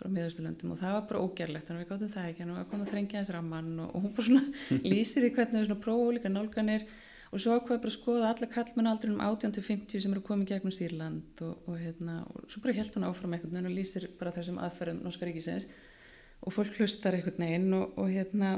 frá 0.00 0.08
miðausturlöndum 0.08 0.72
og 0.72 0.80
það 0.80 0.96
var 0.96 1.06
bara 1.10 1.22
ógerlegt 1.26 1.68
þannig 1.68 1.80
að 1.80 1.84
við 1.84 1.92
gáttum 1.92 2.12
það 2.14 2.28
ekki, 2.30 2.40
þannig 2.40 2.56
að 2.56 2.62
við 2.62 2.70
komum 2.70 2.84
að 2.86 2.92
þrengja 2.94 3.20
hans 3.20 3.32
ramman 3.34 3.70
og, 3.84 3.94
og 3.94 4.04
hún 4.04 4.14
bara 4.16 4.28
svona 4.28 4.44
lýsir 4.92 5.24
því 5.24 5.30
hvernig 5.36 5.60
við 5.60 5.68
svona 5.68 5.84
prófa 5.84 6.06
ólíka 6.08 6.32
nálganir 6.32 6.86
og 7.30 7.42
svo 7.42 7.58
ákveða 7.58 7.82
bara 7.84 7.92
að 7.92 7.96
skoða 7.98 8.30
alla 8.32 8.48
kallmenn 8.54 8.90
aldrei 8.90 9.12
um 9.12 9.20
18 9.22 9.54
til 9.54 9.64
50 9.66 10.02
sem 10.02 10.16
eru 10.16 10.24
komið 10.26 10.50
gegnum 10.50 10.74
Sýrland 10.74 11.44
og, 11.46 11.68
og 11.68 11.78
hérna, 11.78 12.16
og 12.26 12.48
svo 12.50 12.64
bara 12.64 12.74
held 12.80 12.96
hún 12.96 13.06
áfram 13.06 13.36
einhvern 13.36 13.54
veginn 13.54 13.70
og 13.70 13.76
lýsir 13.76 14.08
bara 14.18 14.34
þessum 14.34 14.58
aðferðum 14.64 15.04
Norska 15.04 15.28
ríkisins 15.28 15.68
og 16.40 16.56
fólk 16.56 16.80
hlustar 16.80 17.14
einhvern 17.18 17.44
veginn 17.44 17.76
og, 17.76 17.92
og 18.00 18.10
hérna 18.10 18.56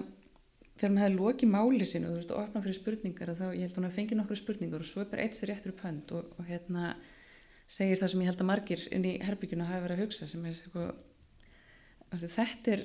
þegar 0.79 0.93
hún 0.95 1.03
hefði 1.03 1.19
lokið 1.19 1.53
máli 1.53 1.89
sínu 1.89 2.09
og 2.09 2.15
þú 2.15 2.21
veist, 2.21 2.33
og 2.33 2.47
opnað 2.47 2.65
fyrir 2.67 2.79
spurningar 2.79 3.33
og 3.33 3.41
þá, 3.43 3.47
ég 3.53 3.67
held 3.67 3.77
hún 3.77 3.89
að 3.91 3.97
fengi 3.99 4.19
nokkru 4.19 4.39
spurningar 4.41 4.83
og 4.85 4.89
svo 4.89 5.03
er 5.03 5.11
bara 5.11 5.27
eitt 5.27 5.37
sér 5.37 5.53
réttur 5.53 5.75
upp 5.75 5.85
hönd 5.85 6.15
og, 6.17 6.33
og 6.39 6.49
hérna 6.49 6.95
segir 7.73 8.01
það 8.01 8.13
sem 8.13 8.23
ég 8.23 8.31
held 8.31 8.43
að 8.43 8.51
margir 8.51 8.89
inn 8.93 9.07
í 9.09 9.13
herbygginu 9.25 9.69
hafi 9.69 9.85
verið 9.87 9.99
að 9.99 10.05
hugsa 10.05 10.29
sem 10.29 10.49
er 10.49 10.57
sko, 10.59 10.89
þessi, 12.13 12.33
þetta 12.37 12.75
er 12.75 12.83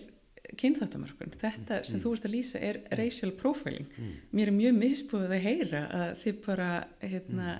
kynþáttamörkun, 0.57 1.33
þetta 1.41 1.81
sem 1.87 1.99
þú 1.99 2.13
ert 2.15 2.27
að 2.27 2.35
lýsa 2.37 2.59
er 2.63 2.77
racial 2.95 3.33
profiling. 3.35 3.89
Mér 4.31 4.51
er 4.51 4.55
mjög 4.55 4.77
misbúið 4.77 5.33
að 5.35 5.43
heyra 5.43 5.81
að 5.97 6.13
þið 6.23 6.37
bara 6.45 6.69
hérna, 7.01 7.57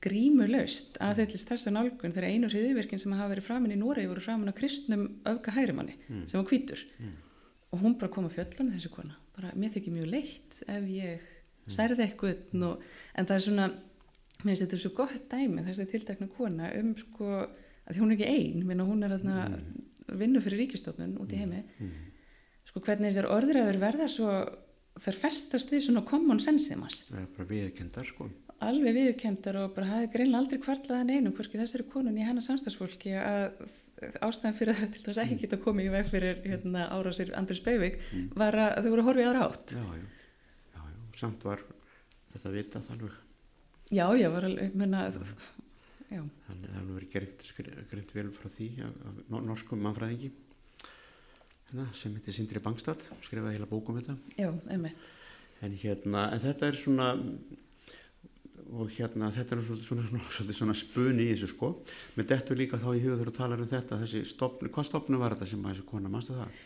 grímulaust 0.00 0.94
aðhyllist 1.02 1.50
þessa 1.50 1.72
nálgun 1.74 2.14
þegar 2.14 2.30
einu 2.30 2.48
hriðiverkin 2.48 3.02
sem 3.02 3.12
hafa 3.12 3.34
verið 3.34 3.48
framin 3.50 3.74
í 3.74 3.80
Noregi 3.80 4.08
voru 4.08 4.22
framin 4.24 4.48
á 4.48 4.56
kristnum 4.56 5.02
öfga 5.28 5.52
hægrimanni 5.58 5.98
sem 6.30 6.38
var 6.38 6.46
hvítur. 6.48 6.86
Og 7.70 7.82
hún 7.82 7.98
bara 7.98 8.12
kom 8.14 8.24
að 8.30 8.38
fjöllunum 8.38 8.78
þessu 8.78 8.94
kona. 8.94 9.18
Bara 9.36 9.52
mér 9.54 9.74
þykir 9.74 9.96
mjög 9.98 10.08
leitt 10.14 10.62
ef 10.66 10.88
ég 10.88 11.28
særði 11.70 12.06
eitthvað 12.06 12.40
en 12.54 13.26
það 13.26 13.36
er 13.36 13.44
svona 13.44 13.68
mér 14.44 14.54
finnst 14.54 14.64
þetta 14.66 14.80
svo 14.80 14.92
gott 14.96 15.26
dæmi 15.30 15.64
þessi 15.66 15.86
tiltakna 15.90 16.28
kona 16.36 16.70
um 16.80 16.94
sko 16.98 17.30
að 17.90 18.00
hún 18.00 18.12
er 18.12 18.18
ekki 18.18 18.30
ein, 18.30 18.66
minna 18.66 18.86
hún 18.86 19.04
er 19.06 19.16
að 19.18 19.24
vinna 20.20 20.42
fyrir 20.42 20.64
ríkistofnun 20.64 21.18
út 21.22 21.32
í 21.34 21.40
heimi. 21.40 21.64
Sko 22.68 22.82
hvernig 22.84 23.10
þessar 23.10 23.30
orðræður 23.34 23.80
verða 23.82 24.06
svo 24.10 24.30
þær 25.00 25.18
festast 25.24 25.72
við 25.72 25.86
svona 25.86 26.04
common 26.06 26.40
sense 26.42 26.74
er 26.74 27.28
bara 27.36 27.48
viðkendar 27.50 28.08
sko. 28.08 28.28
Alveg 28.60 28.92
viðkendar 28.96 29.56
og 29.62 29.70
bara 29.76 29.88
hafi 29.94 30.10
greinlega 30.12 30.42
aldrei 30.42 30.60
kvarlaðan 30.60 31.12
einum 31.14 31.32
hvorki 31.36 31.60
þessari 31.60 31.86
konun 31.88 32.18
í 32.20 32.26
hennar 32.26 32.44
samstagsfólki 32.44 33.14
að 33.16 33.62
ástæðan 34.20 34.58
fyrir 34.58 34.76
að 34.76 34.92
til 34.96 35.04
dæmis 35.06 35.22
ekki 35.22 35.38
geta 35.44 35.60
komið 35.64 35.88
í 35.88 35.94
veg 35.94 36.10
fyrir 36.12 36.42
hérna, 36.44 36.84
árásir 36.92 37.32
Andris 37.38 37.62
Beivik 37.64 37.98
var 38.36 38.58
að 38.60 38.84
þau 38.84 38.92
voru 38.98 39.24
í 39.24 39.26
aðra 39.30 39.48
átt. 39.48 39.74
Já, 39.76 39.86
já, 39.96 40.04
já, 40.76 40.84
já, 40.84 41.00
samt 41.22 41.48
var 41.48 41.64
þetta 42.34 42.54
vitað 42.58 42.94
alveg 42.96 43.19
já, 43.90 44.06
já, 44.18 44.28
var 44.32 44.46
alveg, 44.48 44.74
menna 44.78 45.04
já, 45.10 46.22
þannig 46.46 46.66
að 46.66 46.70
það 46.70 46.78
hefur 46.80 46.94
verið 46.98 47.10
greint, 47.90 48.14
vel 48.16 48.28
frá 48.34 48.48
því 48.56 48.68
af, 48.86 49.00
af 49.10 49.20
no- 49.30 49.42
norskum 49.46 49.82
mannfræðingi. 49.84 50.30
Hérna, 51.70 51.86
sem 51.94 52.14
heitir 52.18 52.34
Sindri 52.34 52.62
Bangstad 52.62 53.02
skrifaði 53.22 53.56
heila 53.58 53.68
bókum 53.70 53.98
þetta. 54.00 54.16
Já, 54.38 54.50
einmitt. 54.74 55.10
En 55.62 55.76
hérna, 55.78 56.28
en 56.34 56.42
þetta 56.42 56.70
er 56.70 56.78
svona 56.80 57.10
og 58.70 58.90
hérna 58.94 59.30
þetta 59.34 59.56
er 59.56 59.62
svona, 59.66 60.04
svona, 60.08 60.20
svolítið 60.30 60.58
svona 60.58 60.76
spuni 60.78 61.26
í 61.28 61.32
þessu 61.34 61.50
sko. 61.54 61.72
Með 62.18 62.28
dettur 62.32 62.58
líka 62.60 62.78
þá 62.80 62.88
í 62.94 63.02
huga 63.04 63.16
þegar 63.18 63.30
þú 63.32 63.36
talar 63.38 63.62
um 63.64 63.70
þetta 63.70 64.00
þessi 64.04 64.24
stopnu, 64.30 64.70
hvað 64.74 64.88
stopnu 64.90 65.20
var 65.20 65.34
þetta 65.36 65.50
sem 65.52 65.64
að 65.66 65.74
þessi 65.74 65.88
kona, 65.90 66.12
mannstu 66.12 66.38
það? 66.38 66.60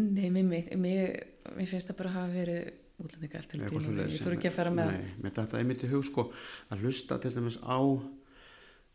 Nei, 0.00 0.28
mér, 0.30 0.44
mér, 0.78 1.16
mér 1.56 1.66
finnst 1.68 1.90
það 1.90 1.98
bara 1.98 2.12
að 2.12 2.18
hafa 2.20 2.34
verið 2.36 2.72
útlendinga 3.04 3.40
eftir 3.40 3.62
svoleiðis 3.66 4.16
ég 4.16 4.24
þurfi 4.24 4.38
ekki 4.38 4.50
að 4.50 4.56
fara 4.56 4.72
með 4.74 4.94
Nei, 4.94 5.12
með 5.24 5.36
þetta 5.38 5.60
einmitt 5.60 5.84
í 5.84 5.90
hug 5.92 6.06
sko 6.06 6.26
að 6.70 6.84
hlusta 6.84 7.20
til 7.22 7.34
dæmis 7.36 7.58
á 7.64 7.78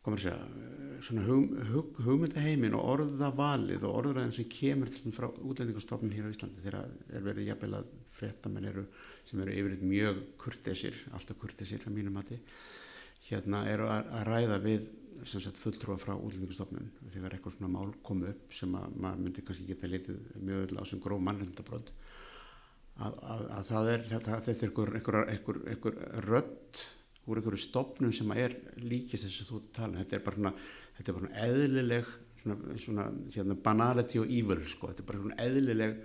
komur 0.06 0.22
að 0.22 0.26
segja 0.28 1.04
svona 1.06 1.24
hug, 1.26 1.54
hug, 1.72 2.02
hugmyndaheimin 2.06 2.76
og 2.78 2.90
orðavalið 2.94 3.86
og 3.88 3.96
orðræðin 4.00 4.34
sem 4.36 4.50
kemur 4.52 4.92
til 4.94 5.14
frá 5.16 5.28
útlendingastofnun 5.34 6.14
hér 6.14 6.30
á 6.30 6.34
Íslandi 6.34 6.62
þegar 6.62 6.92
er 7.10 7.26
verið 7.26 7.50
jafnvel 7.50 7.80
að 7.80 7.94
fréttamenn 8.16 8.70
eru 8.70 8.86
sem 9.26 9.42
eru 9.42 9.56
yfirleitt 9.56 9.86
mjög 9.86 10.22
kurtesir 10.42 11.00
alltaf 11.12 11.40
kurtesir 11.42 11.84
að 11.86 11.98
mínum 11.98 12.16
mati 12.20 12.38
hérna 13.26 13.66
eru 13.72 13.90
að, 13.90 14.12
að 14.20 14.30
ræða 14.30 14.62
við 14.64 14.88
sem 15.26 15.42
sagt 15.42 15.58
fulltrúa 15.58 15.98
frá 15.98 16.14
útlendingastofnun 16.14 16.92
þegar 17.14 17.36
eitthvað 17.36 17.58
svona 17.58 17.72
mál 17.74 17.94
komu 18.06 18.30
upp 18.30 18.54
sem 18.54 18.78
að 18.78 18.98
maður 19.02 19.24
myndi 19.24 19.46
kannski 19.48 19.68
geta 19.72 19.90
litið 19.90 20.20
mjög 20.38 20.66
öll 20.68 20.82
á 20.82 20.84
sem 20.86 21.02
gróf 21.02 21.24
mannlendabrótt 21.24 21.94
að, 22.96 23.16
að, 23.20 23.46
að 23.58 23.70
það 23.70 23.90
er 23.92 24.06
þetta, 24.10 24.42
þetta 24.48 24.66
er 24.68 24.70
einhver, 24.70 24.94
einhver, 25.30 25.62
einhver, 25.74 25.98
rödd 26.26 26.84
úr 27.26 27.42
einhverju 27.42 27.62
stopnum 27.64 28.14
sem 28.16 28.32
er 28.38 28.56
líkist 28.80 29.26
þess 29.26 29.44
að 29.44 29.50
þú 29.52 29.62
tala 29.76 30.02
þetta 30.04 30.18
er 30.18 30.26
bara 30.26 30.40
svona, 30.40 30.54
þetta 30.98 31.12
er 31.12 31.18
bara 31.18 31.26
svona 31.26 31.46
eðlileg 31.48 32.12
svona, 32.42 32.58
svona 32.86 33.08
hérna, 33.34 33.58
banality 33.68 34.22
og 34.22 34.36
evil 34.40 34.62
sko, 34.70 34.92
þetta 34.92 35.04
er 35.04 35.10
bara 35.10 35.24
svona 35.24 35.40
eðlileg 35.46 35.96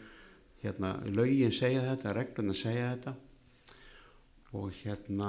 hérna, 0.64 0.95
lögin 1.16 1.53
segja 1.55 1.84
þetta 1.93 2.14
regluna 2.16 2.57
segja 2.57 2.95
þetta. 2.95 3.16
Og 4.59 4.72
hérna 4.80 5.26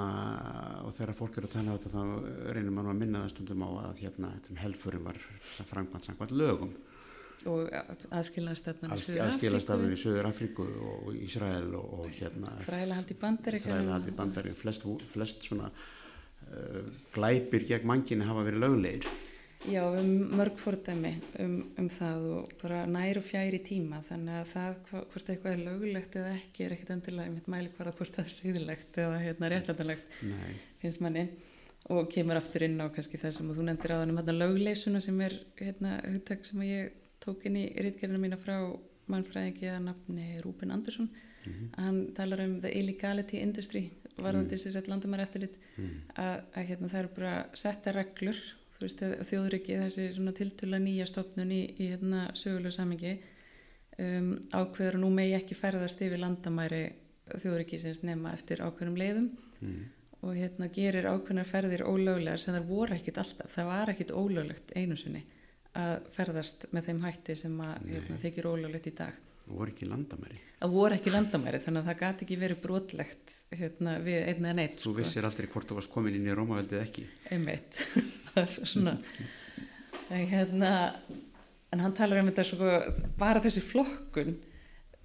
og 0.82 0.96
þegar 0.96 1.14
fólk 1.14 1.36
eru 1.38 1.46
að 1.46 1.52
tala 1.52 1.70
um 1.70 1.76
þetta 1.78 1.90
þá 1.92 2.54
reynir 2.56 2.72
mann 2.74 2.88
að 2.90 2.96
minna 2.98 3.20
það 3.22 3.34
stundum 3.36 3.62
á 3.62 3.70
að 3.84 4.00
hérna 4.00 4.32
helfurum 4.58 5.04
var 5.06 5.20
framkvæmt 5.70 6.08
samkvæmt 6.08 6.34
lögum 6.34 6.72
og 7.50 7.72
aðskilnaðstefnan 8.12 8.94
aðskilastafnum 8.94 9.94
í 9.94 9.98
Söður 10.00 10.28
Afríku 10.30 10.66
og 10.66 11.10
Ísrael 11.16 11.72
og, 11.78 11.98
og 11.98 12.14
hérna. 12.18 12.54
Þræla 12.66 13.00
hald 13.00 13.12
í 13.12 13.18
bandaríkjum 13.24 13.74
þræla 13.74 13.96
hald 13.96 14.08
í 14.08 14.16
bandaríkjum 14.20 14.60
flest, 14.62 14.88
flest 15.12 15.46
svona 15.48 15.68
uh, 15.72 16.80
glæpir 17.14 17.66
gegn 17.68 17.88
manginni 17.90 18.28
hafa 18.28 18.46
verið 18.46 18.66
löglegir. 18.66 19.12
Já, 19.62 19.84
um 19.86 20.34
mörg 20.34 20.56
fordæmi 20.58 21.12
um, 21.38 21.52
um 21.78 21.88
það 21.92 22.24
og 22.34 22.54
bara 22.58 22.80
nær 22.90 23.20
og 23.20 23.26
fjær 23.28 23.54
í 23.54 23.60
tíma. 23.62 24.00
Þannig 24.02 24.40
að 24.40 24.48
það 24.50 24.80
hvort 24.90 25.30
eitthvað 25.30 25.52
er 25.52 25.62
lögulegt 25.68 26.16
eða 26.18 26.32
ekki 26.34 26.64
er 26.66 26.74
ekkit 26.74 26.90
endilega 26.96 27.28
ég 27.28 27.36
mitt 27.36 27.50
mæli 27.52 27.70
hvort 27.76 28.16
það 28.16 28.24
er 28.24 28.34
síðilegt 28.38 28.98
eða 29.04 29.20
hérna 29.22 29.52
réttandalegt 29.52 30.16
Nei. 30.26 30.56
finnst 30.82 31.04
manni. 31.04 31.28
Og 31.94 32.10
kemur 32.10 32.38
aftur 32.38 32.66
inn 32.66 32.82
á 32.82 32.90
kannski 32.94 33.18
það 33.22 33.36
sem 33.36 33.54
þú 33.54 33.68
nefndir 33.68 33.94
á 33.94 34.00
þannig 34.02 34.18
hérna 34.18 34.36
lögleysuna 34.40 35.02
sem 35.02 35.22
er 35.28 35.38
hérna 35.60 35.94
hugtak 36.08 36.44
sem 36.46 36.66
ég 36.66 36.98
tók 37.24 37.44
inn 37.48 37.56
í 37.56 37.66
rítgerðina 37.76 38.20
mína 38.22 38.38
frá 38.40 38.56
mannfræðingi 39.12 39.68
að 39.72 39.84
nafni 39.88 40.26
Rúben 40.44 40.70
Andersson 40.74 41.08
Mhm. 41.42 41.68
hann 41.76 41.96
talar 42.14 42.40
um 42.44 42.60
the 42.60 42.70
illegality 42.78 43.40
industry 43.42 43.90
varðandi 44.16 44.54
mm. 44.54 44.60
sér 44.62 44.86
landamæri 44.88 45.22
eftirlit 45.24 45.56
Mm. 45.76 45.88
að, 46.14 46.42
að 46.54 46.66
hérna, 46.68 46.88
það 46.92 46.98
eru 47.00 47.08
bara 47.16 47.32
setta 47.54 47.92
reglur 47.96 48.36
þú 48.76 48.80
veist 48.84 49.02
að 49.02 49.14
þjóðriki 49.26 49.78
þessi 49.80 50.34
tiltula 50.38 50.78
nýja 50.78 51.06
stopnun 51.06 51.50
í, 51.50 51.60
í 51.80 51.88
hérna, 51.90 52.28
sögulegu 52.34 52.70
samingi 52.76 53.16
um, 53.98 54.36
ákveður 54.52 54.94
að 54.98 55.02
nú 55.02 55.10
megi 55.10 55.34
ekki 55.38 55.54
ferðast 55.58 56.00
yfir 56.02 56.18
landamæri 56.22 56.92
þjóðrikisins 57.42 58.02
nema 58.06 58.32
eftir 58.36 58.62
ákveðum 58.62 58.96
leiðum 58.98 59.30
Mm. 59.62 59.84
og 60.22 60.34
hérna 60.34 60.66
gerir 60.74 61.06
ákveðnar 61.06 61.46
ferðir 61.46 61.82
ólöglegar 61.86 62.38
sem 62.38 62.54
það 62.54 62.66
voru 62.66 62.94
ekkit 62.94 63.18
alltaf, 63.18 63.50
það 63.54 63.66
var 63.66 63.90
ekkit 63.92 64.10
ólöglegt 64.14 64.72
einu 64.76 64.96
sinni 64.96 65.24
að 65.78 66.08
ferðast 66.16 66.66
með 66.72 66.88
þeim 66.90 67.00
hætti 67.06 67.36
sem 67.42 67.60
að 67.64 67.74
hérna, 67.88 68.16
Nei. 68.16 68.22
þykir 68.26 68.48
ólöglegt 68.52 68.90
í 68.90 68.94
dag 69.02 69.20
Það 69.42 69.56
voru 69.58 69.72
ekki 69.72 69.86
landamæri. 69.90 70.36
það 70.60 70.70
voru 70.76 70.94
ekki 70.96 71.10
landamæri 71.12 71.58
þannig 71.64 71.80
að 71.82 71.88
það 71.90 71.98
gati 72.02 72.24
ekki 72.26 72.36
verið 72.38 72.60
brotlegt 72.62 73.32
hérna, 73.58 73.96
við 74.04 74.18
einn 74.30 74.44
eða 74.46 74.54
neitt 74.60 74.84
Þú 74.84 74.92
vissir 75.00 75.26
aldrei 75.26 75.48
hvort 75.50 75.66
þú 75.72 75.78
varst 75.80 75.90
komin 75.92 76.14
inn 76.20 76.28
í 76.30 76.36
Rómaveldið 76.38 76.84
ekki. 76.84 77.06
einmitt 77.34 77.80
en 80.10 80.26
hérna 80.28 80.70
en 81.72 81.80
hann 81.80 81.94
talar 81.96 82.20
um 82.22 82.28
þetta 82.30 82.44
sko 82.46 82.70
bara 83.20 83.40
þessi 83.44 83.62
flokkun 83.64 84.34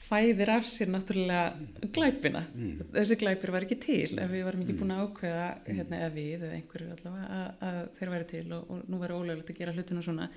fæðir 0.07 0.51
af 0.53 0.65
sér 0.69 0.91
náttúrulega 0.93 1.89
glæpina 1.95 2.43
Mm. 2.53 2.83
þessi 2.93 3.17
glæpir 3.19 3.51
var 3.51 3.65
ekki 3.65 3.79
til 3.81 4.19
ef 4.21 4.29
við 4.31 4.43
varum 4.45 4.61
ekki 4.63 4.75
búin 4.77 4.93
að 4.93 5.01
ákveða 5.07 5.47
hérna, 5.65 5.97
eða 6.03 6.11
við 6.13 6.35
eða 6.45 6.51
einhverjur 6.59 6.93
allavega 6.93 7.39
að, 7.39 7.49
að 7.67 7.79
þeir 7.97 8.11
væri 8.13 8.27
til 8.31 8.45
og, 8.53 8.69
og 8.71 8.83
nú 8.91 8.99
væri 9.01 9.17
ólöglegt 9.17 9.51
að 9.53 9.59
gera 9.63 9.73
hlutinu 9.75 10.03
svona 10.05 10.29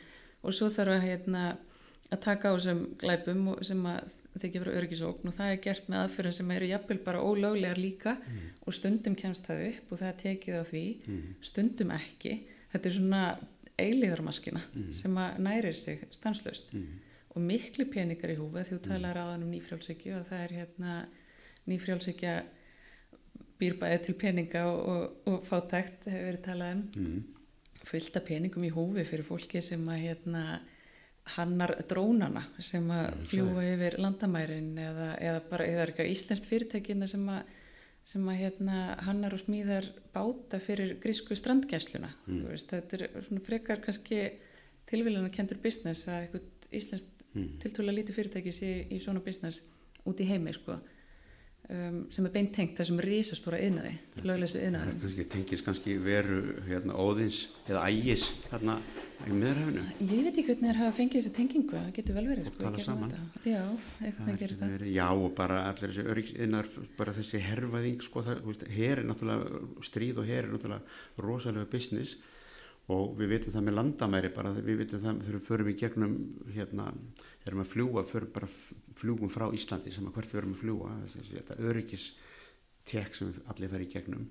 og 0.43 0.55
svo 0.57 0.69
þarf 0.73 0.97
að 0.97 1.05
hérna, 1.09 1.43
að 2.11 2.21
taka 2.25 2.51
á 2.51 2.57
þessum 2.57 2.81
glæpum 3.01 3.45
sem 3.67 3.85
að 3.87 4.17
þykja 4.41 4.61
fyrir 4.63 4.77
öryggisókn 4.79 5.29
og 5.29 5.35
það 5.35 5.53
er 5.53 5.61
gert 5.65 5.89
með 5.91 6.03
aðferðum 6.05 6.35
sem 6.37 6.51
eru 6.55 6.67
jafnvel 6.71 6.99
bara 7.05 7.23
ólöglegar 7.27 7.79
líka 7.83 8.17
og 8.67 8.75
stundum 8.75 9.17
kemst 9.19 9.47
það 9.47 9.65
upp 9.69 9.93
og 9.93 9.99
það 9.99 10.21
tekið 10.23 10.59
á 10.59 10.65
því. 10.71 10.85
Mm. 11.07 11.35
stundum 11.43 11.91
ekki. 11.91 12.35
Þetta 12.73 12.89
er 12.89 12.95
svona 12.95 13.23
eilíðarmaskina 13.81 14.61
sem 14.93 15.17
að 15.19 15.39
nærir 15.39 15.75
sig 15.75 16.05
stanslöst 16.15 16.73
Mm. 16.73 16.87
og 17.35 17.43
miklu 17.43 17.85
peningar 17.91 18.31
í 18.31 18.37
húfa 18.39 18.63
því 18.65 18.77
þú 18.79 18.81
talar 18.87 19.17
á 19.19 19.25
hann 19.33 19.43
um 19.43 19.51
nýfrjálsykju 19.51 20.15
og 20.21 20.27
það 20.31 20.45
er 20.45 20.53
hérna 20.59 20.95
nýfrjálsykja 21.67 22.35
býr 23.61 23.77
bæði 23.81 23.99
til 24.05 24.15
peninga 24.15 24.65
og, 24.67 24.89
og, 24.89 25.03
og 25.27 25.45
fátækt 25.49 26.07
hefur 26.09 26.27
verið 26.31 26.43
talað 26.47 26.73
um 26.77 27.25
Fullt 27.89 28.17
af 28.17 28.25
peningum 28.29 28.65
í 28.65 28.71
húfi 28.75 29.05
fyrir 29.09 29.25
fólki 29.25 29.63
sem 29.65 29.87
að 29.89 30.03
hérna 30.05 30.43
hannar 31.37 31.73
drónana 31.89 32.43
sem 32.65 32.87
að 32.93 33.11
fljúa 33.31 33.63
yfir 33.75 33.97
landamærin 34.03 34.73
eða, 34.81 35.09
eða 35.21 35.41
bara 35.51 35.67
eða 35.69 35.87
eitthvað 35.87 36.11
íslenskt 36.13 36.49
fyrirtækina 36.51 37.07
sem 37.11 37.27
að, 37.31 37.43
sem 38.05 38.29
að 38.33 38.39
hérna 38.41 38.79
hannar 39.07 39.37
og 39.37 39.43
smíðar 39.45 39.87
báta 40.15 40.61
fyrir 40.65 40.97
grísku 41.03 41.37
strandgæsluna 41.37 42.11
Mm. 42.27 42.45
veist, 42.49 42.69
þetta 42.73 42.99
er 43.01 43.25
svona 43.29 43.45
frekar 43.47 43.81
kannski 43.85 44.21
tilvílana 44.91 45.31
kendur 45.31 45.59
business 45.63 46.09
að 46.09 46.27
eitthvað 46.27 46.71
íslenskt 46.73 47.17
Mm. 47.35 47.59
tiltúlega 47.63 47.95
lítið 47.95 48.17
fyrirtæki 48.17 48.53
sé 48.53 48.71
í 48.91 48.99
svona 48.99 49.21
business 49.23 49.63
út 50.05 50.19
í 50.21 50.27
heimi 50.27 50.53
sko 50.53 50.81
um, 51.71 52.01
sem 52.13 52.27
er 52.27 52.33
beintengt 52.35 52.79
þessum 52.81 52.99
risastóra 53.05 53.59
yðnaði, 53.63 53.93
lögleysu 54.27 54.59
Það 54.59 54.67
yðnaði 54.67 54.91
er 54.95 54.99
kannski 55.05 55.27
tengis 55.35 55.63
kannski 55.67 55.95
veru 56.05 56.41
hérna, 56.69 56.97
óðins 56.99 57.39
eða 57.69 57.85
ægis 57.91 58.25
hérna 58.51 58.79
í 59.29 59.35
miðurhafinu. 59.37 59.85
Ég 60.01 60.25
veit 60.25 60.31
ekki 60.41 60.47
hvernig 60.49 60.71
hafa 60.81 60.97
fengið 60.97 61.19
þessi 61.21 61.33
tengingu, 61.37 61.77
það 61.77 61.91
getur 61.99 62.17
vel 62.17 62.27
verið 62.31 62.49
sko. 62.49 62.71
Já, 63.45 63.63
Það 64.01 64.31
er 64.33 64.55
það. 64.57 64.75
verið, 64.75 64.91
já 64.97 65.07
og 65.13 65.31
bara 65.37 65.59
allir 65.69 65.93
þessi 65.93 66.07
örygginnar, 66.15 66.71
bara 66.97 67.15
þessi 67.17 67.43
herrvæðing 67.45 68.05
sko, 68.07 68.23
það, 68.27 68.43
her 68.77 69.03
er 69.03 69.09
náttúrulega 69.11 69.63
stríð 69.91 70.23
og 70.23 70.31
her 70.31 70.45
er 70.47 70.53
náttúrulega 70.55 71.25
rosalega 71.27 71.69
business 71.73 72.17
og 72.91 73.15
við 73.19 73.35
vitum 73.35 73.55
það 73.55 73.67
með 73.67 73.77
landamæri 73.79 74.31
bara, 74.35 74.51
við 74.57 74.83
vitum 74.83 75.03
það 75.05 75.23
við 75.27 75.45
förum 75.47 75.71
í 75.71 75.77
gegnum 75.79 76.17
hérna, 76.55 76.89
erum 77.47 77.63
að 77.63 77.71
fljúa 77.75 78.05
förum 78.09 78.35
bara 78.35 78.49
fljúgum 78.99 79.33
frá 79.33 79.47
Íslandi 79.55 79.93
sem 79.95 80.09
að 80.09 80.17
hvert 80.17 80.35
við 80.35 80.41
erum 80.43 80.57
að 80.57 80.63
fljúa 80.65 80.97
þetta 81.31 81.59
öryggis 81.71 82.11
tek 82.91 83.15
sem 83.15 83.33
allir 83.53 83.71
fer 83.71 83.85
í 83.85 83.89
gegnum. 83.91 84.29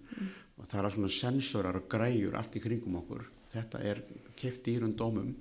Og 0.60 0.68
það 0.68 0.86
er 0.86 0.96
svona 0.96 1.12
sensorar 1.14 1.80
og 1.80 1.90
græjur 1.92 2.38
allt 2.40 2.58
í 2.58 2.64
kringum 2.64 2.98
okkur. 3.00 3.28
Þetta 3.50 3.82
er 3.86 4.02
keft 4.38 4.66
dýrun 4.66 4.98
dómum 4.98 5.32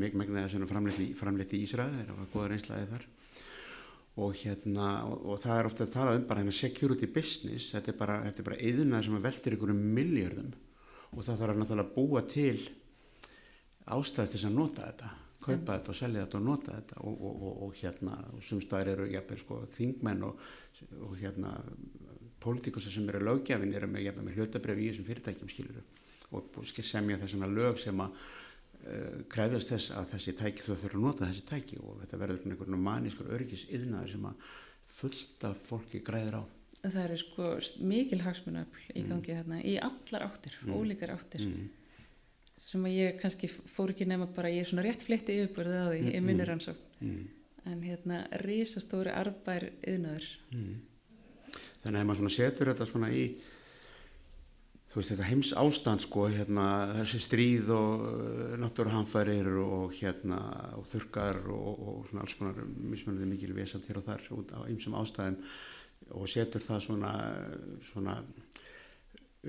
mig 0.00 0.16
megnaði 0.16 0.56
sem 0.56 0.66
framleitt 0.68 1.54
í 1.54 1.62
Ísraði 1.64 2.00
þeir 2.00 2.12
hafa 2.12 2.30
góða 2.32 2.50
reynslaði 2.52 2.90
þar. 2.90 3.06
Og 4.24 4.36
hérna 4.38 4.88
og, 5.08 5.22
og 5.32 5.40
það 5.42 5.56
er 5.58 5.68
ofta 5.70 5.86
að 5.86 5.94
tala 5.94 6.18
um 6.18 6.26
bara 6.28 6.42
hérna 6.42 6.54
security 6.54 7.08
business 7.10 7.72
þetta 7.74 7.90
er 7.90 7.96
bara, 7.98 8.18
er 8.28 8.46
bara 8.46 8.60
eðina 8.62 9.00
sem 9.02 9.16
að 9.16 9.26
veltir 9.26 9.56
ykkur 9.56 9.72
um 9.74 9.80
miljörðum 9.96 10.52
og 11.14 11.22
það 11.22 11.42
þarf 11.42 11.60
náttúrulega 11.60 11.86
að 11.88 11.94
búa 11.94 12.24
til 12.28 12.56
ástæði 13.94 14.34
til 14.34 14.46
að 14.48 14.58
nota 14.58 14.88
þetta 14.88 15.10
kaupa 15.44 15.76
þetta 15.76 15.92
og 15.92 15.98
selja 15.98 16.22
þetta 16.24 16.38
og 16.38 16.46
nota 16.46 16.76
þetta. 16.78 17.00
Og, 17.04 17.18
og, 17.28 17.42
og, 17.48 17.58
og 17.66 17.74
hérna, 17.80 18.14
og 18.32 18.46
sumstaðar 18.48 18.92
eru 18.94 19.08
jafnvel 19.12 19.40
sko 19.42 19.58
þingmenn 19.74 20.24
og, 20.28 20.46
og 21.00 21.18
hérna 21.20 21.52
pólitíkusar 22.44 22.94
sem 22.94 23.10
eru 23.12 23.24
lögjafin 23.24 23.74
eru 23.76 23.90
með, 23.90 24.22
með 24.24 24.40
hlutabref 24.40 24.80
í 24.80 24.88
þessum 24.90 25.08
fyrirtækjum 25.08 25.52
skilur 25.52 25.84
og, 26.34 26.56
semja 26.64 27.20
þessana 27.22 27.48
lög 27.50 27.78
sem 27.80 28.00
að 28.02 28.16
uh, 28.16 29.22
krefjast 29.32 29.72
þess 29.74 29.94
að 30.00 30.10
þessi 30.14 30.36
tæki 30.40 30.66
þau 30.66 30.74
þurfa 30.74 30.98
að 30.98 31.06
nota 31.06 31.28
þessi 31.30 31.46
tæki. 31.50 31.80
Og 31.82 32.02
þetta 32.02 32.22
verður 32.24 32.50
einhvern 32.50 32.84
manískur 32.88 33.32
öryggis 33.36 33.68
yðnaður 33.70 34.14
sem 34.16 34.28
að 34.30 34.52
fullt 34.94 35.48
af 35.48 35.64
fólki 35.68 36.02
græðir 36.04 36.40
á 36.40 36.42
Það 36.84 37.00
eru 37.04 37.16
sko 37.16 37.46
mikil 37.88 38.20
hagsmunöfl 38.20 38.82
í 38.92 39.04
gangi 39.08 39.38
þarna 39.38 39.60
í 39.64 39.78
allar 39.80 40.26
áttir, 40.26 40.58
ólíkar 40.68 41.14
áttir 41.14 41.44
mm. 41.46 41.70
sem 42.60 42.84
að 42.84 42.96
ég 42.98 43.16
kannski 43.22 43.48
fór 43.48 43.94
ekki 43.94 44.08
nema 44.10 44.28
bara 44.36 44.52
ég 44.52 44.64
er 44.64 44.68
svona 44.68 44.84
rétt 44.84 45.04
fletti 45.06 45.38
yfirbörðið 45.40 45.80
á 45.80 45.88
því 45.88 46.02
í 46.02 46.20
Mm, 46.20 46.26
minni 46.28 46.42
mm. 46.42 46.48
rannsók 46.50 46.82
Mm. 47.00 47.24
en 47.72 47.82
hérna 47.82 48.20
risastóri 48.44 49.10
arbær 49.12 49.70
yðnaður 49.82 50.28
Mm. 50.52 50.80
Þannig 51.84 52.00
að 52.00 52.06
maður 52.06 52.20
svona 52.22 52.36
setur 52.36 52.70
þetta 52.72 52.86
svona 52.88 53.10
í 53.12 53.24
þú 54.94 55.00
veist 55.00 55.10
þetta 55.10 55.26
heims 55.26 55.48
ástand 55.58 56.02
sko 56.04 56.28
hérna 56.30 56.64
þessi 57.00 57.18
stríð 57.24 57.70
og 57.74 58.02
uh, 58.06 58.52
náttúruhamfærir 58.62 59.48
og 59.58 59.94
hérna 59.98 60.38
og 60.78 60.86
þurkar 60.86 61.40
og, 61.50 61.80
og 61.82 62.04
svona 62.08 62.22
alls 62.22 62.36
konar 62.38 62.60
mismunandi 62.62 63.26
mikil 63.26 63.56
vesalt 63.56 63.88
hér 63.90 63.98
og 63.98 64.06
þar 64.06 64.28
út 64.38 64.54
á 64.54 64.60
ymsum 64.70 64.94
ástæðum 64.94 65.40
og 66.12 66.28
setur 66.28 66.62
það 66.64 66.82
svona, 66.84 67.12
svona 67.90 68.18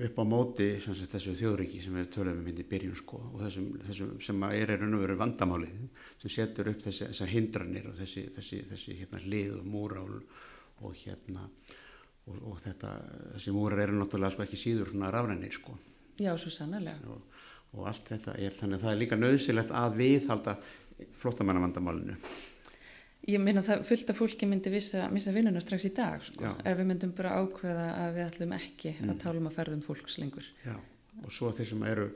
upp 0.06 0.18
á 0.20 0.24
móti 0.28 0.66
sagt, 0.82 1.08
þessu 1.14 1.34
þjóðriki 1.38 1.80
sem 1.84 1.96
við 1.96 2.10
tölum 2.12 2.40
um 2.40 2.48
hindi 2.50 2.64
byrjun 2.68 2.96
sko 2.98 3.20
og 3.30 3.38
þessum, 3.44 3.68
þessum 3.86 4.12
sem 4.24 4.46
er 4.50 4.72
í 4.74 4.78
raun 4.80 4.96
og 4.98 5.04
veru 5.04 5.16
vandamálið 5.20 5.76
sem 6.22 6.32
setur 6.32 6.70
upp 6.72 6.82
þessi, 6.84 7.08
þessar 7.12 7.32
hindranir 7.32 7.88
og 7.90 7.96
þessi, 8.00 8.26
þessi, 8.36 8.60
þessi 8.72 8.96
hérna 9.00 9.22
hlið 9.24 9.54
og 9.60 9.70
múrál 9.72 10.18
og 10.84 10.98
hérna 11.00 11.46
og, 12.26 12.36
og 12.36 12.58
þetta, 12.64 12.92
þessi 13.36 13.54
múrar 13.56 13.84
eru 13.86 14.00
náttúrulega 14.00 14.34
sko 14.34 14.44
ekki 14.44 14.60
síður 14.60 14.90
svona 14.92 15.12
rafrænir 15.14 15.54
sko. 15.54 15.76
Já, 16.20 16.32
svo 16.40 16.52
sannarlega. 16.52 17.12
Og, 17.12 17.40
og 17.76 17.88
allt 17.88 18.10
þetta 18.10 18.36
er 18.40 18.56
þannig 18.56 18.80
að 18.80 18.84
það 18.84 18.92
er 18.92 19.00
líka 19.00 19.20
nöðsilegt 19.20 19.72
að 19.76 19.98
viðhalda 20.00 20.56
flottamannavandamálinu 21.20 22.16
Ég 23.26 23.42
meina 23.42 23.62
það 23.66 23.82
fullt 23.88 24.10
af 24.12 24.18
fólki 24.20 24.46
myndi 24.46 24.70
vissa, 24.70 25.08
missa 25.10 25.32
vinnuna 25.34 25.58
strax 25.62 25.88
í 25.88 25.92
dag 25.96 26.22
sko, 26.22 26.52
ef 26.62 26.76
við 26.78 26.86
myndum 26.92 27.14
bara 27.16 27.40
ákveða 27.40 27.86
að 28.04 28.12
við 28.14 28.26
ætlum 28.28 28.54
ekki 28.54 28.92
að 29.02 29.16
tala 29.24 29.40
um 29.40 29.48
að 29.50 29.56
ferðum 29.56 29.82
fólks 29.82 30.18
lengur. 30.22 30.46
Já, 30.62 30.76
og 31.24 31.34
svo 31.34 31.50
þeir 31.56 31.70
sem 31.72 31.82
eru 31.90 32.06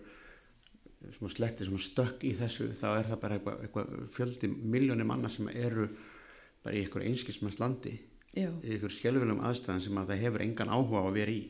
að 1.01 1.33
sletti 1.35 1.67
svona 1.67 1.83
stökk 1.83 2.25
í 2.29 2.35
þessu 2.39 2.69
þá 2.77 2.89
er 2.93 3.09
það 3.09 3.21
bara 3.23 3.39
eitthvað, 3.39 3.61
eitthvað 3.65 3.93
fjöldi 4.15 4.51
miljónir 4.53 5.09
manna 5.09 5.31
sem 5.33 5.49
eru 5.51 5.89
bara 6.65 6.77
í 6.77 6.83
eitthvað 6.85 7.07
einskilsmanns 7.09 7.59
landi 7.61 7.95
Já, 8.37 8.51
í 8.63 8.75
eitthvað 8.75 8.95
skelvilegum 8.99 9.41
aðstæðan 9.49 9.85
sem 9.87 10.01
að 10.01 10.13
það 10.13 10.25
hefur 10.27 10.45
engan 10.45 10.73
áhuga 10.75 11.01
á 11.01 11.05
að 11.09 11.17
vera 11.17 11.35
í 11.35 11.41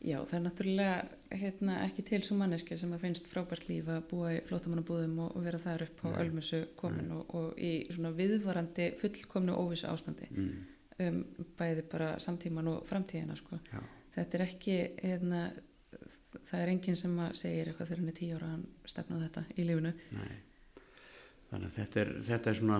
já 0.00 0.16
það 0.24 0.34
er 0.36 0.42
náttúrulega 0.46 1.38
hérna, 1.42 1.76
ekki 1.84 2.04
til 2.08 2.20
svo 2.24 2.36
manneski 2.40 2.76
sem 2.78 2.92
að 2.96 3.04
finnst 3.04 3.30
frábært 3.30 3.68
líf 3.68 3.88
að 3.92 4.02
búa 4.10 4.32
í 4.34 4.42
flótamannabúðum 4.48 5.18
og, 5.26 5.32
og 5.36 5.44
vera 5.44 5.60
þar 5.60 5.86
upp 5.86 6.04
á 6.04 6.08
Nei. 6.08 6.18
ölmusu 6.24 6.60
komin 6.80 7.10
og, 7.16 7.34
og 7.36 7.58
í 7.60 7.72
svona 7.92 8.12
viðvarandi 8.16 8.90
fullkomnu 9.00 9.56
óvissu 9.60 9.90
ástandi 9.90 10.28
mm, 10.30 10.52
um 11.06 11.24
bæði 11.58 11.84
bara 11.92 12.14
samtíman 12.22 12.70
og 12.72 12.86
framtíðina 12.88 13.36
sko. 13.38 13.60
Þetta 14.14 14.38
er 14.38 14.46
ekki, 14.46 14.78
hérna, 15.04 15.42
það 16.48 16.56
er 16.62 16.72
enginn 16.72 16.98
sem 16.98 17.20
segir 17.38 17.70
eitthvað 17.70 17.92
þegar 17.92 18.02
hann 18.02 18.12
er 18.12 18.18
tíu 18.18 18.38
ára 18.38 18.48
að 18.48 18.56
hann 18.56 18.64
stefnaði 18.94 19.28
þetta 19.28 19.44
í 19.54 19.68
lífinu 19.68 19.92
Nei. 20.16 20.32
Þannig 21.50 21.66
að 21.66 21.76
þetta 21.76 22.00
er, 22.00 22.10
þetta 22.28 22.50
er 22.50 22.58
svona, 22.60 22.76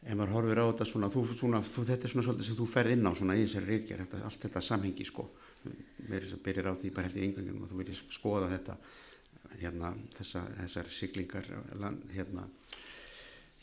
ef 0.00 0.14
maður 0.16 0.32
horfir 0.32 0.60
á 0.60 0.64
þetta 0.64 0.86
svona, 0.88 1.10
þú, 1.12 1.24
svona 1.36 1.60
þú, 1.66 1.82
þetta 1.90 2.08
er 2.08 2.12
svona 2.12 2.24
svolítið 2.24 2.48
sem 2.48 2.58
þú 2.60 2.68
ferð 2.72 2.94
inn 2.94 3.08
á 3.08 3.12
svona 3.18 3.36
í 3.36 3.42
þessari 3.44 3.80
þetta, 3.90 4.20
allt 4.24 4.46
þetta 4.46 4.62
samhengi 4.64 5.06
sko, 5.06 5.26
mér 6.06 6.18
er 6.20 6.26
þess 6.26 6.36
að 6.38 6.44
byrja 6.46 6.72
á 6.72 6.80
því 6.80 6.92
bara 6.96 7.08
held 7.08 7.18
í 7.18 7.26
engangum 7.26 7.62
og 7.64 7.70
þú 7.70 7.80
viljið 7.80 8.00
skoða 8.16 8.50
þetta, 8.54 8.78
hérna, 9.60 9.92
þessa, 10.16 10.42
þessar 10.62 10.90
siglingar, 10.92 11.50
land, 11.80 12.08
hérna, 12.14 12.46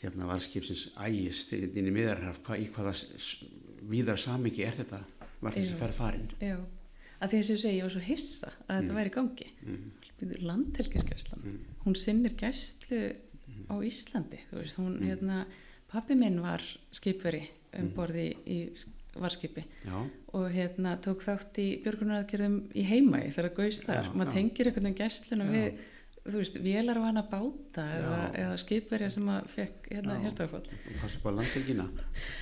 hérna 0.02 0.30
varskipsins 0.30 0.86
ægist 1.06 1.52
inn 1.56 1.90
í 1.90 1.94
miðarhaf, 1.94 2.40
hva, 2.46 2.58
í 2.60 2.68
hvaða 2.72 2.94
víðar 3.90 4.20
samhengi 4.20 4.64
er 4.66 4.78
þetta, 4.80 5.02
var 5.40 5.56
þessi 5.56 5.76
ferð 5.80 5.98
farin? 5.98 6.30
Já, 6.40 6.56
að 7.20 7.34
því 7.34 7.38
að 7.38 7.44
þess 7.44 7.54
að 7.56 7.62
segja, 7.64 7.76
ég 7.76 7.86
var 7.86 7.94
svo 7.94 8.06
hissa 8.08 8.50
að 8.54 8.64
mm. 8.64 8.80
þetta 8.80 8.98
væri 9.00 9.14
gangi. 9.18 9.52
Mm. 9.64 9.92
Landhelgiskeslan, 10.40 11.42
mm. 11.44 11.78
hún 11.84 11.96
sinnir 12.00 12.36
gæstlu 12.40 13.00
á 13.68 13.74
Íslandi 13.84 14.40
veist, 14.52 14.78
hún, 14.80 14.98
mm. 14.98 15.06
hérna, 15.08 15.44
pappi 15.90 16.16
minn 16.18 16.40
var 16.42 16.64
skipveri 16.94 17.42
um 17.74 17.88
mm. 17.88 17.92
borði 17.96 18.26
í 18.50 18.58
varskipi 19.20 19.64
já. 19.84 19.96
og 20.34 20.46
hérna 20.54 20.96
tók 21.02 21.24
þátt 21.24 21.58
í 21.62 21.66
björgunaraðgerðum 21.84 22.60
í 22.74 22.84
heimægi 22.88 23.32
þegar 23.34 23.50
það 23.50 23.58
gauðst 23.58 23.88
þar, 23.88 24.12
maður 24.14 24.38
tengir 24.38 24.70
einhvern 24.70 24.88
veginn 24.88 25.00
gæstluna 25.00 25.48
við, 25.48 25.82
þú 26.24 26.40
veist, 26.40 26.58
vélar 26.64 27.00
var 27.00 27.10
hann 27.10 27.20
að 27.20 27.30
báta 27.32 27.84
eða, 27.98 28.20
eða 28.42 28.60
skipverja 28.62 29.10
sem 29.14 29.28
að 29.34 29.50
fekk 29.54 29.90
hérna 29.92 30.16
hértafall 30.22 30.62
og 30.64 31.02
passu 31.02 31.20
bara 31.24 31.38
landingina 31.40 31.88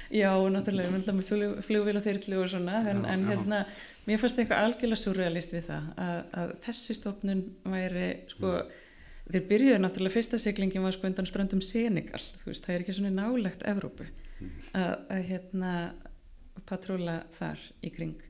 já, 0.09 0.31
náttúrulega, 0.55 0.93
við 0.95 1.09
höfum 1.11 1.25
flug, 1.33 1.57
flugvil 1.67 1.97
og 1.99 2.07
þyrlu 2.07 2.39
og 2.45 2.53
svona, 2.53 2.79
en, 2.93 3.03
já, 3.03 3.11
en 3.15 3.27
hérna 3.31 3.65
mér 4.07 4.23
fannst 4.23 4.41
eitthvað 4.41 4.69
algjörlega 4.69 5.03
surrealist 5.03 5.57
við 5.57 5.69
það 5.69 5.91
að, 6.07 6.23
að 6.43 6.55
þessi 6.69 6.99
stofnun 6.99 7.45
væri 7.75 8.09
sko 8.33 8.55
mm. 8.55 8.73
þeir 9.35 9.47
byrjuðu 9.51 9.83
náttúrulega 9.83 10.17
fyrsta 10.17 10.41
seglingin 10.41 10.87
var 10.87 10.97
sko 10.97 11.11
undan 11.11 11.29
ströndum 11.29 11.63
Senegal 11.65 12.23
þú 12.23 12.51
veist, 12.51 12.65
það 12.65 12.75
er 12.75 12.87
ekki 12.87 12.97
svona 12.97 13.15
nálegt 13.19 13.67
Evrópu. 13.69 14.09
Mm. 14.43 14.55
að, 14.79 14.95
að 15.15 15.29
hérna 15.29 15.75
patróla 16.69 17.23
þar 17.39 17.61
í 17.83 17.91
kring. 17.95 18.21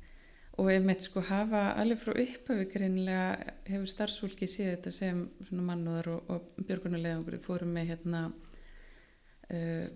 Og 0.60 0.68
ef 0.68 0.82
mitt 0.84 1.04
sko 1.04 1.22
hafa 1.24 1.70
alveg 1.80 2.00
frá 2.02 2.12
upphafi 2.12 2.66
greinlega 2.68 3.54
hefur 3.70 3.88
starfsfólki 3.88 4.48
séð 4.50 4.74
þetta 4.74 4.92
sem 4.92 5.22
mannúðar 5.50 6.10
og, 6.12 6.28
og 6.34 6.66
björgunulegangur 6.68 7.38
fórum 7.44 7.72
með 7.72 7.94
hérna 7.94 8.26
uh, 8.28 9.86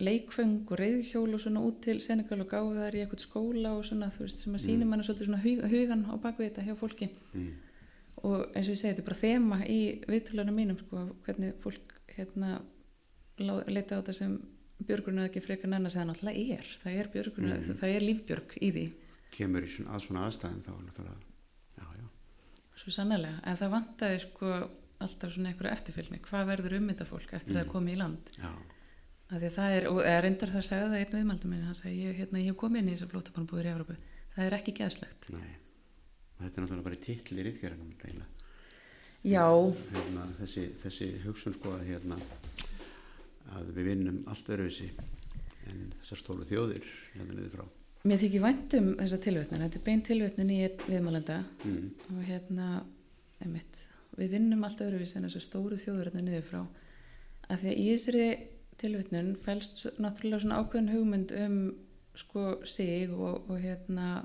leikfeng 0.00 0.64
og 0.66 0.80
reyðhjól 0.80 1.36
og 1.36 1.42
svona 1.44 1.62
út 1.62 1.80
til 1.84 2.00
Senegal 2.02 2.40
og 2.42 2.50
gáðu 2.50 2.76
þar 2.80 2.96
í 2.96 3.02
eitthvað 3.04 3.24
skóla 3.24 3.74
og 3.76 3.86
svona 3.86 4.10
þú 4.10 4.24
veist 4.24 4.42
sem 4.42 4.56
að 4.56 4.64
sínum 4.64 4.86
mm. 4.86 4.92
manna 4.94 5.06
svolítið 5.06 5.30
svona 5.30 5.42
hug, 5.44 5.64
hugan 5.70 6.06
á 6.08 6.14
bakvið 6.24 6.48
þetta 6.48 6.66
hjá 6.66 6.78
fólki. 6.80 7.10
Mm. 7.34 7.50
Og 8.20 8.38
eins 8.50 8.66
og 8.66 8.74
ég 8.74 8.80
segi 8.80 8.90
þetta 8.90 9.04
er 9.04 9.08
bara 9.10 9.20
þema 9.20 9.58
í 9.62 9.80
viðtöluðinu 10.10 10.56
mínum 10.56 10.80
sko 10.80 11.04
hvernig 11.26 11.60
fólk 11.62 11.94
hérna 12.16 12.56
leita 13.40 13.96
á 13.96 14.00
þetta 14.00 14.16
sem 14.16 14.40
björgurinn 14.88 15.22
eða 15.22 15.30
ekki 15.30 15.42
frekar 15.44 15.70
nennar 15.72 15.92
segja 15.92 16.06
náttúrulega 16.08 16.56
er. 16.56 16.72
Það 16.80 16.98
er 17.00 17.10
björgurinn, 17.14 17.54
mm. 17.56 17.78
það 17.80 17.94
er 17.94 18.06
lífbjörg 18.06 18.56
í 18.60 18.70
því. 18.76 18.84
Kemur 19.34 19.66
í 19.66 19.70
svona, 19.70 19.94
að 19.94 20.04
svona 20.06 20.24
aðstæðin 20.26 20.64
þá 20.66 20.72
náttúrulega. 20.74 21.20
Já, 21.80 21.86
já. 22.00 22.06
svo 22.82 22.94
sannlega, 22.96 23.38
en 23.46 23.60
það 23.60 23.72
vantaði 23.76 24.20
sko 24.26 24.52
alltaf 25.00 25.32
svona 25.34 25.52
einhverju 25.52 25.72
eftirfylgni. 25.76 26.20
Hvað 26.26 26.50
verður 26.50 26.76
ummynda 26.80 27.06
fólk 27.08 27.32
eftir 27.38 27.54
mm. 27.54 27.60
það 27.60 27.72
komið 27.74 27.94
í 27.94 28.00
land? 28.00 28.34
Að 29.30 29.46
það 29.54 29.76
er, 29.76 29.86
og 29.92 30.00
er 30.02 30.24
reyndar 30.26 30.50
það 30.50 30.60
að 30.60 30.68
segja 30.68 30.90
það 30.90 31.00
einn 31.00 31.16
viðmaldum 31.16 31.54
minn, 31.54 31.66
hann 31.68 31.78
segi, 31.78 32.02
ég, 32.08 32.16
hérna, 32.18 32.42
ég 32.42 32.50
hef 32.50 32.58
komið 32.60 32.82
inn 32.82 32.90
í 32.90 32.96
þessar 32.96 33.12
flótabannbúður 33.12 33.68
í 33.68 33.72
Európu, 33.76 33.96
það 34.34 34.48
er 34.48 34.56
ekki 34.58 34.74
geðslegt. 34.80 35.30
Nei. 35.36 35.52
Þetta 36.40 36.50
er 36.50 36.64
náttúrulega 36.64 36.88
bara 36.88 37.00
titlir 37.04 37.46
í 37.46 37.54
þér 37.60 37.76
Já. 39.20 39.44
Hérna, 39.92 40.22
þessi, 40.38 40.62
þessi 40.80 41.06
hugsun 41.26 41.52
sko 41.52 41.74
að, 41.76 41.82
hérna, 41.90 42.16
að 43.56 43.72
við 43.76 43.90
vinnum 43.90 44.22
allt 44.30 44.50
öruvísi 44.52 44.90
en 45.70 45.90
þessar 46.00 46.22
stólu 46.22 46.46
þjóðir 46.48 46.88
hérna 47.14 47.36
niður 47.36 47.54
frá 47.56 47.66
Mér 48.08 48.20
þykir 48.22 48.40
væntum 48.40 48.86
þessa 48.96 49.18
tilvötnin 49.20 49.62
þetta 49.66 49.76
er 49.76 49.84
bein 49.84 50.02
tilvötnin 50.06 50.52
í 50.54 50.60
viðmálenda 50.86 51.42
mm. 51.68 51.88
og 52.14 52.22
hérna 52.24 52.68
einmitt, 53.40 53.82
við 54.16 54.36
vinnum 54.36 54.64
allt 54.64 54.80
öruvísi 54.84 55.18
en 55.18 55.28
þessar 55.28 55.44
stóru 55.44 55.80
þjóðir 55.80 56.08
hérna 56.08 56.24
niður 56.24 56.46
frá 56.48 56.62
að 57.50 57.62
því 57.64 57.72
að 57.74 57.82
í 57.82 57.86
þessari 57.90 58.26
tilvötnin 58.80 59.30
fælst 59.44 59.82
náttúrulega 60.00 60.44
svona 60.44 60.60
ákveðin 60.62 60.92
hugmynd 60.94 61.34
um 61.44 61.58
sko 62.16 62.44
sig 62.64 63.12
og, 63.12 63.50
og 63.50 63.60
hérna 63.60 64.22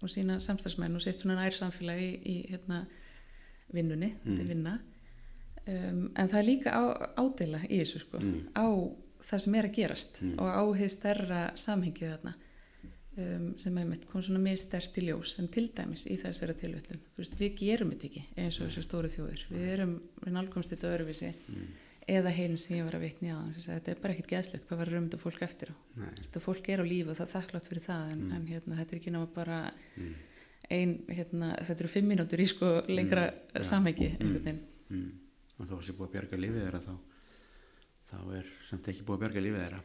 og 0.00 0.08
sína 0.08 0.38
samstagsmenn 0.40 0.96
og 0.96 1.04
sitt 1.04 1.20
svona 1.20 1.36
nær 1.36 1.54
samfélagi 1.54 2.08
í, 2.08 2.22
í 2.24 2.36
hérna, 2.54 2.84
vinnunni, 3.70 4.14
mm. 4.14 4.24
þetta 4.24 4.44
er 4.44 4.48
vinna 4.48 4.78
um, 5.70 6.04
en 6.14 6.30
það 6.30 6.38
er 6.42 6.46
líka 6.48 6.74
á, 6.74 6.82
ádela 7.20 7.62
í 7.68 7.80
þessu 7.80 8.04
sko, 8.04 8.20
mm. 8.20 8.52
á 8.54 8.68
það 9.30 9.42
sem 9.46 9.58
er 9.58 9.68
að 9.68 9.76
gerast 9.78 10.22
mm. 10.22 10.36
og 10.40 10.48
á 10.50 10.62
heið 10.80 10.94
stærra 10.94 11.42
samhengið 11.60 12.14
þarna 12.14 12.34
um, 13.16 13.50
sem 13.60 13.82
er 13.82 13.90
mitt 13.90 14.08
kom 14.10 14.24
svona 14.24 14.42
mjög 14.42 14.62
stert 14.64 14.98
í 15.00 15.06
ljós 15.08 15.36
en 15.42 15.52
til 15.52 15.68
dæmis 15.76 16.06
í 16.10 16.16
þessari 16.20 16.56
tilvöldum 16.62 17.04
við 17.40 17.54
gerum 17.60 17.94
þetta 17.94 18.10
ekki 18.10 18.24
eins 18.36 18.58
og 18.60 18.70
þessu 18.70 18.86
stóru 18.86 19.12
þjóður 19.12 19.46
við 19.52 19.70
erum, 19.76 19.94
við 20.24 20.36
nálgumst 20.36 20.74
þetta 20.74 20.92
öðruvísi 20.94 21.32
mm 21.36 21.70
eða 22.10 22.32
heim 22.34 22.56
sem 22.58 22.78
ég 22.78 22.86
var 22.86 22.96
að 22.98 23.04
vitni 23.06 23.30
á 23.32 23.38
þetta 23.60 23.92
er 23.92 24.00
bara 24.00 24.14
ekkit 24.14 24.30
geðslegt 24.32 24.66
hvað 24.68 24.82
var 24.82 24.90
römda 24.94 25.20
fólk 25.20 25.42
eftir 25.46 25.72
á 25.72 25.76
þetta 26.18 26.42
fólk 26.42 26.70
er 26.72 26.82
á 26.82 26.84
lífu 26.86 27.12
og 27.12 27.18
það 27.18 27.26
er 27.26 27.32
þakklátt 27.34 27.70
fyrir 27.70 27.84
það 27.84 28.12
en, 28.14 28.20
mm. 28.20 28.34
en 28.36 28.46
hérna, 28.48 28.78
þetta 28.80 28.94
er 28.94 29.00
ekki 29.00 29.14
náma 29.14 29.30
bara 29.34 29.58
mm. 29.70 30.12
ein, 30.76 30.94
hérna, 31.10 31.50
þetta 31.58 31.84
eru 31.84 31.92
fimm 31.92 32.10
mínútur 32.10 32.42
í 32.42 32.48
sko 32.50 32.70
lengra 32.88 33.26
mm. 33.30 33.66
samhengi 33.70 34.10
mm. 34.16 34.60
mm. 34.88 35.10
Og 35.60 35.68
þá 35.68 35.74
þessi 35.76 35.96
búið 35.96 36.08
að 36.08 36.14
bjarga 36.16 36.40
lífið 36.40 36.64
þeirra 36.64 36.82
þá, 36.86 36.94
þá 38.10 38.18
er 38.40 38.50
samt 38.68 38.90
ekki 38.92 39.06
búið 39.06 39.18
að 39.18 39.24
bjarga 39.26 39.46
lífið 39.46 39.64
þeirra 39.66 39.82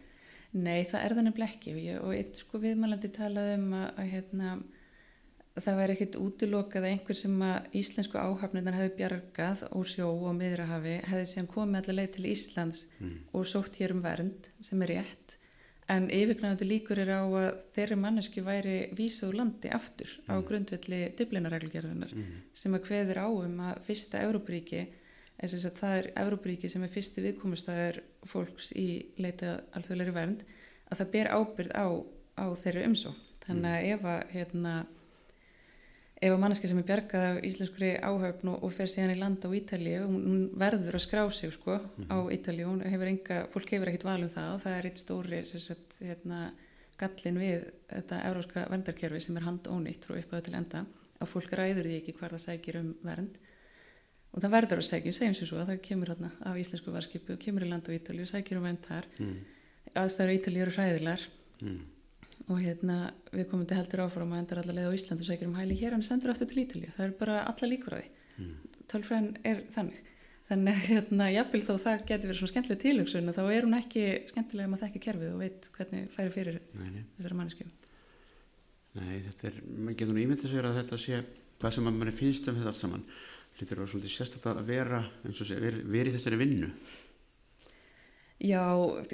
Nei, 0.56 0.86
það 0.88 1.02
er 1.04 1.14
þannig 1.18 1.36
blekki 1.36 1.72
og, 1.74 1.80
ég, 1.84 1.96
og 2.00 2.16
eitt 2.16 2.38
sko 2.40 2.60
viðmælandi 2.64 3.12
talaði 3.12 3.56
um 3.60 3.72
að, 3.76 3.88
að 4.00 4.12
hérna 4.14 4.52
það 5.56 5.80
væri 5.80 5.96
ekkit 5.96 6.18
útilokað 6.20 6.84
að 6.84 6.92
einhver 6.92 7.18
sem 7.20 7.42
að 7.44 7.78
íslensku 7.80 8.20
áhafnirnar 8.20 8.76
hefði 8.76 8.94
bjargað 9.00 9.64
og 9.70 9.88
sjó 9.88 10.10
og 10.12 10.36
miðrahafi 10.36 10.98
hefði 11.08 11.30
síðan 11.32 11.50
komið 11.52 11.82
allar 11.82 11.98
leið 12.00 12.12
til 12.16 12.28
Íslands 12.32 12.82
mm. 13.00 13.18
og 13.36 13.48
sótt 13.48 13.80
hér 13.80 13.96
um 13.96 14.04
vernd 14.04 14.50
sem 14.64 14.84
er 14.84 14.94
rétt 14.96 15.38
en 15.92 16.10
yfirklæðandi 16.10 16.68
líkur 16.68 17.00
er 17.04 17.14
á 17.14 17.24
að 17.24 17.48
þeirri 17.76 17.98
manneski 18.02 18.44
væri 18.44 18.76
vísuð 18.98 19.36
landi 19.38 19.72
aftur 19.76 20.12
mm. 20.26 20.28
á 20.28 20.36
grundvelli 20.48 21.02
diblinareglgerðunar 21.20 22.16
mm. 22.16 22.38
sem 22.58 22.76
að 22.76 22.90
hveður 22.90 23.22
á 23.24 23.28
um 23.30 23.60
að 23.70 23.82
fyrsta 23.88 24.24
Európaríki 24.26 24.86
eins 25.42 25.66
og 25.68 25.78
það 25.80 25.98
er 26.00 26.10
Európaríki 26.24 26.70
sem 26.72 26.84
er 26.86 26.94
fyrsti 26.94 27.24
viðkomustæður 27.26 28.02
fólks 28.30 28.72
í 28.76 28.88
leitað 29.20 29.64
alþjóðleiri 29.76 30.16
vernd 30.16 30.44
að 30.90 31.02
það 31.02 31.12
ber 31.16 31.32
ábyrð 31.34 31.74
á, 31.76 31.88
á 32.40 32.46
þeirri 32.62 32.86
umsó 32.90 33.16
þannig 33.46 33.72
að 33.72 33.88
ef 33.94 34.06
að 34.12 34.22
hérna 34.36 34.76
ef 36.16 36.32
að 36.32 36.40
manneski 36.42 36.70
sem 36.72 36.80
er 36.80 36.88
bjargað 36.88 37.26
af 37.28 37.40
íslenskri 37.46 37.90
áhaupn 38.00 38.52
og, 38.54 38.62
og 38.64 38.74
fer 38.74 38.90
síðan 38.92 39.14
í 39.14 39.18
landa 39.20 39.50
á 39.52 39.56
Ítalið 39.60 40.06
hún, 40.08 40.38
verður 40.58 40.98
að 40.98 41.04
skrá 41.04 41.24
sig 41.32 41.52
sko 41.54 41.76
mm 41.76 42.06
-hmm. 42.06 42.14
á 42.16 42.18
Ítalið, 42.38 42.70
hún 42.70 42.84
hefur 42.86 43.12
enga 43.12 43.40
fólk 43.52 43.74
hefur 43.76 43.92
ekkit 43.92 44.08
valum 44.08 44.32
það 44.32 44.54
og 44.54 44.62
það 44.64 44.78
er 44.78 44.86
eitt 44.86 45.02
stóri 45.02 45.42
sagt, 45.46 46.00
hérna, 46.00 46.54
gallin 46.98 47.40
við 47.40 47.66
þetta 47.90 48.22
európska 48.30 48.68
verndarkerfi 48.70 49.20
sem 49.20 49.38
er 49.38 49.44
handónýtt 49.44 50.06
frá 50.06 50.16
upphæðu 50.18 50.44
til 50.44 50.56
enda 50.56 50.86
að 51.20 51.28
fólk 51.28 51.52
ræður 51.52 51.86
því 51.90 51.98
ekki 52.00 52.18
hvar 52.20 52.32
það 52.32 52.46
sækir 52.48 52.80
um 52.80 52.96
vernd 53.04 53.38
og 54.36 54.44
það 54.44 54.54
verður 54.56 54.82
að 54.82 54.88
sækja, 54.90 55.16
segjum 55.16 55.36
sér 55.38 55.50
svo 55.50 55.60
að 55.62 55.70
það 55.72 55.84
kemur 55.88 56.12
hérna 56.12 56.30
af 56.44 56.58
íslensku 56.60 56.94
varskipu 56.94 57.38
kemur 57.40 57.66
í 57.66 57.70
landa 57.72 57.92
á 57.92 57.96
Ítalið 57.96 58.26
og 58.26 58.32
sækir 58.34 58.60
um 58.60 58.66
vernd 58.68 58.84
þar. 58.84 59.08
Mm. 59.20 59.36
aðstæður 60.02 60.34
Ítalið 60.36 60.66
eru 60.66 60.74
hræðilar 60.76 61.28
mm. 61.62 61.84
Og 62.52 62.60
hérna 62.60 62.98
við 63.32 63.46
komum 63.50 63.66
til 63.66 63.78
heldur 63.80 64.04
áfram 64.04 64.34
að 64.36 64.42
endar 64.44 64.60
allar 64.62 64.76
leið 64.76 64.90
á 64.92 64.98
Ísland 64.98 65.22
og 65.24 65.30
sækjum 65.30 65.54
um 65.54 65.60
hæli 65.62 65.78
hér 65.80 65.96
en 65.96 66.04
sendur 66.06 66.34
aftur 66.34 66.50
til 66.52 66.60
Ítalið, 66.66 66.92
það 66.98 67.06
er 67.06 67.14
bara 67.22 67.38
alla 67.48 67.70
líkur 67.72 67.96
á 67.96 67.98
því. 68.02 68.10
Mm. 68.36 68.52
tölfræðin 68.92 69.32
er 69.48 69.64
þannig. 69.74 70.02
Þannig 70.46 70.82
hérna, 70.92 71.30
jápil 71.34 71.62
þó 71.66 71.72
það 71.82 72.04
getur 72.12 72.30
verið 72.30 72.42
svona 72.42 72.52
skemmtileg 72.52 72.82
tilöksun 72.84 73.34
þá 73.34 73.42
er 73.48 73.66
hún 73.66 73.78
ekki 73.80 74.04
skemmtilega 74.30 74.70
um 74.70 74.76
að 74.76 74.84
þekka 74.84 75.02
kerfið 75.08 75.32
og 75.32 75.40
veit 75.42 75.70
hvernig 75.78 76.12
færi 76.14 76.34
fyrir 76.36 76.60
þessara 76.76 77.40
manneskjum 77.40 77.72
Sér 83.56 83.80
að 83.80 83.94
vera 83.96 84.12
sérstaklega 84.12 84.62
að 84.62 84.70
vera 84.70 85.02
eins 85.24 85.42
og 85.42 85.48
sé, 85.48 85.60
verið 85.60 86.18
þessari 86.18 86.40
vinnu 86.42 86.72
Já, 88.44 88.64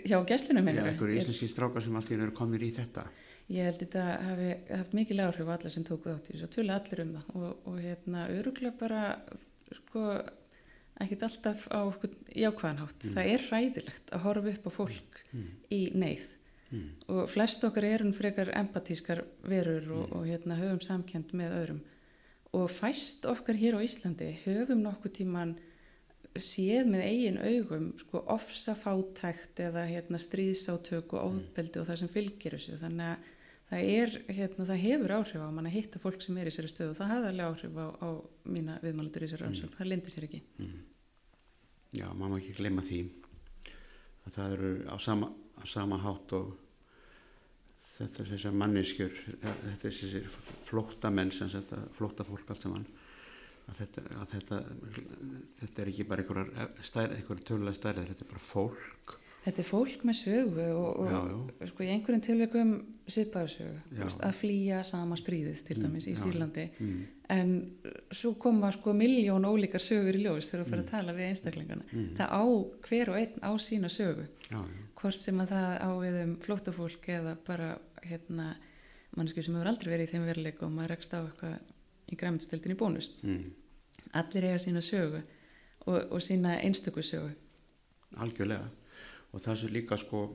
hjá 0.02 0.18
gæslunum 0.26 0.72
Já, 0.72 0.82
einhverju 0.90 1.20
íslenski 1.22 1.50
strákar 1.52 1.86
sem 1.86 1.98
alltaf 1.98 2.18
eru 2.18 2.34
komir 2.34 2.64
í 2.66 2.72
þetta 2.74 3.06
Ég 3.52 3.68
held 3.68 3.82
þetta 3.84 4.04
hafi 4.24 4.52
haft 4.70 4.94
mikil 4.96 5.20
áhrif 5.22 5.50
á 5.50 5.54
alla 5.58 5.72
sem 5.74 5.86
tóku 5.86 6.10
þátt 6.10 6.32
í 6.32 6.38
þessu 6.38 6.52
tula 6.56 6.78
allir 6.80 7.04
um 7.04 7.16
það 7.18 7.34
og, 7.38 7.66
og 7.68 7.80
hérna 7.84 8.28
öruglega 8.32 8.78
bara 8.80 9.02
sko 9.76 10.06
ekkert 11.02 11.26
alltaf 11.28 11.66
á 11.70 11.82
jákvæðanhátt 12.38 13.06
mm. 13.06 13.16
það 13.16 13.32
er 13.34 13.48
ræðilegt 13.50 14.14
að 14.14 14.24
horfa 14.26 14.54
upp 14.56 14.70
á 14.70 14.72
fólk 14.76 15.22
mm. 15.32 15.48
í 15.74 15.82
neyð 15.98 16.28
mm. 16.70 16.90
og 17.14 17.24
flest 17.32 17.66
okkar 17.68 17.88
erum 17.90 18.14
frekar 18.18 18.54
empatískar 18.58 19.24
verur 19.46 19.86
og, 19.86 20.04
mm. 20.08 20.18
og 20.18 20.28
hérna 20.30 20.60
höfum 20.60 20.84
samkjönd 20.86 21.34
með 21.38 21.58
öðrum 21.62 21.82
og 22.58 22.72
fæst 22.72 23.26
okkar 23.30 23.60
hér 23.60 23.78
á 23.80 23.86
Íslandi 23.86 24.32
höfum 24.44 24.82
nokkuð 24.84 25.14
tíman 25.22 25.54
séð 26.40 26.88
með 26.92 27.06
eigin 27.08 27.40
augum 27.44 27.92
sko 28.00 28.22
ofsa 28.32 28.76
fátækt 28.80 29.60
eða 29.66 29.84
hérna, 29.90 30.20
stríðsátök 30.20 31.16
og 31.18 31.28
ofbeldi 31.28 31.82
og 31.82 31.88
það 31.90 32.02
sem 32.02 32.12
fylgir 32.12 32.56
þessu 32.56 32.78
þannig 32.80 33.10
að 33.10 33.30
það, 33.72 33.90
er, 33.96 34.16
hérna, 34.32 34.68
það 34.70 34.84
hefur 34.86 35.16
áhrif 35.18 35.44
á 35.44 35.50
mann 35.52 35.68
að 35.68 35.76
hitta 35.78 36.02
fólk 36.04 36.24
sem 36.24 36.40
er 36.40 36.52
í 36.52 36.54
sér 36.56 36.70
stöðu 36.72 36.94
og 36.94 37.00
það 37.00 37.12
hafði 37.16 37.32
alveg 37.32 37.52
áhrif 37.52 37.80
á, 37.80 37.88
á 38.00 38.10
mína 38.56 38.78
viðmálandur 38.84 39.28
í 39.28 39.32
sér 39.32 39.44
rannsókn, 39.46 39.72
mm. 39.72 39.78
það 39.80 39.92
lindir 39.92 40.16
sér 40.16 40.28
ekki 40.28 40.42
mm. 40.60 40.80
Já, 41.92 42.08
maður 42.16 42.38
ekki 42.40 42.58
gleyma 42.60 42.84
því 42.88 43.02
að 44.28 44.36
það 44.38 44.58
eru 44.58 44.72
á 44.88 44.96
sama, 45.04 45.32
á 45.60 45.64
sama 45.68 46.00
hátt 46.00 46.36
og 46.38 46.52
þetta 48.02 48.24
er 48.24 48.34
þessar 48.34 48.58
manneskjur 48.64 49.22
þetta 49.42 49.72
er 49.72 49.80
þessir 49.86 50.28
flóttamenn 50.70 51.32
flótta 51.98 52.28
fólk 52.28 52.54
allt 52.54 52.68
saman 52.68 52.90
að 53.72 53.82
þetta, 53.82 54.04
að 54.20 54.36
þetta, 54.36 54.62
þetta 55.62 55.84
er 55.84 55.92
ekki 55.92 56.08
bara 56.10 56.26
einhverja 56.26 57.48
tölulega 57.48 57.78
stærðir, 57.78 58.14
þetta 58.14 58.26
er 58.26 58.32
bara 58.32 58.46
fólk. 58.46 59.18
Þetta 59.42 59.62
er 59.64 59.66
fólk 59.66 60.04
með 60.06 60.18
sögu 60.20 60.66
og, 60.78 60.90
og 61.02 61.08
já, 61.10 61.20
já. 61.32 61.70
Sko, 61.72 61.82
í 61.82 61.90
einhverjum 61.90 62.24
tilveikum 62.28 62.74
svipaðsögu, 63.10 64.04
að 64.28 64.36
flýja 64.38 64.84
sama 64.86 65.18
stríðið 65.18 65.64
til 65.66 65.78
mm, 65.80 65.86
dæmis 65.88 66.06
mm, 66.06 66.12
í 66.12 66.20
Sýrlandi 66.20 66.66
mm. 66.76 67.00
en 67.34 67.56
svo 68.14 68.36
koma 68.40 68.70
sko 68.76 68.94
miljón 68.96 69.48
ólíkar 69.50 69.82
sögur 69.82 70.20
í 70.20 70.22
ljós 70.22 70.52
þegar 70.52 70.62
þú 70.62 70.70
fyrir 70.70 70.84
að 70.84 70.86
mm. 70.86 70.92
tala 70.94 71.16
við 71.18 71.30
einstaklingana. 71.32 71.88
Mm. 71.90 72.12
Það 72.20 72.36
á 72.38 72.44
hver 72.86 73.14
og 73.14 73.20
einn 73.24 73.42
á 73.42 73.52
sína 73.66 73.92
sögu, 73.92 74.28
já, 74.46 74.60
hvort 75.02 75.18
sem 75.18 75.42
að 75.42 75.56
það 75.56 75.74
á 75.74 75.92
við 76.06 76.20
um 76.22 76.38
flóttafólk 76.46 77.12
eða 77.18 77.36
bara 77.50 77.72
hérna 78.08 78.56
manneski 79.16 79.44
sem 79.44 79.56
hefur 79.56 79.72
aldrei 79.72 79.92
verið 79.94 80.08
í 80.08 80.12
þeim 80.14 80.28
veruleik 80.30 80.62
og 80.64 80.74
maður 80.74 80.94
rekst 80.96 81.16
á 81.16 81.20
eitthvað 81.22 81.58
í 82.12 82.20
græmstildin 82.20 82.76
í 82.76 82.80
bónus 82.80 83.10
mm. 83.22 83.44
allir 84.20 84.50
eiga 84.50 84.62
sína 84.64 84.84
sögu 84.86 85.22
og, 85.22 85.98
og 86.12 86.22
sína 86.24 86.58
einstöku 86.62 87.04
sögu 87.06 87.32
algjörlega 88.22 88.70
og 89.32 89.44
það 89.44 89.62
sem 89.62 89.76
líka 89.76 90.00
sko 90.00 90.26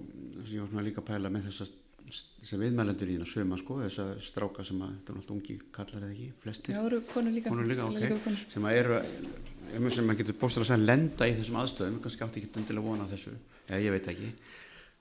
sem 0.44 0.54
ég 0.56 0.72
var 0.72 0.86
líka 0.86 1.02
að 1.02 1.10
pæla 1.10 1.32
með 1.32 1.50
þess 1.50 1.66
að 1.66 2.62
viðmælendur 2.62 3.10
í 3.10 3.16
það 3.18 3.30
söma 3.32 3.58
sko 3.60 3.80
þess 3.82 4.02
að 4.04 4.12
stráka 4.24 4.64
sem 4.64 4.82
að 4.84 4.92
þetta 4.94 5.12
er 5.12 5.18
alltaf 5.20 5.34
ungi 5.34 5.56
kallar 5.74 6.04
eða 6.06 6.12
ekki, 6.14 6.28
flestir 6.44 6.76
Já, 6.76 6.80
eru 6.86 7.00
konur 7.10 7.34
líka, 7.34 7.50
konur 7.50 7.66
líka, 7.70 7.88
okay. 7.88 8.04
líka 8.04 8.20
konur. 8.24 8.44
sem 8.52 8.68
að 8.68 8.78
eru 8.82 9.00
sem 9.96 10.12
að 10.12 10.20
getur 10.20 10.38
bóstur 10.40 10.68
að 10.76 10.86
lenda 10.86 11.26
í 11.26 11.34
þessum 11.40 11.58
aðstöðum 11.62 11.98
kannski 12.04 12.26
átti 12.26 12.42
ekki 12.42 12.60
endilega 12.62 12.86
vona 12.86 13.08
þessu 13.10 13.34
eða 13.66 13.82
ég 13.82 13.96
veit 13.96 14.08
ekki 14.14 14.30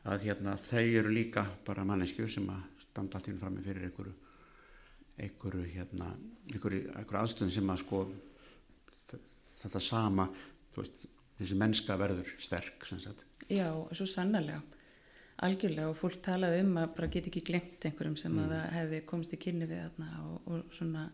að 0.06 0.28
hérna 0.28 0.56
þau 0.62 0.86
eru 0.86 1.14
líka 1.14 1.46
bara 1.66 1.86
manneskjur 1.88 2.30
sem 2.32 2.48
að 2.54 2.62
standa 2.86 3.18
allt 3.18 3.32
í 3.32 3.36
fram 3.40 3.58
með 3.58 3.72
fyrir 3.72 3.90
einhverju 3.90 4.16
einhverju 5.16 5.66
hérna, 5.72 6.12
einhverju, 6.52 6.90
einhverju 6.92 7.22
aðstöðum 7.22 7.54
sem 7.56 7.70
að 7.72 7.82
sko 7.86 8.06
þetta 9.62 9.82
sama, 9.82 10.28
veist 10.76 11.06
þessi 11.40 11.58
mennska 11.60 11.98
verður 12.00 12.32
sterk 12.40 12.88
Já, 13.50 13.70
svo 13.96 14.08
sannarlega 14.10 14.62
algjörlega 15.44 15.92
og 15.92 15.98
fólk 16.00 16.22
talaði 16.24 16.62
um 16.64 16.78
að 16.80 16.92
bara 16.96 17.12
geti 17.12 17.32
ekki 17.32 17.44
glemt 17.50 17.86
einhverjum 17.88 18.18
sem 18.20 18.32
mm. 18.32 18.44
að 18.44 18.54
það 18.54 18.76
hefði 18.78 19.00
komist 19.10 19.36
í 19.36 19.40
kynni 19.42 19.68
við 19.68 19.82
þarna 19.84 20.12
og, 20.24 20.36
og 20.48 20.76
svona 20.76 21.06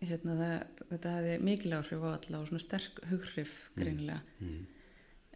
hérna 0.00 0.36
það, 0.40 0.54
þetta 0.90 1.12
hefði 1.18 1.34
mikil 1.48 1.74
áhrif 1.78 2.02
á 2.02 2.08
alla 2.10 2.40
og 2.40 2.48
svona 2.50 2.64
sterk 2.64 3.02
hughrif 3.10 3.52
mm. 3.54 3.76
greinilega 3.78 4.22
mm. 4.40 4.48
Mm. 4.48 4.64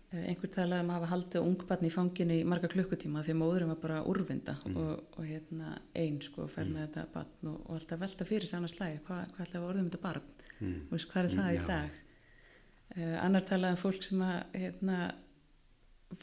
Eh, 0.09 0.23
einhver 0.31 0.49
talaði 0.49 0.87
um 0.87 0.91
að 0.91 0.97
hafa 0.97 1.09
haldið 1.11 1.43
ungbarn 1.45 1.85
í 1.85 1.89
fanginu 1.93 2.37
í 2.41 2.45
marga 2.49 2.69
klukkutíma 2.73 3.21
því 3.27 3.35
móðurum 3.37 3.73
var 3.75 3.81
bara 3.83 3.97
úrvinda 4.09 4.55
mm. 4.57 4.77
og, 4.81 5.17
og 5.21 5.27
hérna 5.29 5.75
einn 5.93 6.17
sko 6.25 6.47
fær 6.49 6.65
mm. 6.65 6.71
með 6.73 6.87
þetta 6.87 7.03
barn 7.13 7.51
og, 7.51 7.59
og 7.67 7.75
alltaf 7.77 8.01
velta 8.01 8.27
fyrir 8.29 8.49
sig 8.49 8.57
annars 8.57 8.73
slæði 8.79 9.03
Hva, 9.03 9.19
hvað 9.35 9.43
ætlaði 9.45 9.61
að 9.61 9.67
orðum 9.67 9.91
þetta 9.91 10.01
barn 10.07 10.31
mm. 10.63 10.79
og 10.79 10.95
veist 10.95 11.11
hvað 11.11 11.29
er 11.29 11.35
það 11.35 11.51
í 11.51 11.59
mm, 11.59 11.69
dag 11.69 11.99
uh, 12.95 13.19
annar 13.27 13.47
talaði 13.51 13.77
um 13.77 13.83
fólk 13.83 14.07
sem 14.07 14.23
að 14.25 14.39
hérna 14.63 14.99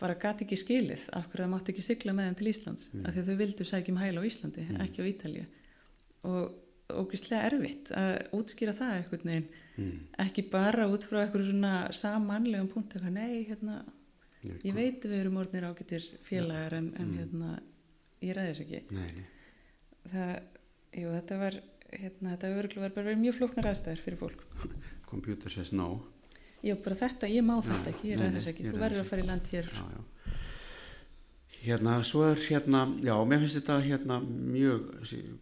bara 0.02 0.18
gati 0.26 0.48
ekki 0.48 0.60
skilið 0.64 1.06
af 1.14 1.30
hverju 1.30 1.46
það 1.46 1.54
mátti 1.54 1.76
ekki 1.76 1.86
sigla 1.86 2.18
með 2.18 2.32
þeim 2.32 2.40
til 2.42 2.50
Íslands 2.56 2.90
mm. 2.90 3.06
af 3.06 3.14
því 3.14 3.22
að 3.22 3.30
þau 3.30 3.40
vildu 3.44 3.70
sækjum 3.70 4.02
hæla 4.02 4.26
á 4.26 4.30
Íslandi 4.32 4.66
mm. 4.66 4.82
ekki 4.88 5.06
á 5.06 5.10
Ítalju 5.14 5.46
og 6.26 6.90
ógeðslega 6.90 7.52
erfitt 7.52 7.94
að 7.94 8.16
útskýra 8.34 8.74
það 8.82 8.98
eitthvað 8.98 9.30
neginn 9.30 9.48
mm. 9.78 10.00
ekki 10.26 10.48
bara 10.52 10.88
út 10.92 11.06
frá 11.08 11.22
eitthvað 11.24 11.50
svona 11.50 11.76
samanlegum 11.96 12.72
punkt 12.72 12.96
eitthvað, 12.96 13.16
nei, 13.20 13.46
hérna 13.50 13.78
nei, 14.46 14.58
ég 14.64 14.76
veit 14.76 15.06
við 15.06 15.20
erum 15.22 15.40
orðinir 15.42 15.70
ágættir 15.70 16.06
félagar 16.26 16.78
en, 16.80 16.92
en 17.00 17.08
mm. 17.10 17.16
hérna 17.22 17.54
ég 18.26 18.36
ræði 18.38 18.52
þess 18.52 18.66
ekki. 18.66 18.82
Nei. 18.96 19.26
það, 20.12 20.34
jú, 21.02 21.14
þetta 21.20 21.40
var 21.42 21.62
hérna, 21.92 22.34
þetta 22.34 22.52
öruglega 22.56 22.88
var 22.88 22.98
bara 22.98 23.16
mjög 23.20 23.40
flóknar 23.40 23.72
aðstæður 23.72 24.04
fyrir 24.08 24.22
fólk. 24.22 24.44
Computer 25.10 25.54
says 25.54 25.72
no. 25.76 25.90
Já, 26.66 26.74
bara 26.82 26.98
þetta, 26.98 27.30
ég 27.30 27.46
má 27.46 27.56
þetta 27.62 27.92
ekki, 27.92 28.12
ég 28.12 28.22
ræði 28.22 28.40
þess 28.40 28.52
ekki. 28.52 28.68
þú 28.72 28.82
verður 28.82 29.04
að 29.04 29.10
fara 29.12 29.24
í 29.24 29.30
land 29.30 29.54
hér. 29.54 29.72
Já, 29.76 29.86
já. 29.96 30.04
Hérna, 31.66 31.96
svo 32.06 32.22
er 32.28 32.42
hérna, 32.46 32.84
já, 33.02 33.14
mér 33.26 33.42
finnst 33.42 33.58
þetta 33.58 33.80
hérna 33.82 34.20
mjög, 34.22 34.84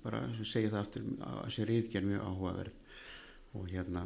bara 0.03 0.21
segja 0.47 0.71
það 0.71 0.79
aftur, 0.79 1.07
að 1.19 1.39
þessi 1.41 1.65
ríðgerð 1.67 2.09
mjög 2.11 2.27
áhugaverð 2.29 2.82
og 3.54 3.70
hérna, 3.70 4.04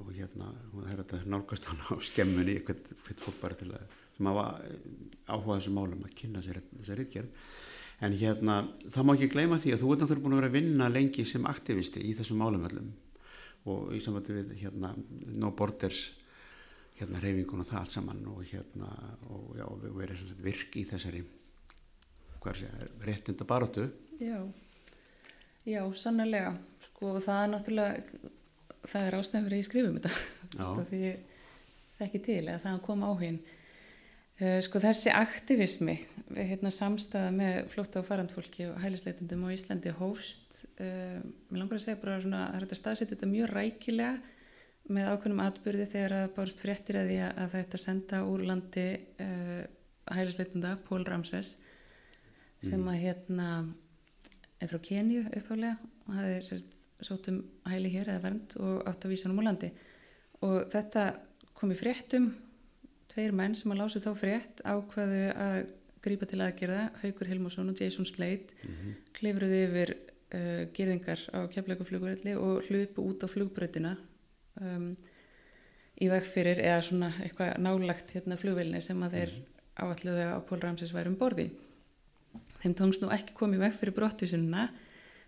og 0.00 0.10
hérna, 0.16 0.50
það 0.72 0.90
er 0.92 1.00
þetta 1.02 1.22
nálgast 1.32 1.68
á 1.68 1.94
skemmunni, 2.08 2.56
eitthvað 2.56 2.92
fólk 3.22 3.40
bara 3.42 3.58
til 3.60 3.70
að, 3.76 3.96
sem 4.16 4.28
hafa 4.30 4.46
áhugað 5.28 5.58
þessum 5.60 5.78
málum 5.78 6.04
að 6.06 6.14
kynna 6.20 6.44
sér 6.44 6.62
þessi 6.70 6.98
ríðgerð. 7.00 7.48
En 8.06 8.12
hérna, 8.16 8.58
það 8.92 9.08
má 9.08 9.14
ekki 9.14 9.32
gleyma 9.32 9.58
því 9.60 9.72
að 9.72 9.82
þú 9.82 9.92
ert 9.92 10.02
náttúrulega 10.02 10.24
búin 10.26 10.36
að 10.36 10.40
vera 10.42 10.50
að 10.52 10.56
vinna 10.58 10.88
lengi 10.92 11.24
sem 11.28 11.48
aktivisti 11.48 12.02
í 12.04 12.12
þessum 12.16 12.42
málumöllum 12.42 12.90
og 13.72 13.94
í 13.96 14.00
samvættu 14.04 14.36
við 14.36 14.52
hérna 14.60 14.92
No 15.32 15.52
Borders 15.56 16.02
hérna 16.96 17.20
reyfingun 17.20 17.64
og 17.64 17.68
það 17.68 17.80
allt 17.80 17.96
saman 17.96 18.22
og 18.32 18.44
hérna, 18.48 18.90
og 19.32 19.56
já, 19.58 19.66
við 19.82 20.04
erum 20.06 20.36
virk 20.44 20.76
í 20.80 20.84
þessari 20.88 21.24
réttinda 23.02 23.44
baróttu 23.48 23.88
Já, 24.20 24.38
já, 25.66 25.82
sannlega 25.98 26.54
sko 26.86 27.16
það 27.18 27.40
er 27.42 27.50
náttúrulega 27.52 28.30
það 28.86 29.06
er 29.08 29.18
ástæðan 29.18 29.46
fyrir 29.46 29.56
að 29.56 29.62
ég 29.62 29.68
skrifum 29.70 29.98
þetta. 30.00 30.12
Því 30.90 31.00
það 31.96 32.08
ekki 32.08 32.22
til 32.26 32.42
eða 32.44 32.62
það 32.64 32.80
kom 32.84 33.04
áhugin 33.06 33.38
uh, 33.40 34.58
sko 34.64 34.80
þessi 34.84 35.12
aktivismi 35.16 35.96
við 36.28 36.50
hérna 36.52 36.72
samstæða 36.74 37.32
með 37.36 37.58
flótta 37.72 38.02
og 38.02 38.08
farandfólki 38.08 38.68
og 38.70 38.80
hælisleitundum 38.84 39.46
á 39.48 39.54
Íslandi 39.54 39.94
hóst 39.96 40.62
uh, 40.76 41.22
mér 41.48 41.62
langar 41.62 41.80
að 41.80 41.86
segja 41.86 42.02
bara 42.02 42.18
svona 42.24 42.42
það 42.50 42.58
er 42.58 42.66
þetta 42.66 42.80
staðsett 42.82 43.14
þetta 43.14 43.30
mjög 43.32 43.54
rækilega 43.54 44.12
með 44.86 45.08
ákveðnum 45.10 45.42
atbyrði 45.42 45.88
þegar 45.90 46.16
að 46.20 46.28
bárst 46.36 46.60
fréttir 46.62 47.00
að 47.00 47.08
því 47.10 47.16
að 47.26 47.56
þetta 47.56 47.82
senda 47.82 48.22
úr 48.28 48.44
landi 48.46 48.86
uh, 49.24 49.64
hælisleitunda 50.14 50.76
Pól 50.86 51.02
Ramses 51.08 51.56
sem 52.62 52.78
mm. 52.78 52.92
að 52.92 53.02
hérna 53.02 53.48
er 54.62 54.70
frá 54.70 54.80
Kenju 54.84 55.26
upphálega 55.32 55.76
og 56.06 56.16
hafi 56.20 56.36
sérst 56.46 56.75
sótum 57.04 57.42
hæli 57.68 57.90
hér 57.92 58.10
eða 58.12 58.24
vernd 58.24 58.56
og 58.60 58.88
átt 58.88 59.04
að 59.04 59.12
vísa 59.12 59.28
hann 59.28 59.36
um 59.36 59.42
á 59.44 59.48
landi. 59.48 59.70
Og 60.46 60.58
þetta 60.72 61.06
kom 61.56 61.72
í 61.72 61.78
fréttum. 61.78 62.30
Tveir 63.12 63.32
menn 63.36 63.54
sem 63.56 63.72
að 63.72 63.80
lása 63.82 64.00
þá 64.04 64.12
frétt 64.16 64.60
ákvaðu 64.64 65.22
að 65.32 65.58
grípa 66.04 66.28
til 66.28 66.40
aðgerða. 66.44 66.90
Haugur 67.02 67.30
Hilmarsson 67.30 67.72
og 67.72 67.80
Jason 67.80 68.06
Slade 68.06 68.52
mm 68.62 68.74
-hmm. 68.74 68.94
klifruði 69.12 69.62
yfir 69.66 69.96
uh, 70.34 70.62
gerðingar 70.74 71.20
á 71.32 71.38
keflækuflugurelli 71.52 72.36
og 72.36 72.64
hlupu 72.68 73.02
út 73.02 73.24
á 73.24 73.28
flugbröðina 73.30 73.96
um, 74.60 74.96
í 75.96 76.08
veg 76.12 76.26
fyrir 76.28 76.60
eða 76.60 76.82
svona 76.84 77.12
eitthvað 77.22 77.58
nálagt 77.62 78.16
hérna 78.16 78.38
flugvilni 78.40 78.80
sem 78.84 79.02
að 79.02 79.16
þeir 79.18 79.32
mm 79.32 79.42
-hmm. 79.42 79.84
áalluðu 79.84 80.26
að 80.32 80.44
Pól 80.48 80.60
Ramsins 80.60 80.94
væri 80.94 81.12
um 81.12 81.18
borði 81.20 81.50
þeim 82.62 82.74
tókst 82.74 83.02
nú 83.02 83.10
ekki 83.14 83.36
komið 83.36 83.64
veg 83.66 83.78
fyrir 83.80 83.94
brottvísununa 83.94 84.68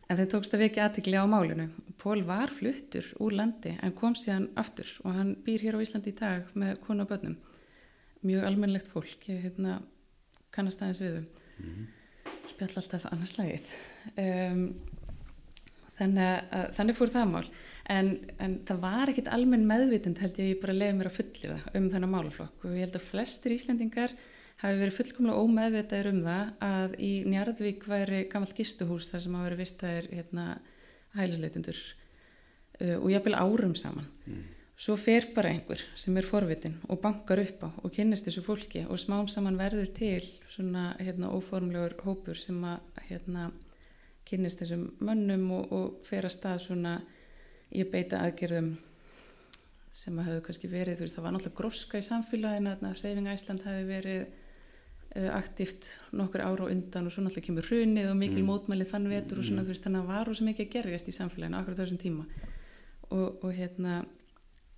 en 0.08 0.16
þeim 0.16 0.30
tókst 0.32 0.54
að 0.56 0.64
vekja 0.64 0.86
aðtikli 0.88 1.20
á 1.20 1.24
málinu. 1.28 1.68
Pól 2.00 2.22
var 2.26 2.52
fluttur 2.54 3.06
úr 3.22 3.36
landi 3.36 3.74
en 3.76 3.94
kom 3.96 4.16
síðan 4.16 4.48
aftur 4.60 4.88
og 5.04 5.16
hann 5.18 5.34
býr 5.44 5.66
hér 5.66 5.76
á 5.76 5.84
Íslandi 5.84 6.14
í 6.14 6.18
dag 6.18 6.48
með 6.58 6.80
konu 6.86 7.04
og 7.04 7.12
börnum. 7.12 7.36
Mjög 8.24 8.46
almennlegt 8.48 8.88
fólk, 8.90 9.28
ég 9.28 9.44
hérna, 9.44 9.78
kannast 10.54 10.82
aðeins 10.82 11.02
við 11.02 11.18
þau. 11.18 11.26
Mm 11.58 11.74
-hmm. 11.74 11.90
Spjall 12.48 12.76
alltaf 12.80 13.04
annars 13.12 13.36
lagið. 13.38 13.66
Um, 14.16 14.62
þannig, 15.98 16.24
að, 16.50 16.64
þannig 16.78 16.96
fór 16.96 17.12
það 17.12 17.30
mál. 17.32 17.46
En, 17.88 18.08
en 18.38 18.58
það 18.68 18.80
var 18.80 19.08
ekkit 19.08 19.30
almenn 19.32 19.66
meðvitund 19.66 20.18
held 20.18 20.38
ég, 20.38 20.48
ég 20.54 20.60
bara 20.60 20.72
leiði 20.76 20.96
mér 20.98 21.10
að 21.10 21.18
fullir 21.18 21.54
það 21.54 21.78
um 21.78 21.90
þennan 21.90 22.10
málaflokk 22.10 22.64
og 22.64 22.74
ég 22.76 22.84
held 22.84 22.98
að 22.98 23.08
flestir 23.10 23.54
Íslandingar 23.54 24.12
hafi 24.58 24.80
verið 24.80 24.96
fullkomlega 24.96 25.44
ómeðvitaður 25.44 26.10
um 26.12 26.20
það 26.26 26.52
að 26.66 26.94
í 26.98 27.12
Njarðvík 27.30 27.86
væri 27.88 28.20
gammalt 28.30 28.56
gistuhús 28.58 29.10
þar 29.12 29.24
sem 29.24 29.36
hafa 29.38 29.48
verið 29.48 29.62
vistaðir 29.62 30.08
hérna, 30.12 30.46
hælisleitindur 31.14 31.82
uh, 32.82 32.96
og 32.98 33.12
vil 33.26 33.36
árum 33.38 33.76
saman. 33.78 34.08
Mm. 34.26 34.46
Svo 34.78 34.94
fer 34.94 35.24
bara 35.34 35.50
einhver 35.50 35.80
sem 35.98 36.16
er 36.20 36.26
forvitin 36.26 36.76
og 36.86 37.00
bankar 37.02 37.40
upp 37.42 37.64
á 37.66 37.68
og 37.82 37.94
kynnist 37.94 38.28
þessu 38.28 38.44
fólki 38.46 38.84
og 38.86 39.00
smám 39.02 39.26
saman 39.30 39.58
verður 39.58 39.90
til 39.94 40.22
svona 40.52 40.92
hérna, 41.00 41.32
óformlegur 41.34 41.96
hópur 42.04 42.38
sem 42.38 42.58
að 42.62 43.00
hérna, 43.08 43.48
kynnist 44.28 44.62
þessum 44.62 44.84
mönnum 45.02 45.48
og, 45.56 45.72
og 45.72 46.04
fer 46.06 46.28
að 46.28 46.36
stað 46.36 46.62
svona 46.66 46.98
ég 47.74 47.90
beita 47.90 48.22
aðgerðum 48.22 48.76
sem 49.98 50.18
að 50.18 50.28
hafa 50.30 50.44
kannski 50.46 50.70
verið, 50.70 51.00
þú 51.00 51.06
veist, 51.06 51.16
það 51.16 51.24
var 51.26 51.34
náttúrulega 51.34 51.58
gróska 51.58 51.98
í 51.98 52.06
samfélaginu, 52.06 52.74
að 52.78 52.98
Saving 53.00 53.30
Iceland 53.32 53.64
hafi 53.66 53.86
verið 53.88 54.26
uh, 55.16 55.30
aktíft 55.38 55.98
nokkur 56.12 56.40
ára 56.44 56.64
og 56.66 56.70
undan 56.72 57.06
og 57.06 57.12
svo 57.12 57.22
náttúrulega 57.24 57.46
kemur 57.46 57.68
hrunið 57.68 58.10
og 58.10 58.16
mikil 58.16 58.42
Mm. 58.42 58.48
mótmæli 58.50 58.86
þann 58.88 59.08
vetur 59.08 59.38
og 59.38 59.44
svona, 59.44 59.62
Mm. 59.62 59.66
þú 59.66 59.72
veist, 59.72 59.84
þannig 59.84 60.02
að 60.02 60.06
var 60.06 60.34
svo 60.34 60.44
mikið 60.46 60.66
að 60.66 60.72
gerjast 60.72 61.08
í 61.08 61.16
samfélaginu 61.18 61.56
akkurat 61.58 61.78
þessum 61.78 61.98
tíma 61.98 62.26
og, 63.10 63.44
og 63.44 63.52
hérna, 63.54 64.04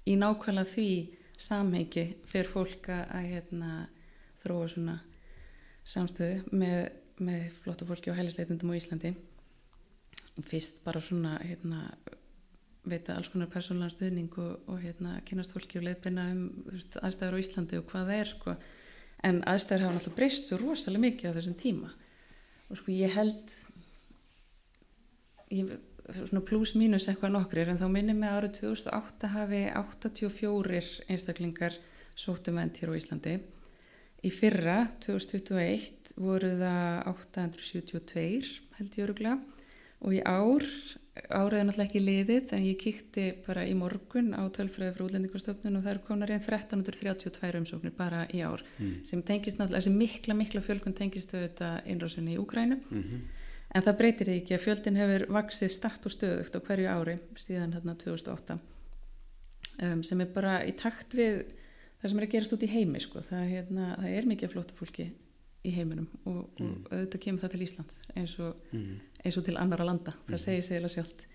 í 0.06 0.14
nákvæmlega 0.16 0.72
því 0.74 0.90
samhengi 1.38 2.04
fyrir 2.26 2.46
fólk 2.46 2.88
að 2.88 3.24
hérna, 3.32 3.88
þróa 4.42 4.68
svona 4.68 5.00
samstöðu 5.84 6.52
með, 6.52 6.90
með 7.18 7.50
flotta 7.62 7.84
fólki 7.88 8.10
og 8.10 8.16
hælisleitundum 8.16 8.70
á 8.70 8.78
Íslandi 8.78 9.14
fyrst 10.46 10.84
bara 10.84 11.00
svona 11.00 11.38
hérna, 11.42 11.90
veita 12.88 13.16
alls 13.16 13.28
konar 13.28 13.50
persónulega 13.52 13.92
stuðning 13.92 14.36
og, 14.40 14.60
og 14.70 14.78
hérna, 14.80 15.18
kynast 15.28 15.52
fólki 15.52 15.80
og 15.80 15.84
leiðbeina 15.84 16.30
um 16.32 16.46
veist, 16.70 16.96
aðstæður 16.96 17.36
á 17.36 17.42
Íslandi 17.42 17.80
og 17.80 17.88
hvað 17.90 18.06
það 18.08 18.20
er 18.20 18.30
sko. 18.30 18.54
En 19.26 19.42
aðstæður 19.48 19.86
hafa 19.86 19.96
náttúrulega 19.96 20.18
breyst 20.18 20.48
svo 20.48 20.58
rosalega 20.60 21.04
mikið 21.04 21.30
á 21.30 21.36
þessum 21.36 21.58
tíma. 21.60 21.92
Og 22.70 22.80
sko 22.80 22.94
ég 22.94 23.14
held 23.14 23.54
ég, 25.50 25.72
svona 26.10 26.42
pluss 26.46 26.74
mínus 26.78 27.08
eitthvað 27.10 27.34
nokkrir 27.36 27.70
en 27.70 27.80
þá 27.80 27.86
minnir 27.92 28.18
mig 28.18 28.30
að 28.30 28.38
árið 28.40 28.56
2008 28.60 29.32
hafi 29.34 29.62
84 29.80 30.82
einstaklingar 31.10 31.78
sóttu 32.18 32.54
menn 32.54 32.72
hér 32.76 32.92
á 32.94 32.98
Íslandi. 32.98 33.38
Í 34.20 34.30
fyrra 34.34 34.82
2021 35.00 36.14
voru 36.20 36.52
það 36.60 37.06
872 37.14 38.58
held 38.76 38.98
ég 38.98 39.06
öruglega 39.06 39.38
og 40.00 40.16
í 40.16 40.20
ár 40.24 40.66
árið 41.28 41.58
er 41.60 41.64
náttúrulega 41.68 41.88
ekki 41.90 42.00
liðið 42.04 42.52
en 42.56 42.64
ég 42.64 42.78
kíkti 42.80 43.24
bara 43.46 43.64
í 43.66 43.74
morgun 43.74 44.32
á 44.32 44.42
tölfræði 44.54 44.94
frá 44.96 45.04
útlendingastofnun 45.06 45.76
og 45.76 45.82
það 45.84 45.90
eru 45.94 46.02
konar 46.06 46.30
einn 46.30 46.40
1332 46.42 47.60
umsóknir 47.60 47.92
bara 47.96 48.26
í 48.32 48.40
ár 48.46 48.62
Mm. 48.78 49.04
sem 49.04 49.22
tengist 49.22 49.58
náttúrulega, 49.58 49.80
þessi 49.82 49.96
mikla 49.96 50.34
mikla 50.34 50.60
fjölgun 50.60 50.94
tengist 50.96 51.34
auðvitað 51.34 51.86
innrásinni 51.86 52.34
í 52.36 52.38
Úgrænu 52.38 52.80
Mhm. 52.90 53.20
en 53.74 53.82
það 53.82 53.98
breytir 53.98 54.28
ekki 54.28 54.54
að 54.54 54.64
fjöldin 54.66 54.96
hefur 54.96 55.26
vaksið 55.28 55.70
start 55.70 56.06
og 56.06 56.12
stöðugt 56.12 56.56
á 56.56 56.60
hverju 56.60 56.88
ári 56.88 57.18
síðan 57.36 57.72
hérna 57.74 57.94
2008 57.96 58.58
um, 59.82 60.02
sem 60.02 60.20
er 60.20 60.26
bara 60.34 60.60
í 60.66 60.72
takt 60.76 61.12
við 61.16 61.44
það 62.02 62.08
sem 62.10 62.18
er 62.18 62.26
að 62.26 62.30
gerast 62.34 62.52
út 62.56 62.62
í 62.62 62.70
heimi 62.72 63.00
sko. 63.00 63.20
það, 63.20 63.48
hérna, 63.50 63.96
það 64.00 64.16
er 64.18 64.24
mikið 64.30 64.52
flóta 64.54 64.74
fólki 64.74 65.10
í 65.64 65.70
heiminum 65.76 66.08
og, 66.24 66.36
og 66.36 66.60
Mm. 66.60 66.84
auðvitað 66.90 67.20
kemur 67.20 67.40
það 67.42 67.50
til 67.50 67.60
Íslands 67.66 68.02
eins 68.16 68.38
og 68.40 68.56
Mhm. 68.72 69.00
Eins 69.24 69.36
og 69.36 69.44
til 69.44 69.56
annara 69.60 69.84
landa, 69.84 70.14
það 70.26 70.36
Mhm. 70.36 70.44
segir 70.44 70.62
sig 70.64 70.80
eða 70.80 70.88
sjálft. 70.94 71.26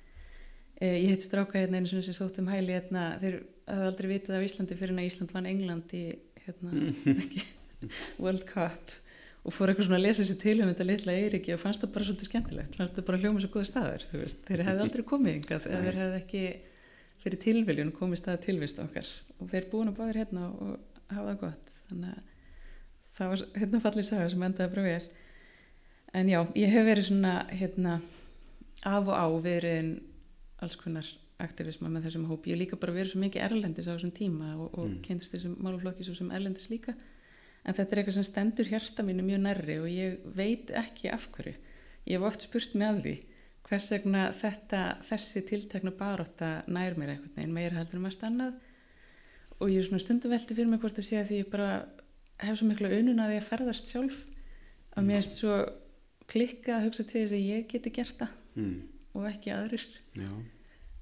Eh, 0.81 0.97
ég 1.05 1.09
heit 1.13 1.21
stráka 1.23 1.53
hérna 1.59 1.77
einu 1.79 1.87
sem 1.87 2.01
sótt 2.13 2.39
um 2.39 2.47
hæli 2.47 2.73
hérna, 2.75 3.19
þeir 3.21 3.43
hafði 3.67 3.85
aldrei 3.89 4.07
vitað 4.19 4.37
af 4.39 4.43
Íslandi 4.49 4.75
fyrir 4.77 4.89
en 4.91 4.99
að 4.99 5.07
Ísland 5.09 5.31
vann 5.31 5.45
England 5.45 5.93
í 5.93 6.17
hérna, 6.45 6.71
World 8.19 8.45
Cup 8.45 8.91
og 9.45 9.53
fór 9.53 9.69
eitthvað 9.69 9.85
svona 9.87 9.99
að 9.99 10.05
lesa 10.07 10.23
sér 10.25 10.39
til 10.41 10.61
um 10.63 10.69
þetta 10.71 10.85
litla 10.89 11.13
Eiriki 11.13 11.53
og 11.53 11.59
fannst 11.61 11.83
það 11.83 11.91
bara 11.93 12.05
svolítið 12.07 12.29
skemmtilegt. 12.31 12.75
Fannst 12.79 12.95
það 12.97 13.05
bara 13.05 13.19
hljóma 13.21 13.41
svo 13.43 13.49
góða 13.53 13.67
staður 13.69 14.05
þeir 14.47 14.63
hefði 14.65 14.85
aldrei 14.87 15.03
komið 15.05 15.35
yngað 15.39 15.67
eða 15.69 15.81
þeir 15.85 15.99
hefði 16.01 16.21
ekki 16.23 16.43
fyrir 17.25 17.41
tilviljun 17.43 17.91
komið 17.93 18.21
staða 18.23 18.41
tilvist 18.45 18.79
okkar. 18.81 19.11
Og 19.39 19.51
þeir 19.53 19.67
búin 19.69 19.91
að 19.91 19.99
báðir 19.99 20.19
hérna 20.23 20.47
og 20.49 20.79
hafa 21.13 21.27
það 21.29 21.39
gott. 21.43 21.69
Þannig 21.91 22.09
að 22.15 22.23
það 23.19 23.31
var 23.35 23.45
hérna 23.61 23.81
fallið 23.85 24.09
saga 24.09 24.29
sem 24.33 24.43
endaði 24.49 24.73
bara 24.75 24.87
vel 24.89 25.07
en 26.15 26.31
já, 26.31 26.39
ég 26.55 26.71
hef 26.71 26.87
verið 26.87 27.09
svona 27.09 27.35
hérna 27.51 27.99
af 28.85 29.07
og 29.09 29.15
á 29.15 29.27
verið 29.43 29.95
alls 30.63 30.77
konar 30.79 31.07
aktivisma 31.43 31.89
með 31.91 32.07
þessum 32.07 32.29
hóp, 32.29 32.45
ég 32.47 32.55
hef 32.55 32.61
líka 32.61 32.79
bara 32.79 32.95
verið 32.95 33.11
svo 33.11 33.21
mikið 33.25 33.43
erlendis 33.49 33.89
á 33.91 33.95
þessum 33.95 34.13
tíma 34.15 34.53
og, 34.55 34.69
og 34.77 34.87
Mm. 34.87 35.01
kynst 35.03 35.33
þessum 35.33 35.57
máluflokki 35.59 36.05
svo 36.07 36.15
sem 36.15 36.31
erlendis 36.31 36.69
líka. 36.71 36.95
En 37.65 37.73
þetta 37.73 37.91
er 37.91 37.99
eitthvað 38.01 38.13
sem 38.19 38.27
stendur 38.29 38.69
hjarta 38.69 39.03
mínu 39.03 39.23
mjög 39.25 39.41
nærri 39.41 39.79
og 39.81 39.87
ég 39.89 40.19
veit 40.37 40.69
ekki 40.71 41.09
af 41.11 41.27
hverju. 41.33 41.55
Ég 42.05 42.19
hef 42.19 42.27
oft 42.27 42.45
spurt 42.45 42.75
að 42.75 43.01
því 43.03 43.15
hvers 43.65 43.91
vegna 43.91 44.31
þetta, 44.31 44.81
þessi 45.01 45.41
tiltekna 45.49 45.91
barótta 45.91 46.63
nær 46.67 46.95
mér 46.95 47.15
einhvern 47.15 47.35
veginn 47.35 47.53
meira 47.53 47.79
heldur 47.79 47.97
en 47.97 48.05
mest 48.05 48.21
annað. 48.23 48.53
Og 49.59 49.71
ég 49.71 49.79
er 49.81 49.87
svona 49.87 50.03
stundum 50.03 50.31
velti 50.31 50.53
fyrir 50.53 50.69
mig 50.69 50.79
hvort 50.83 50.99
að 50.99 51.09
að 51.19 51.27
því 51.31 51.39
ég 51.41 51.49
bara 51.49 51.85
hef 52.43 52.59
svo 52.59 52.67
miklu 52.69 52.91
unun 52.99 53.19
að 53.23 53.33
að 53.39 53.49
ferðast 53.49 53.89
sjálf. 53.89 54.25
Að 54.95 55.07
mér 55.07 55.17
erst 55.23 55.39
svo 55.39 55.55
klikka 56.31 56.77
að 56.79 56.87
hugsa 56.89 57.03
til 57.05 57.21
þess 57.23 57.35
að 57.37 57.47
ég 57.51 57.67
geti 57.71 57.91
gert 57.93 58.17
það 58.21 58.33
Mm. 58.55 58.75
og 59.13 59.25
ekki 59.27 59.51
aðrir. 59.51 59.83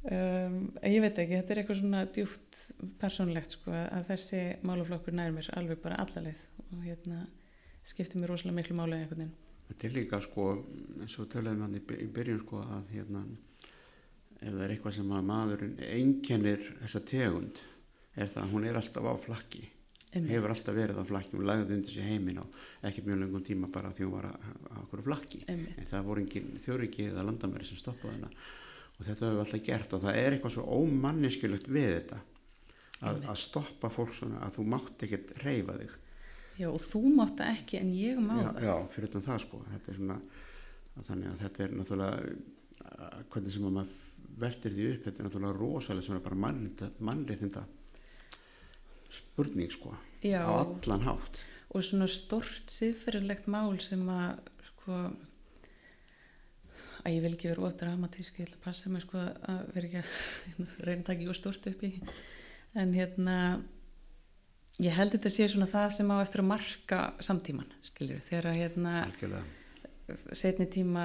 Um, 0.03 0.55
ég 0.83 0.99
veit 0.99 1.19
ekki, 1.21 1.37
þetta 1.37 1.53
er 1.53 1.59
eitthvað 1.61 1.77
svona 1.79 1.99
djúpt 2.11 2.57
persónlegt 2.99 3.53
sko 3.55 3.71
að 3.71 4.07
þessi 4.09 4.41
máluflokkur 4.67 5.15
nær 5.15 5.31
mér 5.31 5.47
alveg 5.55 5.79
bara 5.79 5.99
allaleið 6.03 6.41
og 6.73 6.81
hérna 6.83 7.21
skiptir 7.87 8.19
mér 8.19 8.33
rosalega 8.33 8.57
miklu 8.57 8.75
máli 8.75 8.97
einhvern 8.97 9.21
veginn. 9.21 9.37
Þetta 9.69 9.87
er 9.87 9.93
líka 9.95 10.19
sko, 10.25 10.47
eins 10.99 11.15
og 11.23 11.29
töluðum 11.31 11.61
hann 11.63 11.77
í 11.79 12.09
byrjun 12.17 12.41
sko 12.43 12.59
að 12.65 12.91
hérna, 12.97 13.21
ef 14.41 14.49
það 14.49 14.65
er 14.65 14.73
eitthvað 14.75 14.97
sem 14.97 15.13
að 15.15 15.29
maðurinn 15.29 15.77
einkennir 15.87 16.65
þessa 16.81 17.03
tegund, 17.13 17.61
er 18.19 18.27
það 18.33 18.43
að 18.43 18.51
hún 18.57 18.67
er 18.67 18.81
alltaf 18.81 19.07
á 19.07 19.13
flakki, 19.23 19.63
Einmitt. 20.13 20.31
hefur 20.35 20.53
alltaf 20.53 20.75
verið 20.77 20.99
á 21.01 21.05
flakki, 21.09 21.37
hún 21.37 21.47
lagði 21.49 21.77
undir 21.77 21.93
sig 21.93 22.05
heiminn 22.07 22.41
á 22.41 22.45
ekki 22.89 23.05
mjög 23.05 23.21
lengum 23.23 23.45
tíma 23.45 23.69
bara 23.73 23.93
því 23.93 24.05
hún 24.07 24.13
var 24.17 24.27
á 24.29 24.77
okkur 24.83 25.03
flakki. 25.07 25.41
Einmitt. 25.47 25.79
En 25.81 25.89
það 25.89 26.05
voru 26.09 26.23
engin 26.23 26.51
þjóriki 26.61 27.07
eða 27.09 27.25
landamæri 27.29 27.65
sem 27.67 27.79
stoppaði 27.81 28.19
hana 28.19 28.29
og 28.93 29.07
þetta 29.07 29.29
hefur 29.29 29.43
alltaf 29.43 29.65
gert 29.65 29.97
og 29.97 30.05
það 30.05 30.19
er 30.21 30.35
eitthvað 30.35 30.55
svo 30.57 30.67
ómanneskjulegt 30.77 31.67
við 31.73 31.89
þetta 31.97 32.21
að, 33.03 33.19
að 33.27 33.37
stoppa 33.41 33.91
fólk 33.91 34.15
svona 34.15 34.41
að 34.45 34.57
þú 34.57 34.65
mátt 34.73 35.05
ekkert 35.07 35.35
reyfa 35.43 35.77
þig 35.81 35.99
Já, 36.53 36.67
og 36.69 36.81
þú 36.85 37.01
mátt 37.17 37.39
það 37.39 37.55
ekki 37.57 37.79
en 37.79 37.93
ég 37.97 38.19
má 38.21 38.33
já, 38.37 38.49
það 38.53 38.65
já, 38.67 38.73
fyrir 38.93 39.09
utan 39.09 39.25
það 39.25 39.39
sko 39.41 39.61
þetta 39.71 39.89
er 39.89 39.99
svona 39.99 40.17
að 40.93 41.07
þannig 41.09 41.29
að 41.31 41.39
þetta 41.43 41.63
er 41.65 41.77
náttúrulega 41.79 43.21
hvernig 43.33 43.55
sem 43.55 43.65
að 43.67 43.77
maður 43.79 44.01
veltir 44.43 44.75
því 44.75 44.89
upp 44.91 45.07
þetta 45.07 45.21
er 45.23 45.27
náttúrulega 45.27 45.57
rosalega 45.57 46.07
svona 46.07 46.25
bara 46.27 46.41
mannréttinda, 46.43 47.05
mannréttinda 47.09 47.63
spurning 49.13 49.71
sko 49.73 49.93
Já. 50.23 50.41
á 50.43 50.51
allan 50.63 51.05
hátt 51.07 51.43
og 51.73 51.81
svona 51.85 52.07
stort 52.11 52.69
siðferðilegt 52.69 53.47
mál 53.49 53.77
sem 53.81 54.03
að 54.13 54.39
sko 54.71 54.97
að 57.03 57.15
ég 57.17 57.23
vil 57.25 57.33
ekki 57.35 57.49
vera 57.51 57.65
of 57.67 57.75
dramatísk 57.79 58.37
ég 58.39 58.47
ætla 58.47 58.59
að 58.59 58.65
passa 58.67 58.91
mig 58.93 59.03
sko 59.03 59.19
að 59.19 59.61
vera 59.75 59.89
ekki 59.89 60.01
að 60.03 60.09
reyna 60.87 61.01
að 61.01 61.07
taka 61.09 61.29
og 61.33 61.39
stort 61.39 61.67
upp 61.71 61.83
í 61.83 61.91
en 62.79 62.93
hérna 62.95 63.37
ég 64.81 64.95
held 64.97 65.13
þetta 65.17 65.31
sé 65.33 65.47
svona 65.51 65.67
það 65.69 65.89
sem 65.97 66.13
á 66.13 66.17
eftir 66.23 66.41
að 66.43 66.49
marka 66.53 67.01
samtíman 67.21 67.73
skiljur 67.85 68.23
þegar 68.25 68.49
að 68.53 68.59
hérna 68.61 68.93
algjörlega 69.03 70.37
setni 70.37 70.65
tíma 70.71 71.03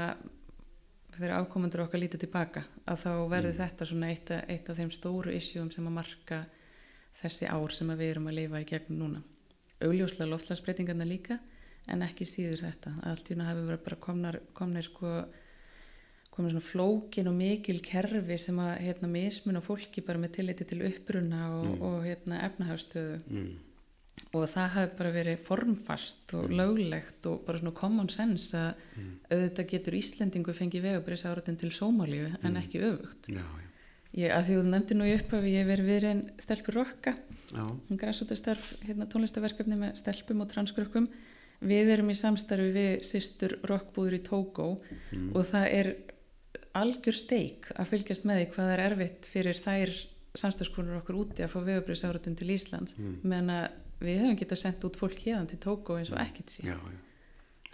þegar 1.19 1.35
afkomendur 1.41 1.83
okkar 1.85 2.01
lítið 2.03 2.23
tilbaka 2.27 2.63
að 2.87 3.03
þá 3.03 3.11
verður 3.33 3.53
Mm. 3.53 3.59
þetta 3.59 3.87
svona 3.91 4.09
eitt, 4.13 4.31
eitt 4.31 4.69
af 4.71 4.79
þeim 4.79 4.91
stóru 4.95 5.35
issueum 5.35 5.71
sem 5.75 5.87
að 5.89 5.97
marka 5.99 6.39
þessi 7.23 7.49
ár 7.51 7.73
sem 7.75 7.89
við 7.99 8.11
erum 8.13 8.29
að 8.31 8.39
lifa 8.41 8.61
í 8.63 8.69
gegnum 8.69 8.99
núna 9.03 9.23
augljóslega 9.83 10.31
loftlagsbreytingarna 10.33 11.05
líka 11.07 11.39
en 11.89 12.03
ekki 12.03 12.27
síður 12.29 12.65
þetta 12.67 12.95
allt 13.09 13.29
í 13.31 13.35
hérna 13.35 13.47
hafi 13.51 13.67
verið 13.69 13.85
bara 13.85 13.97
komnar, 14.03 14.41
komnir 14.55 14.83
sko 14.87 15.13
komið 16.35 16.53
svona 16.55 16.67
flókin 16.69 17.31
og 17.31 17.35
mikil 17.39 17.79
kerfi 17.83 18.37
sem 18.39 18.59
að 18.63 18.75
hérna 18.85 19.09
mismun 19.11 19.59
á 19.59 19.63
fólki 19.65 20.05
bara 20.07 20.21
með 20.23 20.37
tilliti 20.39 20.67
til 20.71 20.83
uppruna 20.87 21.41
og, 21.57 21.65
Mm. 21.67 21.81
og 21.83 22.05
hérna 22.07 22.43
efnahagsstöðu 22.47 23.17
mm. 23.27 23.57
og 24.35 24.45
það 24.53 24.69
hafi 24.75 24.97
bara 24.99 25.13
verið 25.15 25.39
formfast 25.49 26.35
og 26.39 26.51
löglegt 26.51 27.27
og 27.27 27.45
bara 27.47 27.59
svona 27.59 27.75
common 27.75 28.09
sense 28.09 28.55
að 28.55 28.75
auðvitað 29.31 29.69
getur 29.73 29.95
Íslendingu 29.99 30.55
fengið 30.55 30.83
vegabrís 30.87 31.25
áratin 31.27 31.59
til 31.59 31.71
Sómalíu 31.71 32.37
en 32.43 32.53
Mm. 32.55 32.57
ekki 32.63 32.79
öfugt. 32.87 33.27
já, 33.29 33.39
já, 33.43 33.65
Ég, 34.17 34.31
að 34.33 34.47
því 34.49 34.55
þú 34.57 34.63
nefndi 34.73 34.95
nú 34.97 35.05
í 35.05 35.15
upphafi, 35.19 35.51
ég 35.53 35.67
verið 35.69 35.89
verið 35.93 36.11
en 36.15 36.21
stelpur 36.41 36.75
rokka, 36.81 37.13
hún 37.53 37.99
græsóttastarf 38.01 38.71
hérna, 38.87 39.07
tónlistaverkefni 39.13 39.77
með 39.79 39.99
stelpum 40.01 40.41
og 40.45 40.49
transkrökkum. 40.51 41.09
Við 41.61 41.91
erum 41.93 42.09
í 42.11 42.17
samstarfi 42.17 42.71
við 42.73 42.93
sýstur 43.05 43.57
rockbúður 43.69 44.17
í 44.17 44.23
Tógó 44.25 44.69
mm. 45.13 45.33
og 45.37 45.45
það 45.49 45.67
er 45.75 45.91
algjör 46.79 47.17
steik 47.19 47.69
að 47.75 47.89
fylgjast 47.93 48.25
með 48.29 48.41
því 48.41 48.47
hvað 48.55 48.73
er 48.77 48.83
erfitt 48.87 49.29
fyrir 49.33 49.59
þær 49.59 49.93
samstagskonur 50.39 51.01
okkur 51.01 51.19
úti 51.19 51.43
að 51.43 51.51
fá 51.57 51.59
vegabrís 51.67 52.05
áratin 52.07 52.37
til 52.39 52.51
Íslands 52.55 52.95
Mm. 52.99 53.17
meðan 53.25 53.51
að 53.51 53.67
við 54.07 54.21
höfum 54.23 54.39
getað 54.39 54.61
sendt 54.63 54.85
út 54.87 54.97
fólk 55.01 55.19
hérðan 55.25 55.49
til 55.51 55.59
Tógó 55.59 55.97
eins 55.99 56.13
og 56.15 56.21
ekkert 56.23 56.55
já. 56.63 56.77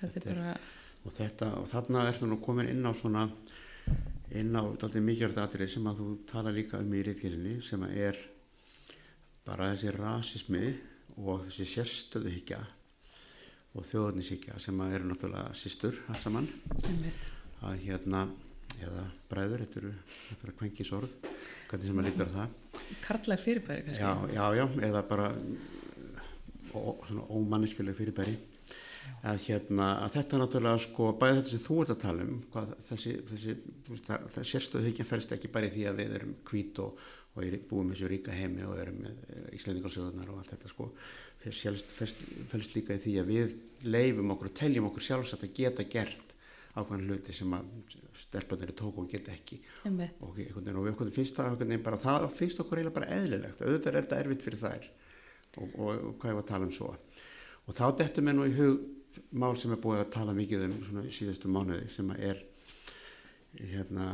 Þetta 0.01 0.09
Þetta 0.15 0.31
er 0.31 0.33
er- 0.33 0.41
bara, 0.41 0.57
og 1.05 1.13
þetta 1.19 1.51
og 1.61 1.69
þarna 1.69 2.07
ertu 2.09 2.27
nú 2.31 2.41
komin 2.41 2.69
inn 2.73 2.87
á 2.89 2.93
svona 2.97 3.27
inn 4.35 4.55
á 4.57 4.63
daldið 4.81 5.07
mikilvægt 5.07 5.43
atrið 5.43 5.75
sem 5.75 5.91
að 5.91 6.01
þú 6.01 6.09
tala 6.31 6.55
líka 6.55 6.81
um 6.83 6.95
í 6.95 7.03
reyðkjölinni 7.07 7.59
sem 7.63 7.85
að 7.87 7.99
er 8.09 8.23
bara 9.45 9.73
þessi 9.75 9.93
rasismi 9.95 10.65
og 11.21 11.45
þessi 11.49 11.69
sérstöðuhyggja 11.75 12.63
og 13.75 13.87
þjóðarnishyggja 13.91 14.59
sem 14.63 14.81
að 14.83 14.97
eru 14.99 15.11
náttúrulega 15.11 15.55
sístur 15.59 16.01
allt 16.09 16.25
saman 16.25 16.49
að 17.65 17.79
hérna 17.85 18.27
eða 18.83 19.05
bræður, 19.31 19.65
þetta 19.65 19.81
eru, 19.81 19.93
þetta 20.29 20.47
eru 20.47 20.55
kvenkisorð, 20.59 21.13
hvernig 21.71 21.89
sem 21.89 21.99
maður 21.99 22.09
lítur 22.11 22.31
á 22.31 22.35
það. 22.35 22.57
Karlæg 23.05 23.43
fyrirbæri 23.45 23.85
kannski. 23.87 24.03
Já, 24.03 24.13
já, 24.35 24.45
já, 24.59 24.65
eða 24.89 25.03
bara 25.09 25.29
ó, 26.75 26.81
svona 27.07 27.27
ómanniskileg 27.31 27.99
fyrirbæri. 27.99 28.35
Að, 29.25 29.39
hérna, 29.47 29.87
að 30.05 30.17
þetta 30.19 30.37
er 30.37 30.43
náttúrulega 30.43 30.81
sko, 30.85 31.11
bæði 31.17 31.37
þetta 31.39 31.53
sem 31.55 31.63
þú 31.65 31.77
ert 31.81 31.93
að 31.95 32.01
tala 32.03 32.25
um, 32.27 32.33
hvað, 32.53 32.73
þessi, 32.91 33.13
þessi, 33.31 33.55
það, 34.05 34.27
það 34.35 34.49
sérstöðu 34.51 34.89
þykja 34.91 35.07
færst 35.09 35.33
ekki 35.37 35.51
bara 35.55 35.71
í 35.71 35.73
því 35.73 35.87
að 35.89 36.01
við 36.03 36.17
erum 36.19 36.35
hvít 36.51 36.81
og, 36.85 36.99
og 37.33 37.47
er, 37.47 37.57
búum 37.71 37.95
þessu 37.95 38.11
ríka 38.13 38.37
heimi 38.37 38.67
og 38.69 38.77
erum 38.83 39.01
með 39.07 39.23
íslendingarsöðunar 39.57 40.35
og 40.35 40.43
allt 40.43 40.53
þetta 40.53 40.73
sko, 40.75 40.91
fælst 42.53 42.77
líka 42.77 42.99
í 42.99 43.03
því 43.07 43.17
að 43.23 43.33
við 43.33 43.57
leifum 43.89 44.37
okkur 44.37 44.53
og 44.53 44.57
teljum 44.61 44.91
okkur 44.91 45.09
sjálfsagt 45.09 45.49
að 45.49 45.57
geta 45.57 45.89
gert 45.89 46.35
ákvæmlega 46.75 47.15
hluti 47.15 47.35
sem 47.37 47.53
að 47.55 47.69
stelpunir 48.19 48.73
tók 48.75 48.99
og 48.99 49.11
geta 49.11 49.33
ekki. 49.35 49.61
Og, 50.27 50.41
og 50.75 50.87
við 50.89 51.13
finnst 51.15 51.39
það 51.39 51.63
bara, 51.85 52.01
það 52.03 52.27
finnst 52.35 52.61
okkur 52.63 52.81
eiginlega 52.81 52.99
bara 52.99 53.11
eðlilegt. 53.15 53.63
Auðvitað 53.63 53.91
er 53.93 53.99
þetta 54.01 54.21
erfitt 54.23 54.47
fyrir 54.47 54.61
þær. 54.63 54.89
Og, 55.55 55.69
og, 55.79 55.91
og 55.93 56.17
hvað 56.19 56.33
er 56.33 56.41
að 56.41 56.49
tala 56.49 56.67
um 56.67 56.75
svo 56.75 56.89
og 57.65 57.77
þá 57.77 57.85
dettum 58.01 58.29
við 58.31 58.37
nú 58.39 58.49
í 58.49 58.57
hug 58.59 58.83
mál 59.39 59.55
sem 59.59 59.73
er 59.75 59.81
búið 59.83 60.03
að 60.03 60.13
tala 60.17 60.35
mikið 60.37 60.67
um 60.67 60.75
svona 60.89 61.07
í 61.07 61.15
síðustu 61.15 61.51
mánuði 61.53 61.89
sem 61.93 62.11
er 62.17 62.43
hérna 63.55 64.09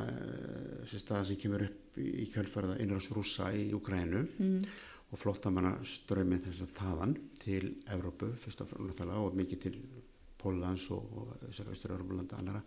stað 0.91 1.31
sem 1.31 1.41
kemur 1.41 1.65
upp 1.65 1.99
í 2.01 2.27
kjölfarða 2.33 2.79
innræðs 2.83 3.11
rúsa 3.17 3.49
í 3.57 3.71
Ukrænu 3.77 4.25
mm. 4.27 4.59
og 5.11 5.21
flottamanna 5.21 5.79
ströymið 5.87 6.49
þess 6.49 6.65
að 6.67 6.75
þaðan 6.77 7.15
til 7.41 7.63
Evrópu 7.95 8.35
fyrst 8.43 8.65
og 8.67 8.75
náttúrulega 8.77 9.25
og 9.25 9.39
mikið 9.41 9.63
til 9.65 9.77
Pólans 10.41 10.87
og, 10.95 11.09
og 11.17 11.33
þessar 11.47 11.73
austur-Európa 11.73 12.39
annara 12.41 12.63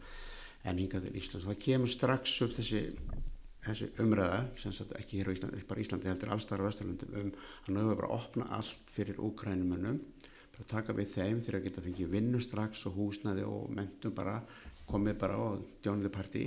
en 0.64 0.80
hingað 0.80 1.08
til 1.08 1.20
Íslands. 1.20 1.48
Það 1.50 1.62
kemur 1.66 1.92
strax 1.92 2.36
upp 2.46 2.54
þessi, 2.58 2.84
þessi 3.66 3.90
umræða, 4.04 4.44
sem 4.62 4.76
sagt 4.76 4.94
ekki 5.00 5.20
hér 5.20 5.32
á 5.32 5.36
Íslandi, 5.36 5.60
ekki 5.60 5.70
bara 5.72 5.84
Íslandi 5.84 6.12
heldur 6.12 6.34
allstarra 6.36 6.68
á 6.68 6.72
Östurlundum 6.72 7.18
um 7.20 7.32
að 7.34 7.74
nú 7.74 7.84
hefur 7.84 8.00
bara 8.00 8.12
að 8.12 8.20
opna 8.20 8.48
allt 8.60 8.94
fyrir 8.96 9.20
úkrænumönnum, 9.24 10.00
bara 10.54 10.70
taka 10.70 10.93
við 10.93 11.14
þeim 11.16 11.39
þegar 11.41 11.60
að 11.60 11.66
geta 11.68 11.86
fengið 11.86 12.12
vinnu 12.14 12.41
strax 12.41 12.86
og 12.89 12.99
húsnaði 12.99 13.45
og 13.47 13.72
mentum 13.74 14.14
bara, 14.16 14.38
komið 14.89 15.18
bara 15.20 15.39
og 15.41 15.66
djónuði 15.84 16.14
partí. 16.14 16.43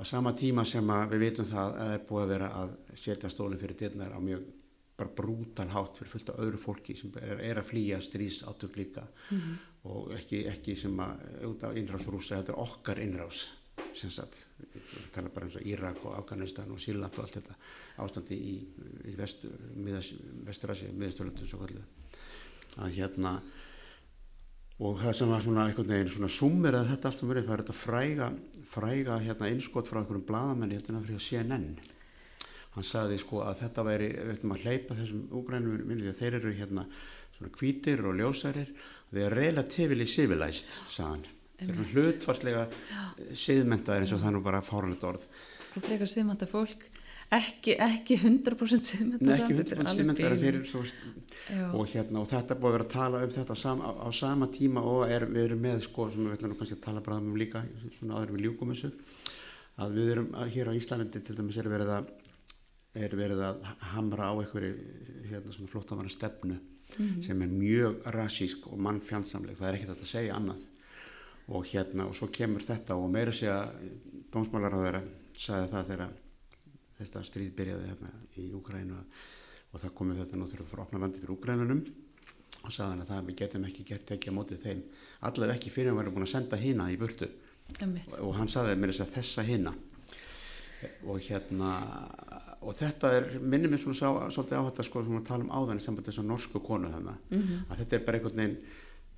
Á 0.00 0.02
sama 0.06 0.32
tíma 0.32 0.64
sem 0.64 0.86
við 1.10 1.26
vitum 1.26 1.44
það 1.44 1.66
að 1.66 1.76
það 1.80 1.92
er 1.94 2.06
búið 2.08 2.24
að 2.24 2.32
vera 2.32 2.50
að 2.62 2.74
setja 2.96 3.30
stólinn 3.32 3.60
fyrir 3.60 3.78
dyrnar 3.82 4.16
á 4.16 4.20
mjög 4.22 4.48
bara 5.00 5.12
brútal 5.16 5.68
hátt 5.72 5.96
fyrir 5.96 6.12
fullt 6.12 6.32
af 6.32 6.40
öðru 6.44 6.60
fólki 6.60 6.96
sem 6.96 7.12
er, 7.20 7.40
er 7.40 7.60
að 7.60 7.70
flýja 7.70 8.00
stríðs 8.04 8.42
átök 8.44 8.76
líka 8.76 9.06
mm 9.06 9.38
-hmm. 9.38 9.54
og 9.92 10.12
ekki, 10.16 10.44
ekki 10.48 10.76
sem 10.76 11.00
að 11.00 11.24
út 11.48 11.64
af 11.64 11.76
innrásrúsa, 11.76 12.36
þetta 12.36 12.52
er 12.52 12.58
okkar 12.58 13.00
innrás 13.00 13.48
sem 13.94 14.10
sagt, 14.10 14.46
við 14.58 15.10
tala 15.14 15.28
bara 15.28 15.46
eins 15.46 15.56
og 15.56 15.66
Írak 15.66 16.04
og 16.04 16.18
Afganistan 16.18 16.70
og 16.70 16.80
Síland 16.80 17.16
og 17.18 17.24
allt 17.24 17.34
þetta 17.38 17.54
ástandi 17.96 18.36
í, 18.36 18.56
í 19.04 19.14
vesturasíu, 20.46 20.92
miðasturlundu 20.92 21.46
svo 21.46 21.58
kallið 21.58 21.84
að 22.78 22.98
hérna 22.98 23.38
og 24.80 25.00
það 25.02 25.16
sem 25.18 25.32
var 25.34 25.44
svona 25.44 25.64
einhvern 25.68 25.92
veginn 25.92 26.12
svona 26.14 26.32
sumir 26.32 26.76
að 26.78 26.92
þetta 26.94 27.10
allt 27.10 27.24
um 27.24 27.32
verið, 27.32 27.46
það 27.48 27.54
er 27.56 27.62
þetta 27.64 27.78
fræga 27.80 28.28
fræga 28.70 29.18
hérna 29.26 29.50
innskot 29.52 29.90
frá 29.90 30.00
einhverjum 30.00 30.28
bladamenni 30.28 30.78
hérna 30.78 31.02
fyrir 31.04 31.24
CNN 31.24 31.66
hann 32.76 32.86
sagði 32.86 33.18
sko 33.20 33.42
að 33.44 33.64
þetta 33.64 33.84
væri 33.86 34.08
við 34.14 34.32
ætlum 34.36 34.54
að 34.54 34.64
hleypa 34.64 34.96
þessum 35.00 35.26
úgrænum 35.40 36.14
þeir 36.20 36.38
eru 36.38 36.54
hérna 36.54 36.86
svona 37.36 37.52
kvítir 37.56 38.04
og 38.06 38.16
ljósarir 38.20 38.72
við 39.10 39.26
erum 39.26 39.38
relatively 39.40 40.06
civilized 40.06 40.76
sagðan, 40.92 41.24
þeir 41.58 41.72
eru 41.74 41.86
hlutvarslega 41.94 42.66
siðmentaðir 43.34 44.06
eins 44.06 44.14
og 44.14 44.22
það 44.22 44.36
nú 44.36 44.42
bara 44.44 44.62
fáranlegt 44.64 45.06
orð. 45.08 45.26
Og 45.74 45.84
frekar 45.86 46.10
siðmenta 46.10 46.46
fólk 46.50 46.86
ekki, 47.36 47.76
ekki 47.78 48.16
100% 48.18 48.88
siðmenta 48.90 49.26
Nei, 49.26 49.34
ekki 49.36 49.56
100% 49.58 49.92
siðmenta 49.94 50.22
og 51.74 51.90
hérna 51.90 52.22
og 52.22 52.30
þetta 52.30 52.56
búið 52.58 52.70
að 52.70 52.76
vera 52.76 52.86
að 52.86 52.94
tala 52.94 53.22
um 53.24 53.34
þetta 53.34 53.54
á 53.54 53.58
sama, 53.58 53.92
á 53.94 54.08
sama 54.14 54.50
tíma 54.54 54.82
og 54.86 55.04
er, 55.10 55.26
við 55.30 55.50
erum 55.50 55.62
með 55.66 55.84
sko 55.86 56.08
sem 56.10 56.26
við 56.26 56.38
ætlum 56.38 56.56
kannski 56.58 56.78
að 56.78 56.86
tala 56.88 57.04
bara 57.06 57.20
um 57.22 57.36
líka 57.38 57.62
svona 57.98 58.18
aðeins 58.18 58.34
við 58.36 58.46
ljúkum 58.46 58.74
þessu 58.74 58.92
að 59.80 59.94
við 59.96 60.10
erum 60.14 60.34
hér 60.54 60.70
á 60.70 60.78
Íslandi 60.78 61.22
til 61.24 61.38
dæmis 61.38 61.60
er 61.60 61.70
verið 61.70 61.94
að 61.98 62.10
er 62.98 63.14
verið 63.14 63.42
að 63.46 63.66
hamra 63.92 64.30
á 64.30 64.34
einhverju 64.34 64.72
hérna, 65.30 65.68
flóttamanna 65.70 66.10
stefnu 66.10 66.56
mm 66.56 67.06
-hmm. 67.06 67.22
sem 67.22 67.42
er 67.42 67.48
mjög 67.48 68.02
rasísk 68.04 68.66
og 68.66 68.78
mannfjandsamleg, 68.78 69.56
það 69.56 69.68
er 69.68 69.74
ekkert 69.74 70.00
að 70.00 70.06
segja 70.06 70.34
annað. 70.34 70.62
Og 71.48 71.64
hérna 71.66 72.06
og 72.06 72.14
svo 72.14 72.26
kemur 72.26 72.62
þetta 72.62 72.94
og 72.94 73.10
meira 73.10 73.32
sé 73.32 73.46
að 73.46 73.68
dómsmálaráður 74.32 75.02
sagði 75.36 75.70
það 75.70 75.86
þegar 75.86 76.08
þetta 77.00 77.24
stríð 77.26 77.52
byrjaði 77.58 77.90
hérna 77.90 78.12
í 78.36 78.46
Úkrænu 78.56 79.00
og 79.70 79.82
það 79.82 79.94
komið 79.98 80.22
þetta 80.22 80.40
náttúrulega 80.40 80.70
fyrir 80.70 80.84
opna 80.84 81.02
vandi 81.02 81.22
fyrir 81.22 81.34
Úkrænunum 81.36 81.82
og 82.60 82.72
sagði 82.74 82.88
hann 82.90 83.04
að 83.04 83.12
það 83.12 83.28
við 83.28 83.38
getum 83.40 83.68
ekki 83.68 83.86
gett 83.88 84.10
ekki 84.16 84.32
á 84.32 84.36
mótið 84.36 84.64
þeim. 84.64 84.80
Allaveg 85.28 85.54
ekki 85.56 85.72
fyrir 85.72 85.92
að 85.92 86.00
vera 86.00 86.14
búin 86.14 86.26
að 86.26 86.32
senda 86.34 86.58
hína 86.60 86.88
í 86.92 86.98
burtu. 87.00 87.30
Og, 87.70 88.16
og 88.26 88.34
hann 88.36 88.50
sagði 88.50 88.74
mér 88.80 88.92
þess 88.92 89.04
að 89.04 89.14
þessa 89.14 89.46
hína 89.46 89.74
og 91.06 91.20
hérna 91.22 91.70
og 92.64 92.76
þetta 92.76 93.10
er, 93.16 93.26
minnum 93.40 93.74
ég 93.76 93.82
svona 93.82 94.28
svolítið 94.32 94.60
á 94.60 94.64
þetta 94.68 94.86
sko 94.86 95.02
að 95.04 95.24
tala 95.28 95.46
um 95.46 95.52
áðan 95.52 95.80
í 95.80 95.84
samband 95.84 96.08
þess 96.08 96.22
að 96.22 96.28
norsku 96.28 96.60
konu 96.64 96.90
þannig 96.92 97.28
mm 97.30 97.40
-hmm. 97.40 97.64
að 97.68 97.82
þetta 97.82 97.96
er 97.96 98.04
bara 98.06 98.18
einhvern 98.18 98.40
veginn 98.40 98.58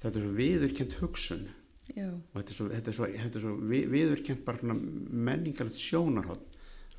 þetta 0.03 0.19
er 0.19 0.25
svo 0.27 0.35
viðurkjent 0.39 0.97
hugsun. 1.01 1.49
Já. 1.97 2.09
og 2.09 2.37
þetta 2.39 2.53
er 2.53 2.95
svo, 2.95 3.07
svo, 3.09 3.41
svo 3.41 3.53
við, 3.67 3.89
viðurkjent 3.91 4.45
bara 4.47 4.75
menningarlegt 4.75 5.81
sjónarhótt 5.83 6.52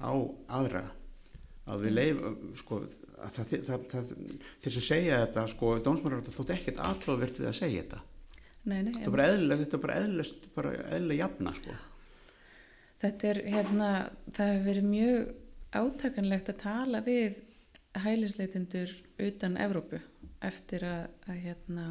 á 0.03 0.13
aðra 0.59 0.83
að 1.71 1.85
við 1.85 1.95
leif 1.97 2.23
sko 2.59 2.81
að 3.23 3.37
það, 3.37 3.53
það, 3.67 3.85
það, 3.91 4.09
þess 4.63 4.79
að 4.79 4.87
segja 4.87 5.21
þetta 5.23 5.45
sko 5.53 5.71
dómsmárar 5.85 6.25
þótt 6.27 6.53
ekkert 6.57 6.81
aðlóðvirt 6.83 7.39
við 7.39 7.49
að 7.49 7.57
segja 7.59 7.83
þetta. 7.83 8.01
Nei, 8.63 8.77
nei, 8.79 8.91
þetta 8.95 9.07
er 9.07 9.15
bara 9.15 9.27
eðlilega 9.31 9.63
þetta 9.63 9.77
er 9.77 9.83
bara 9.85 9.97
eðlilega 10.01 10.83
eðlilega 10.97 11.21
jafna 11.21 11.55
sko. 11.57 11.77
Þetta 13.03 13.29
er 13.29 13.39
hérna 13.53 13.89
það 14.31 14.51
hefur 14.53 14.67
verið 14.69 14.89
mjög 14.89 15.31
átakanlegt 15.73 16.51
að 16.53 16.61
tala 16.63 17.03
við 17.03 17.39
hælisleitindur 18.03 18.93
utan 19.23 19.57
Evrópu 19.61 19.99
eftir 20.43 20.85
að, 20.87 21.03
að 21.29 21.39
hérna, 21.43 21.85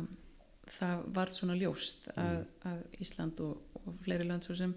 það 0.77 1.05
var 1.17 1.33
svona 1.33 1.57
ljóst 1.59 2.09
að, 2.13 2.43
mm. 2.43 2.49
að 2.71 3.05
Ísland 3.05 3.43
og, 3.45 3.79
og 3.83 3.97
fleiri 4.05 4.27
landsfólk 4.29 4.61
sem 4.61 4.75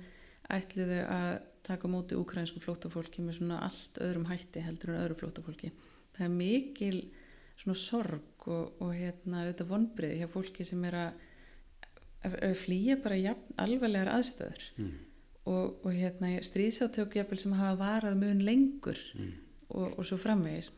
ætluðu 0.55 1.01
að 1.09 1.31
taka 1.65 1.91
móti 1.91 2.17
ukrainsku 2.19 2.61
flótafólki 2.63 3.23
með 3.25 3.39
svona 3.39 3.61
allt 3.65 4.01
öðrum 4.03 4.27
hætti 4.29 4.63
heldur 4.63 4.93
en 4.93 5.01
öðru 5.03 5.19
flótafólki. 5.21 5.71
Það 6.15 6.27
er 6.27 6.35
mikil 6.35 6.99
svona 7.59 7.79
sorg 7.79 8.47
og, 8.51 8.75
og 8.83 8.93
hérna 8.95 9.43
auðvitað 9.43 9.71
vonbriði 9.71 10.21
hjá 10.21 10.29
fólki 10.31 10.67
sem 10.67 10.83
er 10.87 10.99
að, 11.01 11.25
að 12.29 12.55
flýja 12.61 12.99
bara 13.03 13.19
jafn, 13.19 13.59
alvarlegar 13.65 14.13
aðstöður. 14.15 14.69
Mm 14.77 14.95
og, 15.45 15.85
og 15.85 15.93
hérna 15.93 16.33
stríðsátökjafil 16.43 17.39
sem 17.39 17.53
hafa 17.57 17.77
varað 17.79 18.17
mun 18.21 18.41
lengur 18.45 18.99
mm. 19.15 19.31
og, 19.69 19.99
og 19.99 20.03
svo 20.05 20.19
framvegis 20.21 20.71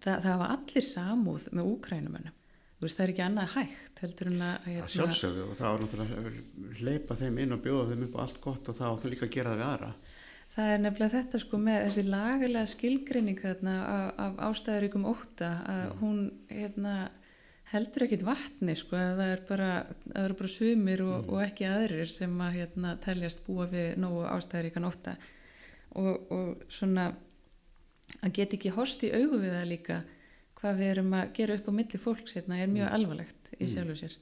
Þa, 0.00 0.14
það 0.24 0.30
hafa 0.30 0.46
allir 0.54 0.84
samúð 0.88 1.46
með 1.52 1.66
úkrænumönnum 1.74 2.36
það 2.80 3.02
er 3.04 3.12
ekki 3.12 3.24
annað 3.26 3.52
hægt 3.56 4.02
heldur 4.04 4.30
en 4.30 4.42
að 4.46 4.68
hérna, 4.70 4.88
sjálfsögðu 4.94 5.42
og 5.46 5.58
það 5.58 5.74
var 5.74 5.82
náttúrulega 5.84 6.84
leipa 6.88 7.16
þeim 7.20 7.38
inn 7.44 7.56
og 7.56 7.62
bjóða 7.64 7.90
þeim 7.90 8.06
upp 8.06 8.16
á 8.16 8.22
allt 8.24 8.40
gott 8.40 8.70
og 8.70 8.78
það 8.78 8.94
áttu 8.94 9.12
líka 9.12 9.26
að 9.26 9.34
gera 9.36 9.52
það 9.52 9.60
við 9.60 9.68
aðra 9.68 9.90
það 10.54 10.72
er 10.72 10.82
nefnilega 10.84 11.14
þetta 11.16 11.40
sko 11.44 11.60
með 11.62 11.80
þessi 11.86 12.04
lagalega 12.08 12.70
skilgreining 12.72 13.40
þarna 13.40 13.74
af, 13.86 14.06
af 14.24 14.38
ástæðuríkum 14.48 15.08
óta 15.10 15.50
að 15.70 15.82
Já. 15.84 15.92
hún 16.00 16.22
hérna 16.50 16.94
heldur 17.70 18.06
ekkit 18.06 18.24
vatni 18.26 18.74
sko 18.78 18.98
það 18.98 19.24
er 19.28 19.42
bara, 19.48 19.70
það 20.06 20.24
eru 20.24 20.38
bara 20.40 20.52
sumir 20.56 21.02
og, 21.04 21.16
mm. 21.18 21.28
og 21.30 21.44
ekki 21.44 21.68
aðrir 21.70 22.10
sem 22.10 22.40
að 22.42 22.56
hérna 22.58 22.94
teljast 23.04 23.44
búa 23.46 23.68
við 23.70 23.92
nógu 24.02 24.24
ástæðaríkan 24.26 24.88
óta 24.88 25.14
og, 26.00 26.32
og 26.32 26.64
svona 26.72 27.10
að 28.20 28.34
geta 28.40 28.58
ekki 28.58 28.74
horst 28.74 29.04
í 29.06 29.12
augu 29.14 29.38
við 29.38 29.54
það 29.54 29.70
líka 29.70 30.00
hvað 30.60 30.80
við 30.80 30.92
erum 30.94 31.14
að 31.16 31.32
gera 31.38 31.56
upp 31.56 31.70
á 31.70 31.72
milli 31.78 32.00
fólks 32.00 32.36
hérna 32.36 32.60
er 32.60 32.70
mjög 32.72 32.86
mm. 32.88 32.96
alvarlegt 32.98 33.54
í 33.56 33.64
mm. 33.64 33.72
sjálfu 33.72 33.96
sér 34.02 34.18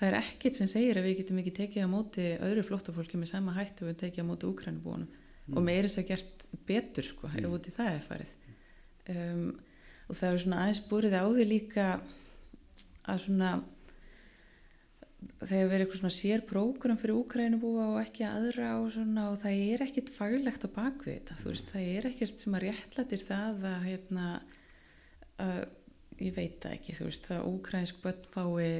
það 0.00 0.06
er 0.08 0.18
ekkit 0.20 0.60
sem 0.60 0.70
segir 0.70 1.00
að 1.00 1.08
við 1.08 1.18
getum 1.20 1.40
ekki 1.42 1.56
tekið 1.56 1.88
á 1.88 1.94
móti 1.94 2.28
öðru 2.40 2.66
flóttafólki 2.68 3.20
með 3.20 3.32
sama 3.34 3.56
hættu 3.56 3.88
við 3.88 3.98
tekið 4.04 4.24
á 4.24 4.30
móti 4.30 4.48
úkrænubúnum 4.48 5.08
mm. 5.08 5.56
og 5.56 5.66
með 5.66 5.80
er 5.80 5.88
þess 5.88 6.02
að 6.02 6.08
gert 6.12 6.46
betur 6.68 7.08
sko 7.10 7.28
mm. 7.28 7.42
ef 7.42 7.58
úti 7.58 7.74
það 7.76 7.92
er 7.96 8.06
farið 8.06 8.32
um, 9.16 9.44
og 10.06 10.18
það 10.18 10.30
er 10.30 10.42
svona 10.44 10.62
aðeins 10.64 10.82
búrið 10.90 11.18
á 11.20 11.24
því 11.26 11.46
líka 11.50 11.90
að 13.10 13.22
svona 13.24 13.50
það 15.40 15.52
hefur 15.56 15.70
verið 15.70 15.84
eitthvað 15.84 16.00
svona 16.00 16.16
sér 16.16 16.42
prógram 16.48 16.98
fyrir 17.00 17.18
Úkrænubúa 17.18 17.88
og 17.94 17.98
ekki 18.00 18.24
aðra 18.24 18.70
og, 18.80 18.88
svona, 18.94 19.26
og 19.32 19.40
það 19.42 19.60
er 19.66 19.84
ekkert 19.84 20.12
faglegt 20.14 20.64
á 20.64 20.68
bakvið 20.72 21.18
þetta, 21.18 21.36
þú 21.42 21.50
veist, 21.50 21.72
það 21.74 21.90
er 21.96 22.08
ekkert 22.10 22.42
sem 22.42 22.56
að 22.56 22.64
réttlatir 22.66 23.24
það 23.28 23.66
að 23.70 23.86
hérna 23.88 24.26
að, 25.40 25.60
ég 26.20 26.34
veit 26.36 26.56
það 26.62 26.76
ekki 26.76 26.96
þú 26.98 27.10
veist, 27.10 27.28
það 27.28 27.46
Úkrænsk 27.50 28.00
börn 28.04 28.26
fái 28.34 28.70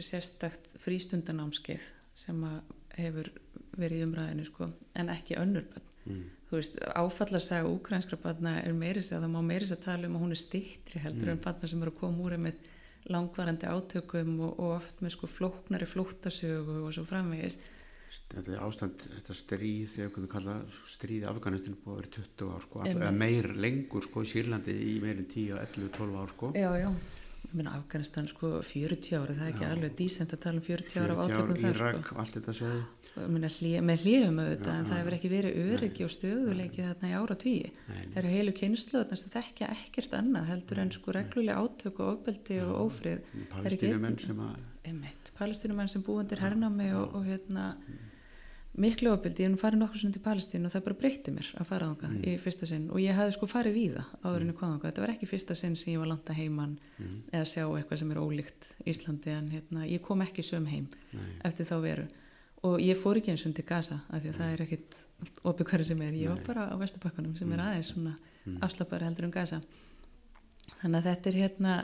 sérstakt 0.00 0.76
frístundanámskeið 0.82 1.88
sem 2.16 2.44
að 2.48 2.60
hefur 2.96 3.32
verið 3.80 4.02
í 4.02 4.06
umræðinu 4.06 4.46
sko, 4.48 4.68
en 4.98 5.10
ekki 5.12 5.38
önnur 5.40 5.66
börn 5.72 5.88
mm. 6.04 6.22
þú 6.48 6.58
veist, 6.58 6.78
áfallarsaga 6.96 7.70
úkrænskra 7.72 8.18
barna 8.20 8.58
er 8.60 8.76
meiri 8.76 9.02
sér, 9.04 9.22
það 9.22 9.34
má 9.34 9.40
meiri 9.46 9.68
sér 9.68 9.80
tala 9.84 10.08
um 10.08 10.18
að 10.18 10.24
hún 10.26 10.36
er 10.36 10.42
stittri 10.42 11.02
heldur 11.02 11.28
Mm. 11.28 11.36
en 11.36 11.44
barna 11.46 11.68
sem 11.68 11.82
eru 11.82 11.94
að 11.94 12.00
koma 12.00 12.26
úr 12.26 12.36
með 12.40 12.70
langvarandi 13.10 13.66
átökum 13.66 14.34
og, 14.40 14.58
og 14.60 14.74
oft 14.76 15.00
með 15.02 15.16
sko 15.16 15.26
flóknari 15.26 15.88
flóttasögu 15.90 16.84
og 16.86 16.92
svo 16.94 17.04
framvegis 17.08 17.58
þetta 18.12 18.60
ástand, 18.66 19.06
þetta 19.16 19.36
stríð 19.36 19.88
þegar 19.94 20.12
hvernig 20.14 20.32
kalla 20.32 20.58
stríð 20.92 21.24
í 21.24 21.30
Afganistin 21.30 21.78
búið 21.80 21.94
að 21.94 22.00
vera 22.02 22.12
20 22.18 22.52
ár 22.52 22.66
sko, 22.66 22.84
allra, 22.84 23.06
eða 23.06 23.16
meir 23.22 23.50
lengur 23.64 24.06
sko 24.06 24.24
í 24.24 24.30
Sýrlandi 24.32 24.76
í 24.76 24.94
meirin 25.02 25.28
10, 25.30 25.58
11, 25.62 25.92
12 25.96 26.22
ár 26.22 26.32
sko. 26.34 26.50
Já, 26.58 26.70
já, 26.82 26.88
ég 27.46 27.54
meina 27.58 27.76
Afganistan 27.76 28.28
sko 28.30 28.50
40 28.64 29.16
ára, 29.18 29.36
það 29.36 29.46
er 29.46 29.52
ekki 29.52 29.64
Já. 29.64 29.70
alveg 29.74 29.94
dísent 29.98 30.34
að 30.34 30.42
tala 30.44 30.60
um 30.60 30.66
40 30.66 31.00
ára 31.02 31.14
40 31.14 31.14
af 31.14 31.22
ár, 31.22 31.32
átökum 31.32 31.62
þar 31.62 31.80
Írak, 31.80 32.02
sko? 32.06 32.18
allt 32.22 32.36
þetta 32.38 32.56
meina, 33.32 33.50
hlé, 33.52 33.72
með 33.84 34.04
hlífum 34.06 34.42
auðvitað 34.42 34.76
en 34.76 34.86
það 34.88 35.00
hefur 35.00 35.16
ekki 35.18 35.30
verið 35.32 35.58
öryggi 35.72 36.06
og 36.06 36.12
stöðuleiki 36.14 36.86
þarna 36.86 37.10
í 37.10 37.16
ára 37.18 37.36
Nei, 37.42 37.72
það 38.12 38.20
eru 38.22 38.32
heilu 38.32 38.54
kynslu 38.56 38.98
þarna 39.02 39.18
sem 39.20 39.34
þekkja 39.34 39.70
ekkert 39.76 40.16
annað 40.16 40.48
heldur 40.52 40.82
en 40.84 40.92
sko 40.96 41.16
reglulega 41.16 41.64
átök 41.66 42.00
og 42.00 42.12
ofbeldi 42.14 42.60
og 42.64 42.78
ófrið? 42.86 43.26
palestínumenn 43.52 44.20
sem 44.22 44.40
að 44.46 44.71
einmitt, 44.84 45.32
palestinumenn 45.38 45.88
sem 45.88 46.02
búandir 46.02 46.40
hernámi 46.42 46.88
og, 46.98 47.14
og 47.14 47.24
hérna 47.28 47.74
miklu 48.82 49.10
ofbeldi, 49.12 49.42
ég 49.44 49.50
er 49.50 49.52
nú 49.52 49.58
farið 49.60 49.82
nokkur 49.82 50.00
svona 50.00 50.14
til 50.16 50.22
Palestínu 50.24 50.64
og 50.68 50.72
það 50.72 50.84
bara 50.86 50.96
breytti 51.02 51.32
mér 51.34 51.48
að 51.60 51.66
fara 51.68 51.88
þangað 51.90 52.12
Mm. 52.14 52.22
í 52.24 52.38
fyrsta 52.40 52.66
sinn. 52.66 52.86
Og 52.90 52.96
ég 53.04 53.12
hafði 53.18 53.34
sko 53.36 53.46
farið 53.50 53.74
víða 53.76 54.04
áður 54.24 54.40
en 54.46 54.48
ég 54.52 54.56
kom 54.56 54.70
þangað, 54.72 54.86
þetta 54.88 55.02
var 55.04 55.12
ekki 55.12 55.28
fyrsta 55.28 55.54
sinn 55.54 55.76
sem 55.76 55.92
ég 55.92 55.98
var 56.00 56.08
landa 56.08 56.32
heiman 56.32 56.78
mm, 56.98 57.18
eða 57.36 57.44
sjá 57.52 57.66
eitthvað 57.68 57.98
sem 58.00 58.10
er 58.14 58.20
ólíkt 58.22 58.70
Íslandi 58.88 59.30
en 59.36 59.50
hérna, 59.52 59.84
ég 59.86 60.00
kom 60.02 60.22
ekki 60.24 60.42
söm 60.42 60.66
heim 60.72 60.88
nei, 61.12 61.20
eftir 61.44 61.68
þá 61.68 61.76
veru. 61.84 62.06
Og 62.64 62.78
ég 62.80 62.96
fór 62.96 63.18
ekki 63.20 63.30
eins 63.34 63.44
og 63.46 63.54
til 63.58 63.64
Gaza 63.66 64.00
af 64.08 64.22
því 64.22 64.28
að 64.32 64.36
það 64.40 64.52
er 64.56 64.60
ekkit 64.64 65.00
opið 65.44 65.66
hverju 65.68 65.84
sem 65.92 66.02
er. 66.02 66.12
Ég 66.16 66.28
var 66.32 66.36
Nei. 66.40 66.46
bara 66.46 66.66
á 66.72 66.74
Vesturbakkanum 66.80 67.36
sem 67.36 67.52
er 67.52 67.58
Mm. 67.58 67.66
aðeins 67.68 67.92
svona 67.92 68.16
mm, 68.46 68.58
afslapari 68.62 69.04
heldur 69.04 69.24
en 69.28 69.30
Gaza. 69.36 69.60
Þannig 70.80 70.96
að 70.96 71.08
þetta 71.10 71.26
er 71.28 71.38
hérna 71.42 71.76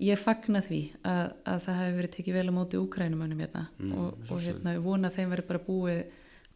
ég 0.00 0.20
fagna 0.20 0.62
því 0.64 0.80
að, 1.06 1.34
að 1.52 1.60
það 1.66 1.78
hefur 1.80 1.98
verið 2.00 2.14
tekið 2.16 2.38
vel 2.38 2.48
á 2.48 2.54
móti 2.56 2.80
úkrænumönnum 2.80 3.42
hérna. 3.44 3.66
Mm, 3.78 3.92
og, 3.98 4.24
og 4.30 4.42
hérna 4.44 4.74
ég 4.76 4.84
vona 4.84 5.10
að 5.10 5.18
þeim 5.18 5.34
verið 5.34 5.48
bara 5.50 5.62
búið 5.66 6.00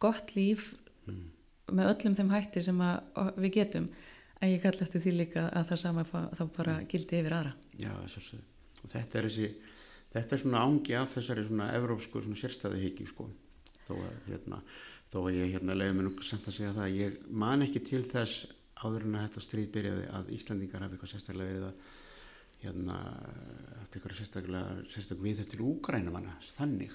gott 0.05 0.35
líf 0.37 0.71
mm, 1.09 1.23
með 1.77 1.91
öllum 1.93 2.17
þeim 2.19 2.33
hætti 2.35 2.65
sem 2.65 2.81
að, 2.85 3.31
við 3.37 3.55
getum. 3.59 3.89
En 4.43 4.51
ég 4.51 4.65
kalla 4.65 4.85
eftir 4.85 5.01
því 5.05 5.13
líka 5.19 5.47
að 5.57 5.71
það 5.71 5.83
sama 5.85 6.05
þá 6.11 6.43
bara 6.57 6.79
Mm. 6.81 6.89
gildi 6.91 7.21
yfir 7.21 7.37
aðra. 7.37 7.55
Já, 7.81 7.93
og 7.95 8.91
þetta 8.93 9.19
er 9.19 9.29
þessi 9.29 9.53
þetta 10.15 10.37
er 10.37 10.43
svona 10.43 10.65
ángi 10.65 10.97
af 10.99 11.15
þessari 11.17 11.47
svona 11.49 11.71
evrópsku 11.75 12.23
svona 12.23 12.39
sérstæðu 12.39 12.83
hiki 12.83 13.07
sko. 13.09 13.29
Þó 13.87 13.95
að 13.99 14.29
hérna 14.29 14.61
þó 15.13 15.19
að 15.25 15.37
ég 15.39 15.55
hérna 15.55 15.77
leiði 15.79 15.97
mér 15.97 16.09
nú 16.09 16.13
samt 16.27 16.49
að 16.49 16.57
segja 16.59 16.75
það 16.75 16.87
að 16.87 16.99
ég 16.99 17.19
man 17.31 17.65
ekki 17.65 17.83
til 17.87 18.03
þess 18.11 18.47
áður 18.85 19.07
en 19.07 19.17
að 19.19 19.27
þetta 19.29 19.45
stríð 19.45 19.69
byrjaði 19.75 20.07
að 20.19 20.31
Íslandingar 20.35 20.85
hafi 20.85 20.97
eitthvað 20.97 21.13
sérstaklega 21.13 21.53
verið 21.53 21.67
að 21.69 21.93
hérna 22.65 22.99
haft 23.81 23.97
eitthvað 23.97 24.17
sérstaklega 24.19 24.85
sérstaklega 24.91 25.27
við 25.27 25.41
þetta 25.43 25.55
til 25.55 25.67
úgrænumanna 25.69 26.37
þannig. 26.55 26.95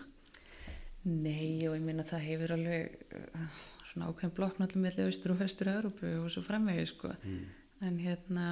Nei 1.10 1.68
og 1.70 1.78
ég 1.78 1.86
minna 1.86 2.04
það 2.08 2.26
hefur 2.28 2.56
alveg 2.58 3.06
uh, 3.16 3.60
svona 3.92 4.10
ákveðin 4.10 4.36
blokknállum 4.36 4.84
mellir 4.84 5.08
austur 5.08 5.34
og 5.34 5.40
vestur 5.40 5.72
Európu 5.72 6.12
og 6.20 6.32
svo 6.34 6.44
framvegi 6.46 6.90
sko. 6.92 7.14
Mm, 7.24 7.46
en 7.88 8.02
hérna 8.04 8.48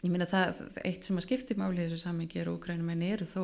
ég 0.00 0.08
minna 0.08 0.28
það, 0.30 0.62
eitt 0.86 1.04
sem 1.04 1.18
að 1.20 1.26
skipti 1.26 1.58
máli 1.58 1.84
þessu 1.84 2.00
samingi 2.06 2.40
er 2.40 2.48
að 2.48 2.56
úkrænumenn 2.58 3.04
eru 3.10 3.28
þó 3.28 3.42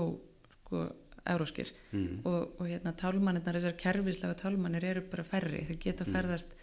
sko 0.54 0.86
euróskir 1.26 1.72
mm, 1.90 2.22
og, 2.24 2.56
og 2.60 2.68
hérna 2.70 2.94
tálmannirnar, 2.96 3.58
þessar 3.58 3.76
kerfislega 3.80 4.38
tálmannir 4.38 4.86
eru 4.86 5.02
bara 5.10 5.26
færri, 5.26 5.64
þeir 5.68 5.82
geta 5.82 6.06
Mm. 6.06 6.14
ferðast 6.14 6.56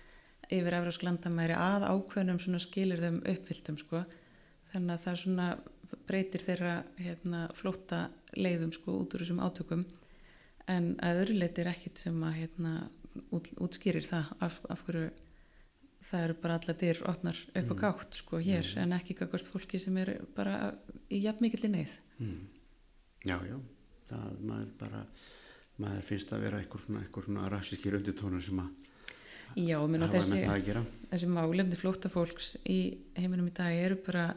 yfir 0.52 0.76
eurósk 0.80 1.04
landamæri 1.04 1.56
að 1.56 1.86
ákveðnum 1.88 2.40
svona 2.42 2.62
skilirðum 2.64 3.22
uppfylltum 3.28 3.78
sko 3.80 4.04
þannig 4.74 4.96
að 4.98 5.04
það 5.06 5.20
svona 5.24 5.48
breytir 6.10 6.42
þeirra 6.44 6.76
hérna 6.98 7.42
flótta 7.58 8.00
leiðum 8.36 8.72
sko 8.74 8.96
út 9.04 9.14
úr 9.14 9.24
þessum 9.24 9.42
átökum 9.46 9.84
en 10.74 10.94
að 11.04 11.20
öðru 11.24 11.36
leiti 11.42 11.62
er 11.64 11.70
ekkit 11.74 12.02
sem 12.02 12.24
að 12.24 12.38
hérna 12.42 12.72
út, 13.36 13.50
útskýrir 13.62 14.08
það 14.08 14.32
af, 14.48 14.60
af 14.74 14.82
hverju 14.88 15.10
það 16.04 16.24
eru 16.28 16.36
bara 16.44 16.56
alla 16.60 16.76
dyr 16.82 17.02
opnar 17.08 17.38
upp 17.54 17.70
á 17.72 17.74
Mm. 17.74 17.80
gátt 17.84 18.14
sko 18.20 18.40
hér 18.44 18.66
Mm. 18.76 18.82
en 18.84 18.94
ekki 19.00 19.16
gagvart 19.16 19.48
fólki 19.48 19.80
sem 19.80 19.98
er 19.98 20.20
bara 20.36 20.74
í 21.10 21.22
jafn 21.24 21.42
mikill 21.46 21.70
neyð 21.72 21.94
mm. 22.20 22.48
já, 23.26 23.38
já 23.48 23.58
það 24.10 24.40
maður 24.42 24.72
bara 24.80 25.06
maður 25.80 26.02
finnst 26.04 26.34
að 26.34 26.42
vera 26.42 26.60
eitthvað 26.60 26.86
svona, 26.86 27.06
svona 27.14 27.50
rassískir 27.50 27.96
undirtónar 27.98 28.42
sem 28.44 28.60
að 28.60 28.72
Já, 29.56 29.78
minna 29.86 30.08
þessi 30.10 30.42
þessi 31.12 31.28
málefni 31.30 31.78
flóttafólks 31.78 32.56
í 32.66 32.98
heiminum 33.16 33.48
í 33.48 33.54
dag 33.54 33.76
eru 33.78 33.96
bara 34.02 34.34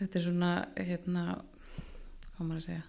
þetta 0.00 0.18
er 0.20 0.24
svona 0.26 0.50
hérna, 0.76 1.24
hvað 2.36 2.46
maður 2.46 2.60
að 2.60 2.66
segja 2.68 2.84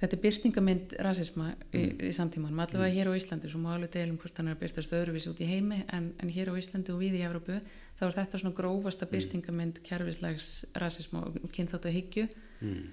þetta 0.00 0.16
er 0.16 0.22
byrtingamind 0.22 0.94
rasisma 1.04 1.50
í, 1.76 1.80
Mm. 1.80 1.98
í 2.08 2.12
samtímanum, 2.16 2.60
allavega 2.64 2.94
hér 2.94 3.10
á 3.12 3.18
Íslandi 3.20 3.50
svo 3.52 3.58
má 3.60 3.74
alveg 3.74 3.90
deilum 3.92 4.16
hvort 4.16 4.36
hann 4.40 4.48
er 4.48 4.54
að 4.56 4.62
byrtast 4.62 4.94
öðruvísi 4.96 5.28
út 5.28 5.42
í 5.44 5.48
heimi 5.50 5.82
en, 5.92 6.14
en 6.18 6.28
hér 6.32 6.48
á 6.48 6.54
Íslandi 6.56 6.94
og 6.94 7.02
við 7.02 7.18
í 7.20 7.24
Evrópu 7.26 7.58
þá 7.98 8.02
er 8.06 8.16
þetta 8.16 8.40
svona 8.40 8.56
grófasta 8.56 9.04
Mm. 9.04 9.12
byrtingamind 9.12 9.82
kerfislegs 9.84 10.64
rasisma 10.74 11.26
og 11.26 11.36
kynþátt 11.52 11.84
að 11.90 11.96
hyggju 11.98 12.28
mm. 12.62 12.86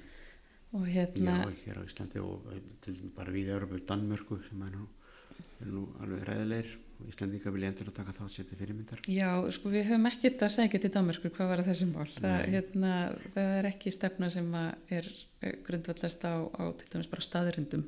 og 0.74 0.84
hérna 0.92 1.38
Já, 1.48 1.54
hér 1.64 1.80
á 1.80 1.84
Íslandi 1.88 2.20
og 2.20 2.52
eh, 2.52 2.60
til 2.82 2.96
bara 3.16 3.32
við 3.32 3.54
Európa 3.56 3.80
Danmörku 3.88 4.42
sem 4.50 4.62
er 4.68 4.76
nú, 4.76 4.88
er 5.64 5.72
nú 5.72 5.88
alveg 6.04 6.28
ræðilegir 6.28 6.76
og 7.00 7.08
Íslandinga 7.12 7.52
vilja 7.54 7.70
endur 7.72 7.90
að 7.92 7.98
taka 8.00 8.14
þá 8.18 8.24
sétti 8.34 8.58
fyrirmyndar. 8.60 9.02
Já, 9.12 9.30
sko 9.54 9.70
við 9.74 9.86
höfum 9.92 10.10
ekkert 10.10 10.44
að 10.48 10.54
segja 10.56 10.82
til 10.84 10.92
Danmarku 10.96 11.30
hvað 11.36 11.52
var 11.54 11.64
þessi 11.68 11.88
mál. 11.92 12.08
Það, 12.18 12.38
hérna, 12.56 12.94
það 13.36 13.52
er 13.60 13.70
ekki 13.72 13.94
stefna 13.94 14.30
sem 14.34 14.48
er 14.58 15.10
eh, 15.42 15.54
grundvallast 15.68 16.26
á, 16.26 16.34
á 16.58 16.64
til 16.80 16.90
dæmis 16.94 17.12
bara 17.12 17.26
staðrindum. 17.28 17.86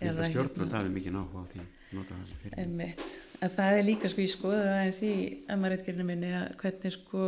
Ég 0.00 0.08
held 0.08 0.22
að 0.24 0.30
stjórnvöld 0.32 0.74
hafi 0.78 0.92
mikið 0.96 1.16
náhuga 1.18 1.44
á 1.44 1.50
því 1.52 1.64
nota 1.90 2.14
það 2.18 2.28
sem 2.30 2.42
fyrirmynd. 2.44 3.08
Það 3.40 3.78
er 3.78 3.82
líka 3.86 4.10
sko 4.12 4.22
ég 4.24 4.30
skoða 4.34 4.60
það 4.66 4.82
eins 4.84 5.00
í 5.04 5.14
amarætgerinu 5.54 6.06
minni 6.08 6.30
að 6.36 6.52
hvernig 6.60 6.94
sko 6.94 7.24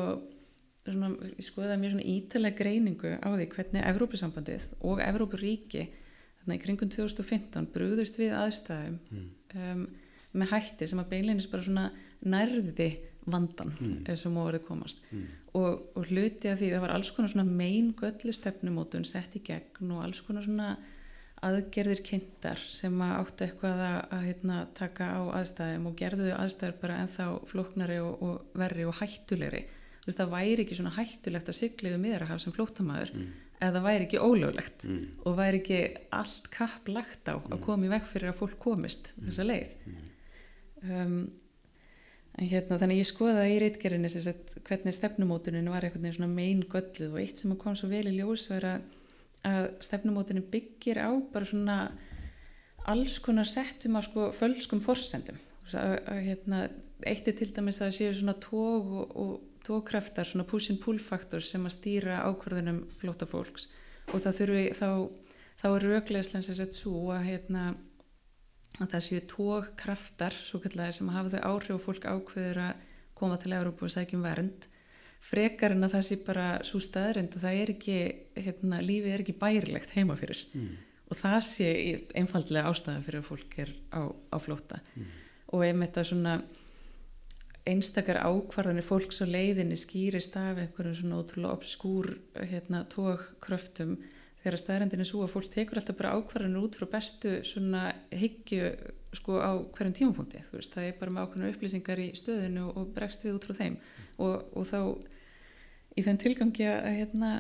svona, 0.83 1.11
ég 1.39 1.47
skoða 1.47 1.77
mjög 1.81 1.95
svona 1.95 2.07
ítalega 2.13 2.59
greiningu 2.59 3.13
á 3.23 3.29
því 3.33 3.47
hvernig 3.55 3.87
Evrópusambandið 3.93 4.65
og 4.89 5.03
Evrópuríki 5.05 5.85
þannig 6.43 6.59
í 6.59 6.63
kringum 6.65 6.91
2015 6.91 7.69
brugðust 7.75 8.19
við 8.19 8.33
aðstæðum 8.39 8.97
Mm. 9.13 9.29
um, 9.55 9.85
með 10.35 10.51
hætti 10.55 10.87
sem 10.89 10.99
að 11.03 11.11
beinleinis 11.13 11.47
bara 11.53 11.63
svona 11.67 11.91
nærði 12.25 12.91
vandan 13.27 13.77
Mm. 13.81 13.91
mm. 14.07 14.17
sem 14.19 14.35
óverið 14.35 14.65
komast 14.67 14.99
Mm. 15.13 15.27
og, 15.55 15.83
og 15.97 16.07
hluti 16.11 16.49
af 16.51 16.59
því 16.59 16.73
það 16.73 16.81
var 16.81 16.91
alls 16.97 17.11
konar 17.15 17.31
svona 17.31 17.45
mein 17.47 17.93
göllu 17.95 18.33
stefnumótun 18.35 19.05
sett 19.07 19.35
í 19.37 19.43
gegn 19.47 19.91
og 19.93 20.03
alls 20.05 20.21
konar 20.27 20.43
svona 20.43 20.77
aðgerðir 21.43 22.03
kynntar 22.07 22.59
sem 22.63 22.95
að 23.03 23.13
áttu 23.19 23.45
eitthvað 23.47 23.81
að, 23.83 23.97
að 24.15 24.27
hérna, 24.29 24.59
taka 24.79 25.09
á 25.11 25.21
aðstæðum 25.41 25.87
og 25.91 25.97
gerðu 25.99 26.29
þau 26.31 26.37
aðstæður 26.45 26.77
bara 26.83 26.99
ennþá 27.03 27.27
flóknari 27.51 27.97
og, 28.03 28.23
og 28.23 28.59
verri 28.63 28.85
og 28.87 28.95
hættulegri 29.01 29.65
þú 30.03 30.07
veist 30.11 30.21
það 30.23 30.31
væri 30.37 30.63
ekki 30.67 30.79
svona 30.79 30.95
hættulegt 30.99 31.51
að 31.51 31.59
sigla 31.59 31.91
yfir 31.91 32.03
miðrahaf 32.05 32.43
sem 32.45 32.55
flótamaður 32.55 33.13
Mm. 33.17 33.33
eða 33.63 33.75
það 33.79 33.87
væri 33.89 34.07
ekki 34.07 34.23
ólöglegt 34.23 34.87
Mm. 34.87 35.03
og 35.27 35.37
væri 35.39 35.61
ekki 35.63 35.81
allt 36.13 36.51
kapp 36.51 36.89
lagt 36.89 37.27
á 37.31 37.35
að 37.39 37.61
koma 37.63 37.87
í 37.87 37.91
veg 37.91 38.07
fyrir 38.11 38.31
að 38.33 38.39
fólk 38.43 38.59
komist 38.63 39.13
þessa 39.23 39.47
leið 39.47 39.69
um, 40.89 41.17
en 42.39 42.49
hérna 42.49 42.79
þannig 42.81 43.03
ég 43.03 43.11
skoðaði 43.11 43.55
í 43.55 43.61
reitgerinni 43.63 44.11
hvernig 44.67 44.97
stefnumótunin 44.97 45.71
var 45.73 45.85
einhvern 45.85 46.07
veginn 46.07 46.17
svona 46.17 46.33
mein 46.33 46.63
gölluð 46.65 47.13
og 47.13 47.21
eitt 47.21 47.43
sem 47.43 47.55
kom 47.61 47.77
svo 47.77 47.91
vel 47.93 48.07
í 48.09 48.17
ljós 48.17 48.49
var 48.53 48.69
að, 48.71 48.89
að 49.49 49.69
stefnumótunin 49.85 50.49
byggir 50.53 51.03
á 51.05 51.11
bara 51.33 51.49
svona 51.49 51.79
alls 52.89 53.19
konar 53.23 53.47
settum 53.47 53.99
á 53.99 54.03
sko 54.03 54.31
fölskum 54.35 54.81
forsendum. 54.83 55.39
Að, 55.73 55.93
að, 56.11 56.21
hérna, 56.27 56.63
eitt 57.07 57.29
er 57.31 57.37
til 57.39 57.53
dæmis 57.55 57.79
að 57.85 57.95
séu 57.97 58.15
svona 58.17 58.35
tóg 58.43 58.89
og, 58.91 59.13
og 59.15 59.33
tógkraftar, 59.63 60.27
svona 60.27 60.47
push 60.49 60.73
and 60.73 60.81
pull 60.83 60.99
faktor 60.99 61.45
sem 61.45 61.63
að 61.69 61.77
stýra 61.77 62.23
ákvörðunum 62.27 62.83
flóta 62.99 63.29
fólks 63.31 63.69
og 64.11 64.25
það 64.25 64.39
þurfi 64.41 64.65
þá, 64.75 64.89
þá 65.61 65.67
er 65.69 65.87
röglegslega 65.87 66.47
sem 66.49 66.59
sett 66.59 66.75
svo 66.77 67.13
að 67.15 67.29
hérna 67.29 67.67
að 68.81 68.93
það 68.95 69.05
séu 69.07 69.21
kallega 70.63 70.93
sem 70.93 71.09
hafa 71.13 71.35
þau 71.35 71.43
áhrif 71.53 71.75
og 71.77 71.83
fólk 71.87 72.07
ákveður 72.09 72.63
að 72.69 72.87
koma 73.15 73.37
til 73.39 73.53
Európu 73.53 73.85
og 73.87 73.93
sækjum 73.95 74.23
vernd 74.25 74.69
frekar 75.23 75.75
en 75.77 75.87
að 75.87 75.95
það 75.97 76.07
sé 76.09 76.17
bara 76.27 76.47
svo 76.67 76.81
staðrind 76.83 77.37
að 77.37 77.45
það 77.45 77.61
er 77.61 77.73
ekki 77.77 77.99
hérna, 78.43 78.81
lífið 78.83 79.13
er 79.13 79.23
ekki 79.23 79.37
bærilegt 79.39 79.95
heima 79.95 80.17
fyrir 80.19 80.47
Mm. 80.55 80.77
og 81.13 81.17
það 81.21 81.41
sé 81.45 81.69
einfaldlega 82.17 82.71
ástæðan 82.73 83.05
fyrir 83.05 83.21
að 83.21 83.29
fólk 83.29 83.59
er 83.59 83.71
á, 83.93 84.03
á 84.11 84.37
flótta 84.41 84.81
Mm. 84.97 85.07
og 85.53 85.65
einmitt 85.65 85.97
að 85.97 86.09
svona 86.11 86.43
einstakar 87.67 88.19
ákvarðanir 88.19 88.83
fólks 88.83 89.23
á 89.23 89.27
leiðinni 89.31 89.77
skýrist 89.79 90.35
af 90.37 90.59
einhverjum 90.59 90.97
svona 90.99 91.21
ótrúlega 91.23 91.55
obskúr 91.55 92.19
hérna, 92.35 92.85
tógkröftum 92.91 93.99
þegar 94.43 94.59
staðrendin 94.59 95.03
er 95.05 95.09
svo 95.09 95.23
að 95.25 95.33
fólk 95.37 95.51
tekur 95.55 95.79
alltaf 95.81 95.99
bara 95.99 96.15
ákvarðanir 96.19 96.65
út 96.67 96.77
frá 96.79 96.89
bestu 96.91 97.37
svona 97.47 97.85
hyggju 98.11 98.73
sko 99.15 99.39
á 99.39 99.53
hverjum 99.77 99.95
tímapunkti. 99.99 100.43
Þú 100.49 100.59
veist, 100.59 100.75
það 100.75 100.89
er 100.89 100.99
bara 100.99 101.15
með 101.15 101.27
ákveðna 101.27 101.51
upplýsingar 101.53 102.03
í 102.03 102.09
stöðinu 102.19 102.67
og, 102.73 102.91
bregst 102.97 103.25
við 103.27 103.37
út 103.37 103.47
frá 103.47 103.59
þeim. 103.61 103.79
Og, 104.25 104.49
og 104.59 104.67
þá 104.67 104.81
í 105.97 106.05
þenn 106.07 106.21
tilgangi 106.23 106.69
að 106.73 106.91
hérna 106.97 107.33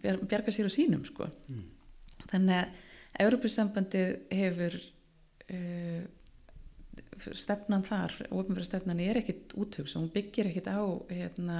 bjar- 0.00 0.22
bjarga 0.22 0.54
sér 0.54 0.70
á 0.70 0.76
sínum 0.76 1.04
sko. 1.06 1.28
Mm. 1.48 1.64
þannig 2.30 2.60
að 2.60 2.82
Európusambandið 3.24 4.14
hefur 4.34 4.76
uh, 5.54 6.02
stefnan 7.30 7.84
þar, 7.86 8.14
ofnbæra 8.34 8.66
stefnan 8.66 9.02
er 9.02 9.20
ekkit 9.20 9.54
úthugs 9.54 9.94
og 9.94 10.02
hún 10.02 10.14
byggir 10.14 10.50
ekkit 10.50 10.70
á 10.70 10.82
hérna 11.10 11.58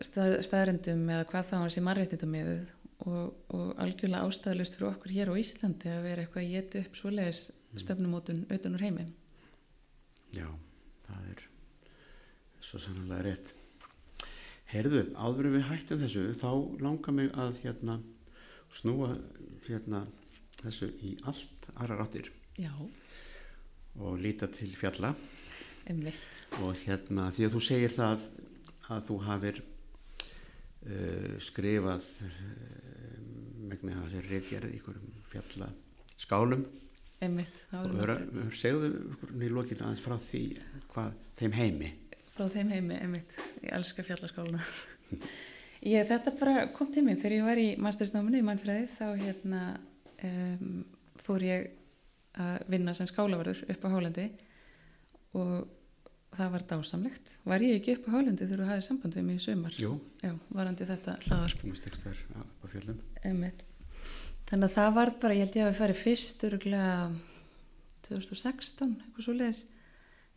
stað, 0.00 0.40
staðrendum 0.44 1.06
eða 1.08 1.28
hvað 1.30 1.48
þá 1.48 1.54
hann 1.56 1.72
sé 1.72 1.84
mannréttindamiðuð 1.84 2.68
og, 3.06 3.36
og 3.54 3.72
algjörlega 3.80 4.26
ástæðalust 4.28 4.76
fyrir 4.76 4.90
okkur 4.90 5.14
hér 5.14 5.32
á 5.32 5.40
Íslandi 5.40 5.92
að 5.92 6.04
vera 6.08 6.24
eitthvað 6.24 6.44
að 6.44 6.52
geta 6.54 6.82
upp 6.84 7.00
svoleiðis 7.00 7.42
stefnumótun 7.80 8.44
utan 8.50 8.76
úr 8.76 8.84
heiminn. 8.84 9.12
Já, 10.34 10.46
það 11.06 11.28
er 11.32 11.44
svo 12.64 12.80
sannlega 12.82 13.26
rétt. 13.26 13.52
Herðu, 14.70 15.04
áður 15.18 15.50
við 15.56 15.66
hættum 15.66 16.02
þessu, 16.04 16.24
þá 16.38 16.50
langar 16.82 17.14
mig 17.16 17.32
að 17.34 17.56
hérna 17.64 17.98
snúa 18.70 19.16
hérna 19.66 20.04
þessu 20.60 20.90
í 21.02 21.14
allt 21.28 21.70
aðra 21.74 22.00
ráttir 22.02 22.30
Já, 22.60 22.70
og 23.98 24.18
líta 24.20 24.48
til 24.52 24.70
fjalla 24.78 25.14
einmitt. 25.88 26.38
og 26.60 26.76
hérna 26.84 27.30
því 27.34 27.48
að 27.48 27.56
þú 27.56 27.62
segir 27.66 27.94
það 27.96 28.26
að 28.90 29.04
þú 29.08 29.18
hafir 29.26 29.60
uh, 29.62 31.34
skrifað 31.42 32.06
uh, 33.70 33.74
megni 33.74 33.96
að 33.96 34.04
það 34.06 34.18
er 34.20 34.28
reitgerð 34.34 34.68
í 34.68 34.78
einhverjum 34.78 35.16
fjalla 35.30 35.70
skálum. 36.20 36.66
Einmitt, 37.20 37.64
það 37.70 37.86
og 37.86 37.98
hör, 38.00 38.12
segðu 38.56 38.90
í 39.44 39.50
lokinu 39.52 39.84
aðeins 39.84 40.04
frá 40.04 40.16
því 40.30 40.44
hvað 40.92 41.16
þeim 41.40 41.56
heimi. 41.58 41.90
Frá 42.32 42.46
þeim 42.48 42.70
heimi, 42.72 42.96
einmitt, 42.96 43.34
ég 43.60 43.74
elska 43.76 44.04
fjallaskáluna. 44.06 44.62
ég, 45.92 46.06
þetta 46.08 46.32
bara 46.40 46.62
kom 46.76 46.88
til 46.92 47.04
mig 47.04 47.20
þegar 47.20 47.36
ég 47.36 47.50
var 47.50 47.60
í 47.60 47.68
mastersnáminu 47.80 48.40
í 48.40 48.46
mannfræði 48.46 48.88
þá 48.96 49.04
hérna 49.20 49.64
um, 50.24 50.80
fór 51.20 51.44
ég 51.44 51.68
að 52.40 52.64
vinna 52.72 52.94
sem 52.96 53.08
skálavarður 53.10 53.64
upp 53.68 53.84
á 53.84 53.92
Hálandi 53.92 54.26
og 55.36 55.68
það 56.36 56.52
var 56.54 56.66
dásamlegt. 56.70 57.32
Var 57.48 57.64
ég 57.66 57.80
ekki 57.80 57.96
upp 57.96 58.06
á 58.06 58.12
Hálandi 58.14 58.46
þegar 58.46 58.62
þú 58.62 58.68
hafið 58.70 58.86
samband 58.86 59.16
við 59.18 59.26
mig 59.26 59.40
í 59.40 59.44
sumar? 59.44 59.80
Jú, 59.80 59.96
Já, 60.22 60.32
varandi 60.54 60.86
þetta 60.88 61.16
Einmitt. 63.24 63.64
Þannig 64.50 64.66
að 64.66 64.76
það 64.76 64.94
var 64.98 65.12
bara, 65.22 65.36
ég 65.36 65.44
held 65.44 65.58
ég 65.58 65.66
að 65.66 65.70
við 65.70 65.80
farið 65.80 66.00
fyrst 66.04 66.46
öruglega 66.48 66.94
2016, 68.06 68.94
eitthvað 69.04 69.26
svo 69.26 69.34
leiðis, 69.36 69.64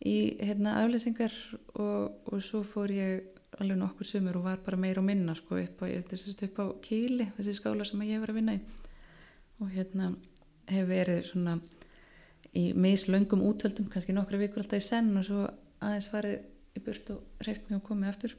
í 0.04 0.16
hérna 0.42 0.76
aflýsingar 0.82 1.38
og, 1.74 2.20
og 2.30 2.42
svo 2.44 2.62
fór 2.66 2.92
ég 2.94 3.34
alveg 3.62 3.78
nokkur 3.78 4.06
sumur 4.06 4.38
og 4.40 4.48
var 4.48 4.62
bara 4.64 4.78
meira 4.80 5.02
og 5.02 5.06
minna 5.06 5.34
sko 5.38 5.58
upp 5.60 5.82
á, 5.82 5.86
upp 5.86 6.58
á 6.58 6.66
Kíli, 6.82 7.28
þessi 7.36 7.54
skála 7.58 7.86
sem 7.86 8.02
ég 8.06 8.22
var 8.22 8.32
að 8.32 8.40
vinna 8.40 8.56
í 8.58 8.62
og 9.62 9.70
hérna 9.70 10.10
hef 10.70 10.88
verið 10.88 11.20
svona 11.28 11.58
í 12.54 12.70
mislöngum 12.78 13.42
útöldum, 13.46 13.86
kannski 13.90 14.14
nokkra 14.14 14.40
vikur 14.40 14.62
alltaf 14.62 14.82
í 14.82 14.86
senn 14.86 15.14
og 15.18 15.26
svo 15.26 15.44
aðeins 15.84 16.10
farið 16.10 16.42
í 16.74 16.82
burt 16.84 17.14
og 17.14 17.46
reyft 17.46 17.70
mig 17.70 17.78
og 17.78 17.86
komið 17.86 18.10
aftur. 18.10 18.36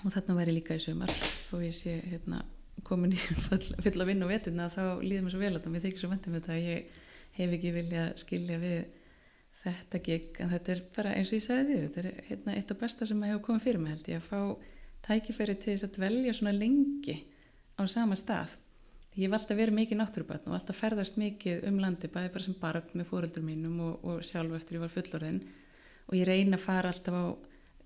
Og 0.00 0.14
þarna 0.14 0.46
ég 0.46 0.54
líka 0.54 0.76
í 0.76 0.82
sumar. 0.82 1.12
Þó 1.48 1.60
ég 1.64 1.76
sé 1.76 1.98
hérna 2.06 2.44
komin 2.86 3.12
í 3.12 3.20
full, 3.48 3.60
að 3.76 4.08
vinna 4.08 4.26
og 4.26 4.32
veturna 4.32 4.70
þá 4.72 4.82
líður 5.04 5.26
mér 5.26 5.34
svo 5.34 5.42
vel 5.42 5.52
að 5.52 5.62
það 5.64 5.74
mér 5.74 5.84
þykir 5.84 6.02
svo 6.02 6.10
vendum 6.12 6.36
þetta 6.38 6.54
að 6.54 6.64
ég 6.64 6.96
hef 7.36 7.54
ekki 7.56 7.74
vilja 7.74 8.06
skilja 8.20 8.58
við 8.62 8.78
þetta 9.60 10.00
gig. 10.06 10.30
En 10.40 10.52
þetta 10.54 10.74
er 10.74 10.82
bara 10.96 11.14
eins 11.18 11.32
og 11.32 11.36
ég 11.36 11.44
sagði 11.44 11.76
við 11.76 11.86
þetta 11.86 12.02
er 12.02 12.24
hérna, 12.30 12.56
eitt 12.56 12.72
af 12.72 12.80
besta 12.80 13.08
sem 13.08 13.26
hefur 13.26 13.44
komið 13.48 13.66
fyrir 13.66 13.82
mig 13.82 13.96
held 13.96 14.10
ég 14.14 14.22
að 14.22 14.30
fá 14.30 14.40
tækifæri 15.06 15.56
til 15.60 15.74
þess 15.74 15.88
að 15.88 15.94
dvelja 15.98 16.34
svona 16.36 16.56
lengi 16.56 17.16
á 17.76 17.82
sama 17.88 18.16
stað. 18.18 18.56
Ég 19.18 19.26
hef 19.26 19.36
alltaf 19.36 19.58
verið 19.58 19.76
mikið 19.76 19.98
náttúrubarn 19.98 20.48
og 20.48 20.56
alltaf 20.56 20.78
ferðast 20.78 21.16
mikið 21.20 21.64
um 21.68 21.80
landi 21.82 22.08
bæði 22.08 22.32
bara 22.32 22.46
sem 22.46 22.56
barn 22.60 22.92
með 22.94 23.08
fóröldur 23.10 23.44
mínum 23.44 23.80
og, 23.82 24.04
og 24.06 24.20
sjálf 24.24 24.54
eftir 24.56 24.78
ég 24.78 24.84
var 24.84 24.92
fullorðin 24.94 25.40
og 26.10 26.18
ég 26.18 26.26
reyna 26.26 26.58
að 26.58 26.64
fara 26.66 26.90
alltaf 26.90 27.14
á 27.14 27.24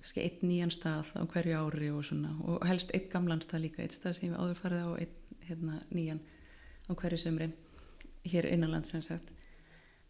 kannski 0.01 0.20
einn 0.25 0.49
nýjan 0.49 0.72
stað 0.72 1.12
á 1.16 1.22
hverju 1.29 1.61
ári 1.61 1.91
og 1.93 2.05
svona. 2.05 2.35
Og 2.45 2.64
helst 2.68 2.93
eitt 2.97 3.11
gamlan 3.12 3.43
stað 3.45 3.66
líka 3.66 3.85
eitt 3.85 3.97
stað 3.97 4.18
sem 4.18 4.31
ég 4.31 4.41
áður 4.41 4.59
farið 4.61 4.83
á 4.85 4.93
einn 5.01 5.14
hérna, 5.45 5.79
nýjan 5.93 6.20
á 6.89 6.93
hverju 6.93 7.20
sömri 7.20 7.51
hér 8.29 8.49
innanlands 8.53 8.93
sem 8.93 9.05
sagt. 9.05 9.31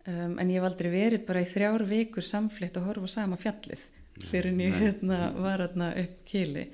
Um, 0.06 0.38
en 0.38 0.50
ég 0.50 0.58
hef 0.58 0.66
aldrei 0.66 0.90
verið 0.92 1.26
bara 1.26 1.42
í 1.42 1.48
þrjár 1.48 1.86
vikur 1.88 2.26
samflitt 2.26 2.76
og 2.78 2.88
horfa 2.90 3.10
sama 3.10 3.38
fjallið 3.40 3.82
fyrir 4.28 4.50
en 4.52 4.62
ég 4.62 4.74
hérna, 4.78 5.20
var 5.38 5.62
hérna 5.62 5.92
upp 6.02 6.16
kili. 6.28 6.66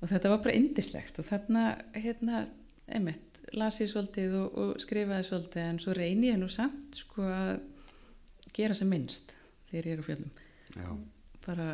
Og 0.00 0.12
þetta 0.12 0.32
var 0.32 0.42
bara 0.44 0.56
indislegt 0.56 1.18
og 1.20 1.26
þarna 1.28 1.64
hérna, 1.96 2.44
einmitt, 2.86 3.42
las 3.56 3.80
ég 3.82 3.90
svolítið 3.90 4.36
og, 4.42 4.60
og 4.60 4.82
skrifaði 4.84 5.26
svolítið 5.26 5.64
en 5.64 5.80
svo 5.82 5.96
reyni 5.96 6.30
ég 6.30 6.40
nú 6.40 6.48
samt 6.52 7.00
sko 7.00 7.24
að 7.28 7.56
gera 8.56 8.76
sem 8.76 8.88
minnst 8.88 9.32
þegar 9.70 9.88
ég 9.88 9.96
er 9.96 10.04
á 10.04 10.08
fjöllum 10.08 10.36
Já, 10.78 10.90
bara 11.46 11.68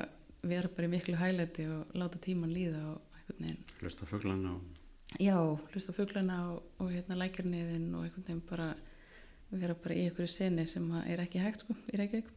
vera 0.44 0.68
bara 0.68 0.88
í 0.88 0.92
miklu 0.92 1.18
hælæti 1.18 1.66
og 1.72 1.92
láta 1.98 2.20
tíman 2.22 2.52
líða 2.52 2.82
og 2.92 3.18
einhvern 3.18 3.44
veginn. 3.44 3.62
Hlusta 3.80 4.08
fugglan 4.08 4.46
og 4.52 5.20
já, 5.20 5.36
hlusta 5.72 5.92
á 5.92 5.98
fuglana 5.98 6.38
og, 6.52 6.62
og 6.78 6.90
hérna 6.92 7.18
lækjarniðin 7.20 7.88
og 7.94 8.06
einhvern 8.06 8.26
veginn 8.26 8.42
bara 8.48 8.72
vera 9.54 9.76
bara 9.78 9.94
í 9.94 10.06
einhverju 10.08 10.30
seni 10.30 10.66
sem 10.66 10.88
er 11.04 11.22
ekki 11.22 11.42
hægt 11.42 11.62
sko, 11.62 11.76
í 11.92 11.98
Reykjavík. 12.00 12.30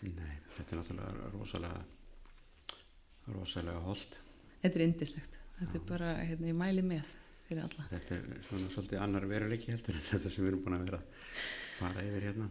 Nei, 0.00 0.36
þetta 0.56 0.74
er 0.74 0.80
náttúrulega 0.80 1.32
rosalega 1.34 1.80
rosalega 3.30 3.82
holdt 3.84 4.16
þetta 4.62 4.78
er 4.78 4.86
indislegt, 4.86 5.36
þetta 5.58 5.76
Já. 5.76 5.80
er 5.80 5.86
bara 5.88 6.14
hérna, 6.24 6.48
ég 6.50 6.56
mæli 6.56 6.84
með 6.84 7.12
fyrir 7.46 7.62
alla. 7.66 7.86
Þetta 7.92 8.16
er 8.16 8.42
svona 8.48 8.72
svolítið 8.72 9.04
annar 9.04 9.28
veruleiki 9.30 9.72
heldur 9.74 9.98
en 9.98 10.08
þetta 10.08 10.32
sem 10.32 10.44
við 10.44 10.52
erum 10.52 10.64
búin 10.64 10.78
að 10.78 10.84
vera 10.88 11.00
að 11.00 11.28
fara 11.78 12.04
yfir 12.08 12.26
hérna 12.30 12.48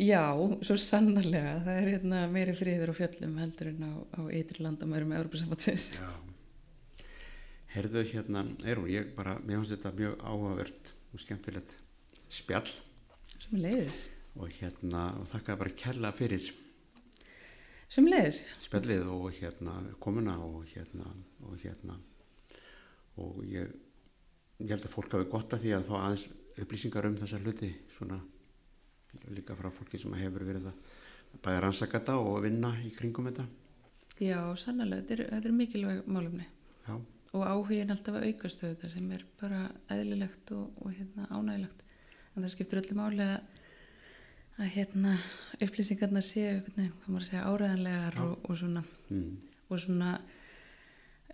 já, 0.00 0.22
svo 0.66 0.76
sannarlega. 0.80 1.58
Það 1.66 1.80
er 1.80 1.90
hérna 1.94 2.24
meiri 2.32 2.54
friður 2.58 2.94
og 2.94 2.98
fjöllum 2.98 3.36
heldur 3.42 3.70
en 3.72 3.84
á, 3.86 3.92
á 4.18 4.20
ytri 4.34 4.64
landamærum 4.64 5.12
með 5.12 5.22
Európa-sambandsins 5.22 5.90
Já. 5.98 6.10
Herðu 7.74 8.04
hérna, 8.06 8.44
Eirún, 8.62 8.90
ég 8.90 9.14
bara 9.16 9.38
mér 9.42 9.60
finnst 9.60 9.74
þetta 9.74 9.94
mjög 9.98 10.20
áhugavert 10.22 10.92
og 11.10 11.22
skemmtilegt 11.22 11.72
spjall. 12.30 12.68
Sem 13.34 13.56
leiðis, 13.58 14.04
og 14.38 14.52
hérna, 14.60 15.08
og 15.18 15.26
þakka 15.30 15.58
bara 15.58 15.74
kærlega 15.78 16.14
fyrir 16.14 16.52
sem 17.94 18.06
leiðis 18.08 18.40
spjallið 18.64 19.08
og 19.12 19.26
hérna 19.36 19.74
komuna 20.02 20.34
og 20.42 20.64
hérna 20.72 21.06
og 21.46 21.58
hérna. 21.62 21.98
Og 23.22 23.44
ég, 23.46 23.70
ég 24.58 24.72
held 24.72 24.86
að 24.88 24.94
fólk 24.96 25.14
hafi 25.14 25.28
gott 25.30 25.54
að 25.54 25.66
því 25.66 25.74
að 25.76 25.90
fá 25.90 25.94
aðeins 26.00 26.24
upplýsingar 26.64 27.06
um 27.06 27.18
þessa 27.20 27.38
hluti 27.42 27.70
svona 27.94 28.18
líka 29.34 29.56
frá 29.58 29.70
fólki 29.74 30.00
sem 30.00 30.14
hefur 30.18 30.46
verið 30.46 30.70
að 30.70 30.84
bæða 31.44 31.60
rannsaka 31.64 31.98
þetta 31.98 32.16
og 32.22 32.42
vinna 32.44 32.70
í 32.84 32.92
kringum 32.94 33.30
þetta. 33.30 33.46
Já, 34.22 34.38
sannarlega, 34.60 35.02
þetta 35.02 35.14
er, 35.16 35.24
þetta 35.32 35.50
er 35.50 35.58
mikilvæg 35.58 36.06
málumni 36.06 36.44
já, 36.86 36.94
og 37.34 37.42
áhugin 37.42 37.90
alltaf 37.90 38.14
að 38.14 38.28
aukast 38.28 38.62
auðvitað 38.62 38.92
sem 38.92 39.08
er 39.16 39.24
bara 39.40 39.64
eðlilegt 39.90 40.52
og, 40.54 40.68
og 40.84 40.92
hérna, 40.94 41.26
ánægilegt 41.34 41.82
en 42.34 42.44
það 42.44 42.52
skiptur 42.52 42.80
öllu 42.82 42.98
máli 42.98 43.26
að, 43.26 43.64
að 44.60 44.70
hérna, 44.76 45.16
upplýsingarnar 45.58 46.26
séu 46.26 46.62
áræðanlegar 47.40 48.20
og, 48.22 48.36
og 48.46 48.60
svona, 48.60 48.84
mm, 49.10 49.32
og 49.66 49.82
svona 49.82 50.12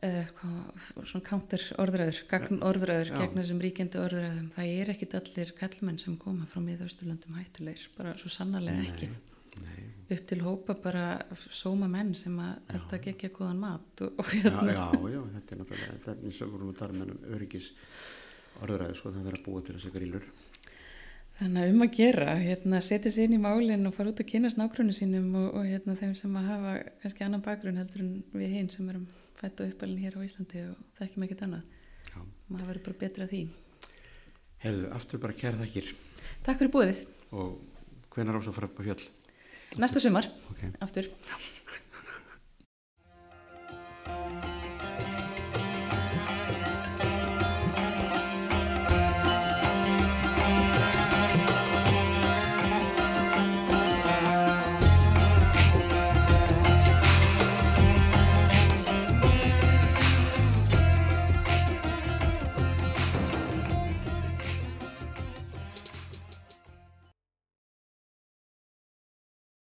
svona 0.01 1.25
counter 1.27 1.65
orðræður, 1.83 2.21
gagn 2.31 2.63
orðræður 2.65 3.11
Já. 3.11 3.17
gegn 3.21 3.41
þessum 3.43 3.59
ríkjandi 3.61 4.01
orðræðum. 4.01 4.47
Það 4.55 4.71
er 4.81 4.93
ekkit 4.95 5.17
allir 5.19 5.53
kallmenn 5.59 5.99
sem 6.01 6.15
koma 6.21 6.47
frá 6.49 6.63
miðausturlöndum 6.65 7.37
hættulegir, 7.37 7.91
bara 7.99 8.15
svo 8.21 8.33
sannarlega 8.33 8.87
ekki. 8.87 9.11
nei, 9.61 9.81
upp 10.17 10.27
til 10.31 10.41
hópa 10.47 10.77
bara 10.81 11.05
sóma 11.53 11.89
menn 11.91 12.15
sem 12.15 12.37
að 12.41 12.55
Já. 12.55 12.75
alltaf 12.79 13.03
gegja 13.05 13.33
góðan 13.35 13.61
mat 13.61 14.05
og, 14.07 14.21
og 14.23 14.33
já, 14.33 14.47
hérna. 14.47 14.73
já, 14.73 14.87
já, 15.13 15.21
þetta 15.35 15.55
er 15.55 15.61
náttúrulega 15.61 15.97
þetta 15.97 16.13
er 16.15 16.25
eins 16.25 16.41
og 16.41 16.53
vorum 16.55 16.71
að 16.71 16.79
tala 16.81 17.01
með 17.01 17.35
öryggis 17.37 17.73
orðuræði, 18.61 18.97
sko, 18.97 19.13
það 19.13 19.27
þarf 19.29 19.41
að 19.41 19.45
búa 19.49 19.67
til 19.67 19.77
þessi 19.77 19.93
grílur 19.97 20.31
Þannig 21.41 21.63
að 21.63 21.71
um 21.73 21.83
að 21.87 21.95
gera, 21.97 22.33
hérna, 22.37 22.79
setja 22.85 23.11
sér 23.13 23.31
inn 23.31 23.39
í 23.39 23.41
málinn 23.41 23.89
og 23.89 23.95
fara 23.97 24.11
út 24.13 24.19
að 24.21 24.29
kynast 24.29 24.59
nágrunni 24.61 24.93
sínum 24.93 25.31
og, 25.41 25.47
og 25.57 25.65
hérna, 25.65 25.95
þeim 25.97 26.13
sem 26.19 26.35
að 26.37 26.51
hafa 26.53 26.75
kannski 27.01 27.25
annan 27.25 27.45
bakgrunn 27.47 27.81
heldur 27.81 28.03
en 28.05 28.11
við 28.37 28.57
hinn 28.59 28.69
sem 28.69 28.91
erum 28.93 29.07
fætt 29.41 29.63
og 29.65 29.73
uppalinn 29.73 30.03
hér 30.03 30.15
á 30.17 30.21
Íslandi 30.27 30.59
og 30.69 30.75
þekkjum 30.99 31.25
ekkert 31.27 31.45
annað. 31.47 31.65
Já. 32.11 32.19
maður 32.51 32.69
verður 32.71 32.87
bara 32.89 33.01
betra 33.05 33.25
því. 33.31 33.43
Herðu, 34.61 34.87
aftur 34.97 35.23
bara 35.23 35.39
kæra 35.41 35.61
þakkir. 35.63 35.87
Takk 36.45 36.59
fyrir 36.61 36.75
búið 36.75 36.99
og 37.33 37.49
hvenar 38.13 38.41
ás 38.41 38.51
að 38.51 38.57
fara 38.59 38.71
upp 38.71 38.81
á 38.81 38.83
fjöll? 38.91 39.05
Næsta 39.81 39.99
sumar, 40.03 40.27
okay. 40.51 40.71
aftur. 40.83 41.07